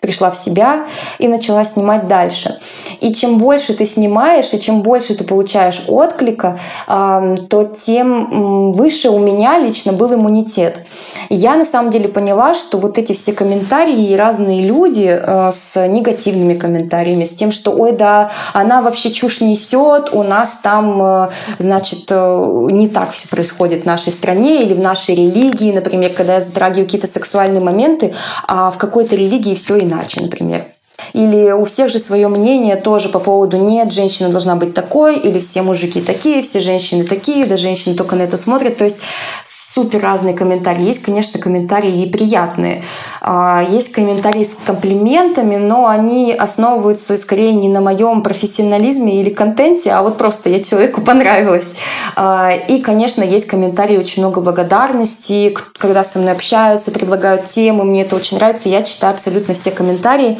пришла 0.00 0.30
в 0.30 0.36
себя 0.36 0.84
и 1.18 1.28
начала 1.28 1.64
снимать 1.64 2.08
дальше. 2.08 2.58
И 3.00 3.12
чем 3.12 3.38
больше 3.38 3.74
ты 3.74 3.84
снимаешь, 3.84 4.52
и 4.52 4.60
чем 4.60 4.82
больше 4.82 5.14
ты 5.14 5.24
получаешь 5.24 5.84
отклика, 5.88 6.58
то 6.86 7.64
тем 7.76 8.72
выше 8.72 9.10
у 9.10 9.18
меня 9.18 9.58
лично 9.58 9.92
был 9.92 10.14
иммунитет. 10.14 10.80
Я 11.30 11.56
на 11.56 11.64
самом 11.64 11.90
деле 11.90 12.08
поняла, 12.08 12.54
что 12.54 12.78
вот 12.78 12.98
эти 12.98 13.12
все 13.12 13.32
комментарии 13.32 14.10
и 14.10 14.16
разные 14.16 14.62
люди 14.62 15.06
э, 15.08 15.50
с 15.52 15.86
негативными 15.86 16.54
комментариями, 16.54 17.24
с 17.24 17.34
тем, 17.34 17.50
что 17.50 17.70
ой, 17.72 17.92
да, 17.92 18.30
она 18.52 18.82
вообще 18.82 19.10
чушь 19.10 19.40
несет, 19.40 20.10
у 20.12 20.22
нас 20.22 20.60
там, 20.62 21.02
э, 21.02 21.30
значит, 21.58 22.06
э, 22.10 22.68
не 22.70 22.88
так 22.88 23.10
все 23.10 23.28
происходит 23.28 23.82
в 23.82 23.86
нашей 23.86 24.12
стране 24.12 24.62
или 24.62 24.74
в 24.74 24.80
нашей 24.80 25.14
религии, 25.14 25.72
например, 25.72 26.12
когда 26.12 26.34
я 26.34 26.40
затрагиваю 26.40 26.86
какие-то 26.86 27.06
сексуальные 27.06 27.62
моменты, 27.62 28.14
а 28.46 28.70
в 28.70 28.78
какой-то 28.78 29.16
религии 29.16 29.54
все 29.54 29.73
иначе, 29.78 30.20
например. 30.20 30.66
Или 31.12 31.50
у 31.50 31.64
всех 31.64 31.90
же 31.90 31.98
свое 31.98 32.28
мнение 32.28 32.76
тоже 32.76 33.08
по 33.08 33.18
поводу 33.18 33.56
«нет, 33.58 33.92
женщина 33.92 34.28
должна 34.28 34.54
быть 34.54 34.74
такой», 34.74 35.16
или 35.16 35.40
«все 35.40 35.62
мужики 35.62 36.00
такие, 36.00 36.42
все 36.42 36.60
женщины 36.60 37.04
такие, 37.04 37.46
да 37.46 37.56
женщины 37.56 37.94
только 37.94 38.16
на 38.16 38.22
это 38.22 38.36
смотрят». 38.36 38.76
То 38.76 38.84
есть 38.84 38.98
супер 39.74 40.00
разные 40.00 40.34
комментарии. 40.34 40.84
Есть, 40.84 41.02
конечно, 41.02 41.40
комментарии 41.40 42.02
и 42.02 42.08
приятные. 42.08 42.82
А, 43.20 43.64
есть 43.68 43.92
комментарии 43.92 44.44
с 44.44 44.54
комплиментами, 44.54 45.56
но 45.56 45.88
они 45.88 46.32
основываются 46.32 47.16
скорее 47.16 47.54
не 47.54 47.68
на 47.68 47.80
моем 47.80 48.22
профессионализме 48.22 49.20
или 49.20 49.30
контенте, 49.30 49.90
а 49.90 50.02
вот 50.02 50.16
просто 50.16 50.48
я 50.48 50.62
человеку 50.62 51.00
понравилась. 51.02 51.74
А, 52.14 52.52
и, 52.52 52.80
конечно, 52.80 53.22
есть 53.24 53.46
комментарии, 53.46 53.98
очень 53.98 54.22
много 54.22 54.40
благодарности, 54.40 55.56
когда 55.76 56.04
со 56.04 56.20
мной 56.20 56.32
общаются, 56.32 56.92
предлагают 56.92 57.46
темы, 57.46 57.84
мне 57.84 58.02
это 58.02 58.14
очень 58.14 58.36
нравится. 58.36 58.68
Я 58.68 58.82
читаю 58.84 59.14
абсолютно 59.14 59.54
все 59.54 59.72
комментарии. 59.72 60.38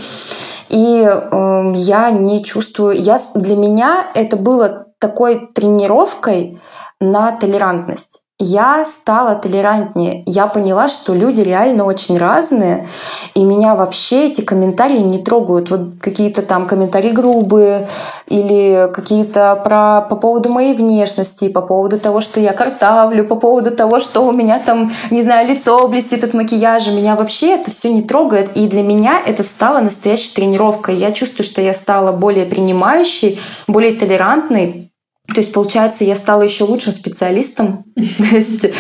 И 0.68 1.02
э, 1.04 1.72
я 1.74 2.10
не 2.10 2.42
чувствую... 2.42 3.00
Я, 3.00 3.18
для 3.34 3.56
меня 3.56 4.06
это 4.14 4.36
было 4.36 4.86
такой 4.98 5.48
тренировкой 5.54 6.58
на 7.00 7.32
толерантность 7.32 8.23
я 8.40 8.84
стала 8.84 9.36
толерантнее. 9.36 10.24
Я 10.26 10.48
поняла, 10.48 10.88
что 10.88 11.14
люди 11.14 11.40
реально 11.40 11.84
очень 11.84 12.18
разные, 12.18 12.88
и 13.34 13.44
меня 13.44 13.76
вообще 13.76 14.26
эти 14.26 14.40
комментарии 14.40 14.98
не 14.98 15.22
трогают. 15.22 15.70
Вот 15.70 16.00
какие-то 16.00 16.42
там 16.42 16.66
комментарии 16.66 17.10
грубые 17.10 17.88
или 18.26 18.90
какие-то 18.92 19.60
про 19.64 20.00
по 20.00 20.16
поводу 20.16 20.50
моей 20.50 20.74
внешности, 20.74 21.48
по 21.48 21.62
поводу 21.62 22.00
того, 22.00 22.20
что 22.20 22.40
я 22.40 22.52
картавлю, 22.52 23.24
по 23.24 23.36
поводу 23.36 23.70
того, 23.70 24.00
что 24.00 24.26
у 24.26 24.32
меня 24.32 24.58
там, 24.58 24.90
не 25.10 25.22
знаю, 25.22 25.48
лицо 25.48 25.86
блестит 25.86 26.24
от 26.24 26.34
макияжа. 26.34 26.90
Меня 26.90 27.14
вообще 27.14 27.54
это 27.54 27.70
все 27.70 27.92
не 27.92 28.02
трогает, 28.02 28.56
и 28.56 28.66
для 28.66 28.82
меня 28.82 29.22
это 29.24 29.44
стало 29.44 29.78
настоящей 29.78 30.34
тренировкой. 30.34 30.96
Я 30.96 31.12
чувствую, 31.12 31.44
что 31.44 31.62
я 31.62 31.72
стала 31.72 32.10
более 32.10 32.46
принимающей, 32.46 33.38
более 33.68 33.94
толерантной, 33.94 34.90
то 35.26 35.40
есть, 35.40 35.54
получается, 35.54 36.04
я 36.04 36.16
стала 36.16 36.42
еще 36.42 36.64
лучшим 36.64 36.92
специалистом, 36.92 37.84
то 37.96 38.36
есть 38.36 38.64
э, 38.64 38.70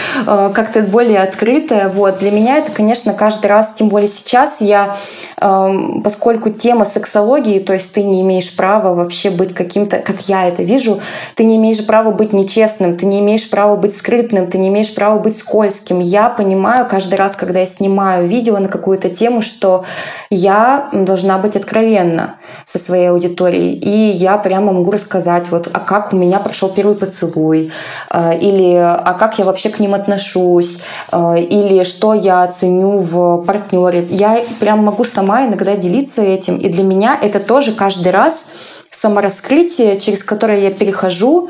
как-то 0.54 0.82
более 0.82 1.20
открытая. 1.20 1.88
Вот. 1.88 2.18
Для 2.18 2.30
меня 2.30 2.58
это, 2.58 2.70
конечно, 2.70 3.14
каждый 3.14 3.46
раз, 3.46 3.72
тем 3.72 3.88
более 3.88 4.08
сейчас, 4.08 4.60
я, 4.60 4.94
эм, 5.40 6.02
поскольку 6.02 6.50
тема 6.50 6.84
сексологии, 6.84 7.60
то 7.60 7.72
есть 7.72 7.94
ты 7.94 8.02
не 8.02 8.20
имеешь 8.20 8.54
права 8.54 8.94
вообще 8.94 9.30
быть 9.30 9.54
каким-то, 9.54 9.98
как 9.98 10.28
я 10.28 10.46
это 10.46 10.62
вижу, 10.62 11.00
ты 11.34 11.44
не 11.44 11.56
имеешь 11.56 11.84
права 11.86 12.10
быть 12.10 12.34
нечестным, 12.34 12.98
ты 12.98 13.06
не 13.06 13.20
имеешь 13.20 13.48
права 13.48 13.76
быть 13.76 13.96
скрытным, 13.96 14.46
ты 14.46 14.58
не 14.58 14.68
имеешь 14.68 14.94
права 14.94 15.18
быть 15.18 15.38
скользким. 15.38 15.98
Я 15.98 16.28
понимаю 16.28 16.86
каждый 16.86 17.14
раз, 17.14 17.36
когда 17.36 17.60
я 17.60 17.66
снимаю 17.66 18.28
видео 18.28 18.58
на 18.58 18.68
какую-то 18.68 19.08
тему, 19.08 19.40
что 19.40 19.84
я 20.28 20.90
должна 20.92 21.38
быть 21.38 21.56
откровенна 21.56 22.34
со 22.66 22.78
своей 22.78 23.08
аудиторией. 23.08 23.72
И 23.72 24.10
я 24.10 24.36
прямо 24.36 24.72
могу 24.72 24.90
рассказать, 24.90 25.50
вот, 25.50 25.70
а 25.72 25.80
как 25.80 26.12
у 26.12 26.16
меня 26.16 26.33
меня 26.34 26.40
прошел 26.40 26.68
первый 26.68 26.96
поцелуй, 26.96 27.70
э, 28.10 28.38
или 28.38 28.74
а 28.74 29.14
как 29.18 29.38
я 29.38 29.44
вообще 29.44 29.70
к 29.70 29.78
ним 29.78 29.94
отношусь, 29.94 30.80
э, 31.12 31.40
или 31.40 31.84
что 31.84 32.14
я 32.14 32.46
ценю 32.48 32.98
в 32.98 33.44
партнере. 33.44 34.06
Я 34.10 34.42
прям 34.60 34.84
могу 34.84 35.04
сама 35.04 35.44
иногда 35.44 35.76
делиться 35.76 36.22
этим, 36.22 36.58
и 36.58 36.68
для 36.68 36.82
меня 36.82 37.18
это 37.20 37.38
тоже 37.38 37.72
каждый 37.72 38.10
раз 38.10 38.48
самораскрытие, 38.90 39.98
через 39.98 40.22
которое 40.22 40.60
я 40.60 40.70
перехожу, 40.70 41.48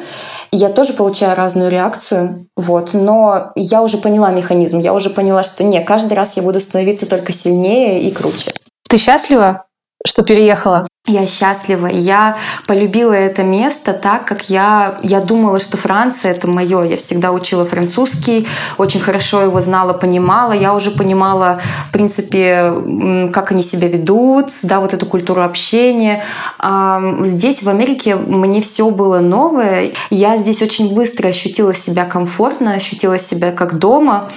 я 0.51 0.69
тоже 0.69 0.93
получаю 0.93 1.37
разную 1.37 1.71
реакцию, 1.71 2.47
вот. 2.57 2.95
Но 2.95 3.53
я 3.55 3.83
уже 3.83 3.99
поняла 3.99 4.31
механизм, 4.31 4.81
я 4.81 4.93
уже 4.93 5.11
поняла, 5.11 5.43
что 5.43 5.65
не, 5.65 5.81
каждый 5.81 6.15
раз 6.15 6.37
я 6.37 6.43
буду 6.43 6.61
становиться 6.61 7.07
только 7.07 7.33
сильнее 7.33 8.03
и 8.03 8.11
круче. 8.11 8.53
Ты 8.89 8.97
счастлива, 8.97 9.67
что 10.07 10.23
переехала? 10.23 10.87
Я 11.07 11.27
счастлива. 11.27 11.87
Я 11.87 12.37
полюбила 12.67 13.13
это 13.13 13.43
место 13.43 13.93
так, 13.93 14.27
как 14.27 14.49
я, 14.49 14.99
я 15.03 15.21
думала, 15.21 15.59
что 15.59 15.77
Франция— 15.77 16.31
это 16.33 16.47
мое. 16.47 16.83
Я 16.85 16.97
всегда 16.97 17.33
учила 17.33 17.67
французский, 17.67 18.47
очень 18.79 19.01
хорошо 19.01 19.43
его 19.43 19.61
знала, 19.61 19.93
понимала. 19.93 20.53
Я 20.53 20.73
уже 20.73 20.91
понимала, 20.91 21.61
в 21.89 21.93
принципе, 21.93 23.31
как 23.33 23.51
они 23.51 23.63
себя 23.63 23.89
ведут, 23.89 24.51
да, 24.63 24.81
вот 24.81 24.95
эту 24.95 25.05
культуру 25.07 25.43
общения. 25.43 26.23
А 26.59 27.01
здесь, 27.21 27.63
в 27.63 27.69
Америке, 27.69 28.15
мне 28.15 28.63
все 28.63 28.89
было 28.91 29.21
новое. 29.21 29.93
Я 30.11 30.37
здесь 30.37 30.63
очень 30.63 30.95
быстро 30.95 31.29
ощутила 31.29 31.75
себя 31.75 32.05
комфортно, 32.05 32.75
ощутила 32.75 33.19
себя 33.19 33.53
как 33.53 33.79
дома. 33.79 34.31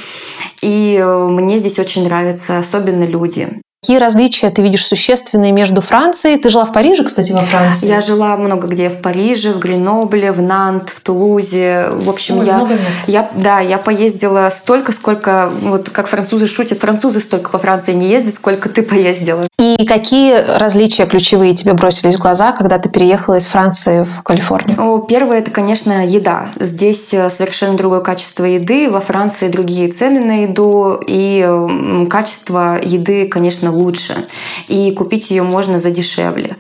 И 0.62 1.00
мне 1.02 1.60
здесь 1.60 1.78
очень 1.78 2.06
нравятся, 2.06 2.58
особенно 2.58 3.04
люди. 3.04 3.62
Какие 3.88 4.00
различия 4.00 4.50
ты 4.50 4.62
видишь 4.62 4.86
существенные 4.86 5.54
между 5.54 5.80
Францией? 5.80 6.38
Ты 6.38 6.50
жила 6.50 6.66
в 6.66 6.74
Париже, 6.74 7.06
кстати, 7.06 7.32
во 7.32 7.38
Франции? 7.44 7.88
Я 7.88 8.02
жила 8.02 8.36
много 8.36 8.68
где 8.68 8.90
в 8.90 9.02
Париже, 9.02 9.54
в 9.54 9.60
Гренобле, 9.60 10.34
в 10.34 10.42
Нант, 10.42 10.90
в 10.90 11.00
Тулузе. 11.00 11.88
В 11.92 12.10
общем, 12.10 12.40
Ой, 12.40 12.46
я, 12.46 12.68
я, 13.08 13.30
да, 13.34 13.62
я 13.62 13.78
поездила 13.78 14.50
столько, 14.52 14.92
сколько, 14.92 15.50
вот 15.62 15.90
как 15.90 16.08
французы 16.08 16.48
шутят, 16.48 16.80
французы 16.80 17.22
столько 17.22 17.50
по 17.50 17.60
Франции 17.60 17.94
не 17.94 18.10
ездят, 18.10 18.34
сколько 18.34 18.68
ты 18.68 18.82
поездила. 18.82 19.48
И 19.58 19.86
какие 19.86 20.36
различия 20.36 21.06
ключевые 21.06 21.56
тебе 21.56 21.72
бросились 21.72 22.16
в 22.16 22.20
глаза, 22.20 22.52
когда 22.52 22.80
ты 22.80 22.90
переехала 22.90 23.36
из 23.36 23.48
Франции 23.48 24.04
в 24.04 24.22
Калифорнию? 24.24 25.06
Первое, 25.08 25.40
это, 25.40 25.52
конечно, 25.52 26.06
еда. 26.06 26.50
Здесь 26.60 27.14
э, 27.14 27.30
совершенно 27.30 27.78
другое 27.78 28.02
качество 28.02 28.44
еды. 28.44 28.90
Во 28.90 29.00
Франции 29.00 29.48
другие 29.48 29.88
цены 29.88 30.20
на 30.20 30.44
еду, 30.44 31.02
и 31.08 32.08
качество 32.10 32.78
еды, 32.84 33.30
конечно, 33.30 33.77
лучше. 33.78 34.26
И 34.68 34.92
купить 34.92 35.32
ее 35.32 35.44
можно 35.44 35.80
за 35.80 35.92
дешевле. 35.92 36.56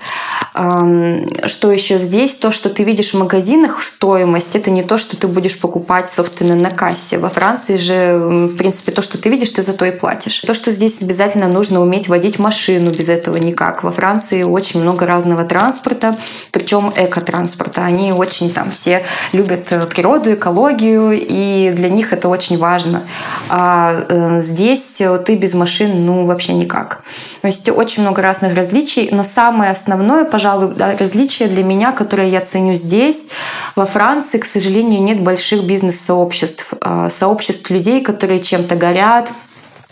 Что 0.53 1.71
еще 1.71 1.99
здесь? 1.99 2.35
То, 2.35 2.51
что 2.51 2.69
ты 2.69 2.83
видишь 2.83 3.13
в 3.13 3.17
магазинах, 3.17 3.81
стоимость, 3.81 4.55
это 4.55 4.71
не 4.71 4.83
то, 4.83 4.97
что 4.97 5.17
ты 5.17 5.27
будешь 5.27 5.59
покупать, 5.59 6.09
собственно, 6.09 6.55
на 6.55 6.69
кассе. 6.69 7.17
Во 7.17 7.29
Франции 7.29 7.75
же, 7.75 8.47
в 8.51 8.55
принципе, 8.55 8.91
то, 8.91 9.01
что 9.01 9.17
ты 9.17 9.29
видишь, 9.29 9.51
ты 9.51 9.61
за 9.61 9.73
то 9.73 9.85
и 9.85 9.91
платишь. 9.91 10.39
То, 10.41 10.53
что 10.53 10.71
здесь 10.71 11.01
обязательно 11.01 11.47
нужно 11.47 11.81
уметь 11.81 12.07
водить 12.07 12.39
машину, 12.39 12.91
без 12.91 13.09
этого 13.09 13.37
никак. 13.37 13.83
Во 13.83 13.91
Франции 13.91 14.43
очень 14.43 14.81
много 14.81 15.05
разного 15.05 15.43
транспорта, 15.43 16.17
причем 16.51 16.93
экотранспорта. 16.95 17.83
Они 17.83 18.11
очень 18.11 18.51
там 18.51 18.71
все 18.71 19.03
любят 19.33 19.71
э, 19.71 19.85
природу, 19.85 20.33
экологию, 20.33 21.11
и 21.13 21.71
для 21.71 21.89
них 21.89 22.13
это 22.13 22.29
очень 22.29 22.57
важно. 22.57 23.03
А 23.49 24.05
э, 24.09 24.39
здесь 24.41 25.01
ты 25.25 25.35
без 25.35 25.53
машин, 25.53 26.05
ну, 26.05 26.25
вообще 26.25 26.53
никак. 26.53 27.01
То 27.41 27.47
есть 27.47 27.69
очень 27.69 28.03
много 28.03 28.21
разных 28.21 28.55
различий, 28.55 29.09
но 29.11 29.23
самое 29.23 29.71
основное, 29.71 30.25
пожалуй, 30.25 30.73
различие 30.77 31.47
для 31.47 31.63
меня, 31.63 31.91
которое 31.91 32.29
я 32.29 32.41
ценю 32.41 32.75
здесь, 32.75 33.29
во 33.75 33.85
Франции, 33.85 34.37
к 34.37 34.45
сожалению, 34.45 35.01
нет 35.01 35.21
больших 35.21 35.63
бизнес-сообществ, 35.63 36.73
а, 36.81 37.09
сообществ 37.09 37.69
людей, 37.69 38.01
которые 38.01 38.39
чем-то 38.39 38.75
горят, 38.75 39.31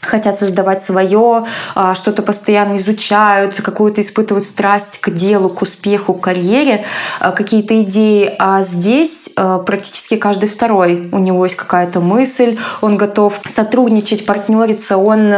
хотят 0.05 0.37
создавать 0.37 0.83
свое, 0.83 1.45
а, 1.75 1.95
что-то 1.95 2.21
постоянно 2.21 2.77
изучают, 2.77 3.59
какую-то 3.61 4.01
испытывают 4.01 4.45
страсть 4.45 4.99
к 4.99 5.09
делу, 5.09 5.49
к 5.49 5.61
успеху, 5.61 6.13
к 6.13 6.21
карьере, 6.21 6.85
а, 7.19 7.31
какие-то 7.31 7.81
идеи. 7.83 8.35
А 8.39 8.61
здесь 8.63 9.29
а, 9.35 9.59
практически 9.59 10.15
каждый 10.15 10.49
второй 10.49 11.07
у 11.11 11.17
него 11.17 11.43
есть 11.43 11.55
какая-то 11.55 11.99
мысль, 11.99 12.57
он 12.81 12.97
готов 12.97 13.39
сотрудничать, 13.45 14.25
партнериться, 14.25 14.97
он 14.97 15.33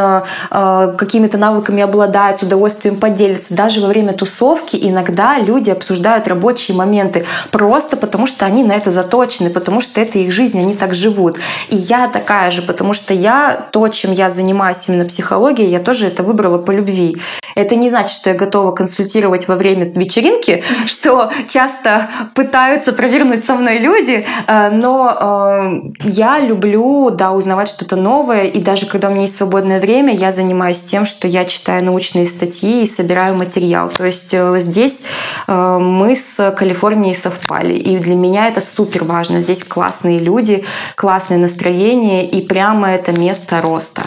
какими-то 0.50 1.38
навыками 1.38 1.82
обладает, 1.82 2.38
с 2.38 2.44
удовольствием 2.44 2.98
поделится. 2.98 3.54
Даже 3.54 3.82
во 3.82 3.88
время 3.88 4.14
тусовки 4.14 4.78
иногда 4.80 5.40
люди 5.40 5.70
обсуждают 5.70 6.28
рабочие 6.28 6.76
моменты 6.76 7.26
просто 7.52 7.98
потому, 7.98 8.26
что 8.28 8.46
они 8.46 8.64
на 8.64 8.74
это 8.74 8.92
заточены, 8.92 9.50
потому 9.50 9.82
что 9.82 10.02
это 10.02 10.20
их 10.20 10.32
жизнь, 10.32 10.60
они 10.60 10.76
так 10.76 10.94
живут. 10.94 11.40
И 11.70 11.76
я 11.76 12.08
такая 12.08 12.52
же, 12.52 12.62
потому 12.62 12.94
что 12.94 13.14
я 13.14 13.68
то, 13.72 13.88
чем 13.90 14.12
я 14.12 14.30
занимаюсь, 14.30 14.57
занимаюсь 14.58 14.90
именно 14.90 15.06
психологией, 15.06 15.70
я 15.70 15.80
тоже 15.80 16.08
это 16.08 16.24
выбрала 16.24 16.58
по 16.58 16.72
любви. 16.72 17.18
Это 17.56 17.76
не 17.76 17.90
значит, 17.90 18.12
что 18.12 18.30
я 18.32 18.36
готова 18.36 18.72
консультировать 18.72 19.48
во 19.48 19.56
время 19.56 19.86
вечеринки, 19.86 20.64
что 20.86 21.32
часто 21.48 22.10
пытаются 22.34 22.94
провернуть 22.94 23.46
со 23.46 23.56
мной 23.56 23.80
люди, 23.80 24.26
э, 24.48 24.70
но 24.72 25.92
э, 26.04 26.08
я 26.10 26.40
люблю, 26.40 27.10
да, 27.12 27.32
узнавать 27.32 27.68
что-то 27.68 27.96
новое, 27.96 28.46
и 28.46 28.60
даже 28.60 28.86
когда 28.88 29.10
у 29.10 29.12
меня 29.12 29.22
есть 29.22 29.38
свободное 29.38 29.80
время, 29.80 30.14
я 30.16 30.32
занимаюсь 30.32 30.82
тем, 30.82 31.06
что 31.06 31.28
я 31.28 31.46
читаю 31.46 31.84
научные 31.84 32.26
статьи 32.26 32.84
и 32.84 32.88
собираю 32.88 33.36
материал. 33.36 33.90
То 33.90 34.06
есть 34.06 34.34
э, 34.34 34.60
здесь 34.60 35.02
мы 35.48 36.16
с 36.16 36.52
Калифорнией 36.52 37.16
совпали, 37.16 37.74
и 37.74 37.98
для 37.98 38.16
меня 38.16 38.48
это 38.48 38.62
супер 38.62 39.04
важно. 39.04 39.42
Здесь 39.42 39.64
классные 39.64 40.20
люди, 40.20 40.64
классное 40.96 41.38
настроение, 41.38 42.28
и 42.28 42.46
прямо 42.46 42.90
это 42.90 43.12
место 43.12 43.62
роста. 43.62 44.04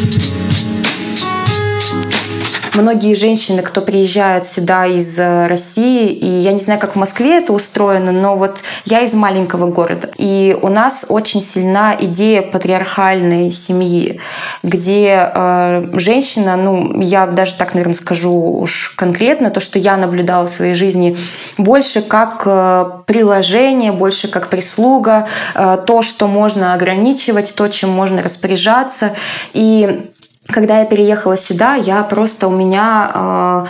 Thank 0.00 0.34
you. 0.34 0.39
Многие 2.76 3.14
женщины, 3.14 3.62
кто 3.62 3.80
приезжают 3.80 4.44
сюда 4.44 4.86
из 4.86 5.18
э, 5.18 5.48
России, 5.48 6.08
и 6.08 6.26
я 6.26 6.52
не 6.52 6.60
знаю, 6.60 6.78
как 6.78 6.94
в 6.94 6.98
Москве 6.98 7.38
это 7.38 7.52
устроено, 7.52 8.12
но 8.12 8.36
вот 8.36 8.62
я 8.84 9.00
из 9.00 9.12
маленького 9.14 9.68
города, 9.68 10.08
и 10.16 10.56
у 10.62 10.68
нас 10.68 11.04
очень 11.08 11.42
сильна 11.42 11.96
идея 11.98 12.42
патриархальной 12.42 13.50
семьи, 13.50 14.20
где 14.62 15.32
э, 15.34 15.90
женщина, 15.94 16.54
ну, 16.54 17.00
я 17.00 17.26
даже 17.26 17.56
так, 17.56 17.74
наверное, 17.74 17.94
скажу 17.94 18.32
уж 18.32 18.94
конкретно, 18.96 19.50
то, 19.50 19.58
что 19.58 19.80
я 19.80 19.96
наблюдала 19.96 20.46
в 20.46 20.50
своей 20.50 20.74
жизни, 20.74 21.16
больше 21.58 22.02
как 22.02 22.42
э, 22.46 22.84
приложение, 23.04 23.90
больше 23.90 24.28
как 24.28 24.48
прислуга, 24.48 25.26
э, 25.56 25.76
то, 25.84 26.02
что 26.02 26.28
можно 26.28 26.72
ограничивать, 26.74 27.52
то, 27.52 27.66
чем 27.66 27.90
можно 27.90 28.22
распоряжаться. 28.22 29.14
И 29.54 30.06
когда 30.50 30.80
я 30.80 30.84
переехала 30.84 31.36
сюда, 31.36 31.74
я 31.74 32.02
просто 32.02 32.48
у 32.48 32.50
меня, 32.50 33.66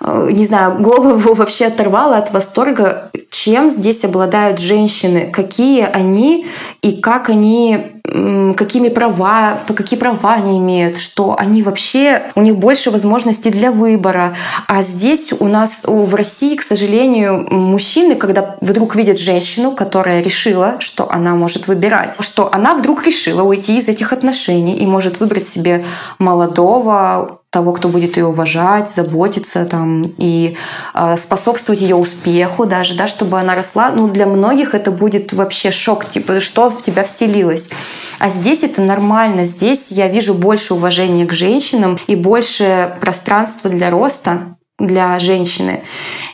э, 0.00 0.06
э, 0.06 0.28
не 0.32 0.44
знаю, 0.44 0.78
голову 0.80 1.34
вообще 1.34 1.66
оторвала 1.66 2.18
от 2.18 2.32
восторга, 2.32 3.10
чем 3.30 3.70
здесь 3.70 4.04
обладают 4.04 4.58
женщины, 4.58 5.30
какие 5.30 5.84
они 5.84 6.46
и 6.82 7.00
как 7.00 7.30
они 7.30 7.93
какими 8.06 8.88
права, 8.88 9.58
какие 9.74 9.98
права 9.98 10.34
они 10.34 10.58
имеют, 10.58 10.98
что 10.98 11.36
они 11.38 11.62
вообще, 11.62 12.22
у 12.34 12.42
них 12.42 12.56
больше 12.56 12.90
возможностей 12.90 13.50
для 13.50 13.72
выбора. 13.72 14.36
А 14.68 14.82
здесь 14.82 15.32
у 15.32 15.48
нас 15.48 15.82
в 15.84 16.14
России, 16.14 16.54
к 16.54 16.62
сожалению, 16.62 17.46
мужчины, 17.50 18.14
когда 18.14 18.56
вдруг 18.60 18.94
видят 18.94 19.18
женщину, 19.18 19.72
которая 19.72 20.22
решила, 20.22 20.76
что 20.80 21.10
она 21.10 21.34
может 21.34 21.66
выбирать, 21.66 22.16
что 22.20 22.52
она 22.52 22.74
вдруг 22.74 23.04
решила 23.04 23.42
уйти 23.42 23.78
из 23.78 23.88
этих 23.88 24.12
отношений 24.12 24.76
и 24.76 24.86
может 24.86 25.20
выбрать 25.20 25.46
себе 25.46 25.84
молодого, 26.18 27.40
того, 27.54 27.72
кто 27.72 27.88
будет 27.88 28.16
ее 28.16 28.26
уважать, 28.26 28.90
заботиться 28.90 29.64
там, 29.64 30.12
и 30.18 30.56
э, 30.92 31.16
способствовать 31.16 31.82
ее 31.82 31.94
успеху 31.94 32.66
даже, 32.66 32.96
да, 32.96 33.06
чтобы 33.06 33.38
она 33.38 33.54
росла. 33.54 33.90
Ну, 33.90 34.08
для 34.08 34.26
многих 34.26 34.74
это 34.74 34.90
будет 34.90 35.32
вообще 35.32 35.70
шок, 35.70 36.10
типа, 36.10 36.40
что 36.40 36.68
в 36.68 36.82
тебя 36.82 37.04
вселилось. 37.04 37.70
А 38.18 38.30
здесь 38.30 38.62
это 38.62 38.82
нормально. 38.82 39.44
Здесь 39.44 39.92
я 39.92 40.08
вижу 40.08 40.34
больше 40.34 40.74
уважения 40.74 41.26
к 41.26 41.32
женщинам 41.32 41.98
и 42.06 42.16
больше 42.16 42.96
пространства 43.00 43.70
для 43.70 43.90
роста 43.90 44.56
для 44.78 45.18
женщины. 45.18 45.82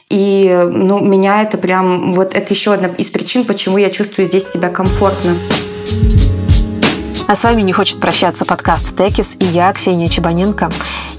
И 0.08 0.48
ну, 0.72 0.98
меня 1.00 1.42
это 1.42 1.58
прям... 1.58 2.14
Вот 2.14 2.34
это 2.34 2.54
еще 2.54 2.72
одна 2.72 2.88
из 2.88 3.10
причин, 3.10 3.44
почему 3.44 3.78
я 3.78 3.90
чувствую 3.90 4.26
здесь 4.26 4.48
себя 4.48 4.70
комфортно. 4.70 5.36
А 7.30 7.36
с 7.36 7.44
вами 7.44 7.62
не 7.62 7.72
хочет 7.72 8.00
прощаться 8.00 8.44
подкаст 8.44 8.96
Текис 8.96 9.36
и 9.38 9.44
я, 9.44 9.72
Ксения 9.72 10.08
Чебаненко. 10.08 10.68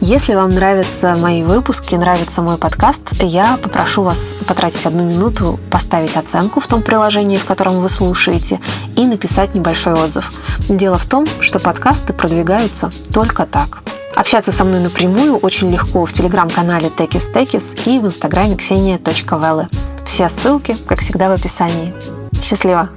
Если 0.02 0.36
вам 0.36 0.50
нравятся 0.50 1.16
мои 1.16 1.42
выпуски, 1.42 1.96
нравится 1.96 2.42
мой 2.42 2.58
подкаст, 2.58 3.14
я 3.22 3.56
попрошу 3.56 4.04
вас 4.04 4.34
потратить 4.46 4.86
одну 4.86 5.06
минуту, 5.06 5.58
поставить 5.70 6.18
оценку 6.18 6.60
в 6.60 6.68
том 6.68 6.82
приложении, 6.82 7.38
в 7.38 7.46
котором 7.46 7.80
вы 7.80 7.88
слушаете, 7.88 8.60
и 8.98 9.06
написать 9.06 9.56
небольшой 9.56 9.94
отзыв. 9.94 10.34
Дело 10.68 10.98
в 10.98 11.06
том, 11.06 11.26
что 11.40 11.60
подкасты 11.60 12.12
продвигаются 12.12 12.92
только 13.14 13.46
так. 13.46 13.82
Общаться 14.14 14.52
со 14.52 14.66
мной 14.66 14.82
напрямую 14.82 15.38
очень 15.38 15.72
легко 15.72 16.06
в 16.06 16.12
телеграм-канале 16.12 16.90
Текис 16.90 17.30
Текис 17.30 17.78
и 17.86 18.00
в 18.00 18.08
инстаграме 18.08 18.58
ксения.велы. 18.58 19.70
Все 20.06 20.28
ссылки, 20.28 20.76
как 20.88 21.00
всегда, 21.00 21.30
в 21.30 21.32
описании. 21.32 21.94
Счастливо! 22.42 22.90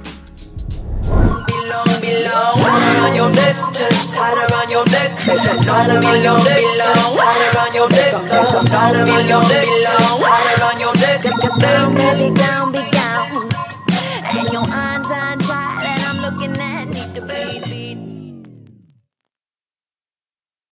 Tighter 1.85 2.97
around 2.97 3.15
your 3.15 3.29
neck, 3.31 3.55
tighter 4.09 4.45
around 4.51 4.69
your 4.71 4.85
neck, 4.85 5.17
tighter 5.65 5.99
around 5.99 6.23
your 6.23 6.37
neck, 6.43 6.61
tighter 6.77 7.57
around 7.57 7.75
your 7.75 7.89
neck, 7.89 8.11
tighter 8.65 9.03
around 9.03 9.27
your 9.29 9.41
neck, 9.43 9.65
tighter 9.85 10.61
around 10.61 10.79
your 10.79 10.95
neck, 10.95 11.23
your 11.23 11.35
neck, 11.35 11.59
down, 11.59 11.93
belly 11.95 12.31
down, 12.33 12.94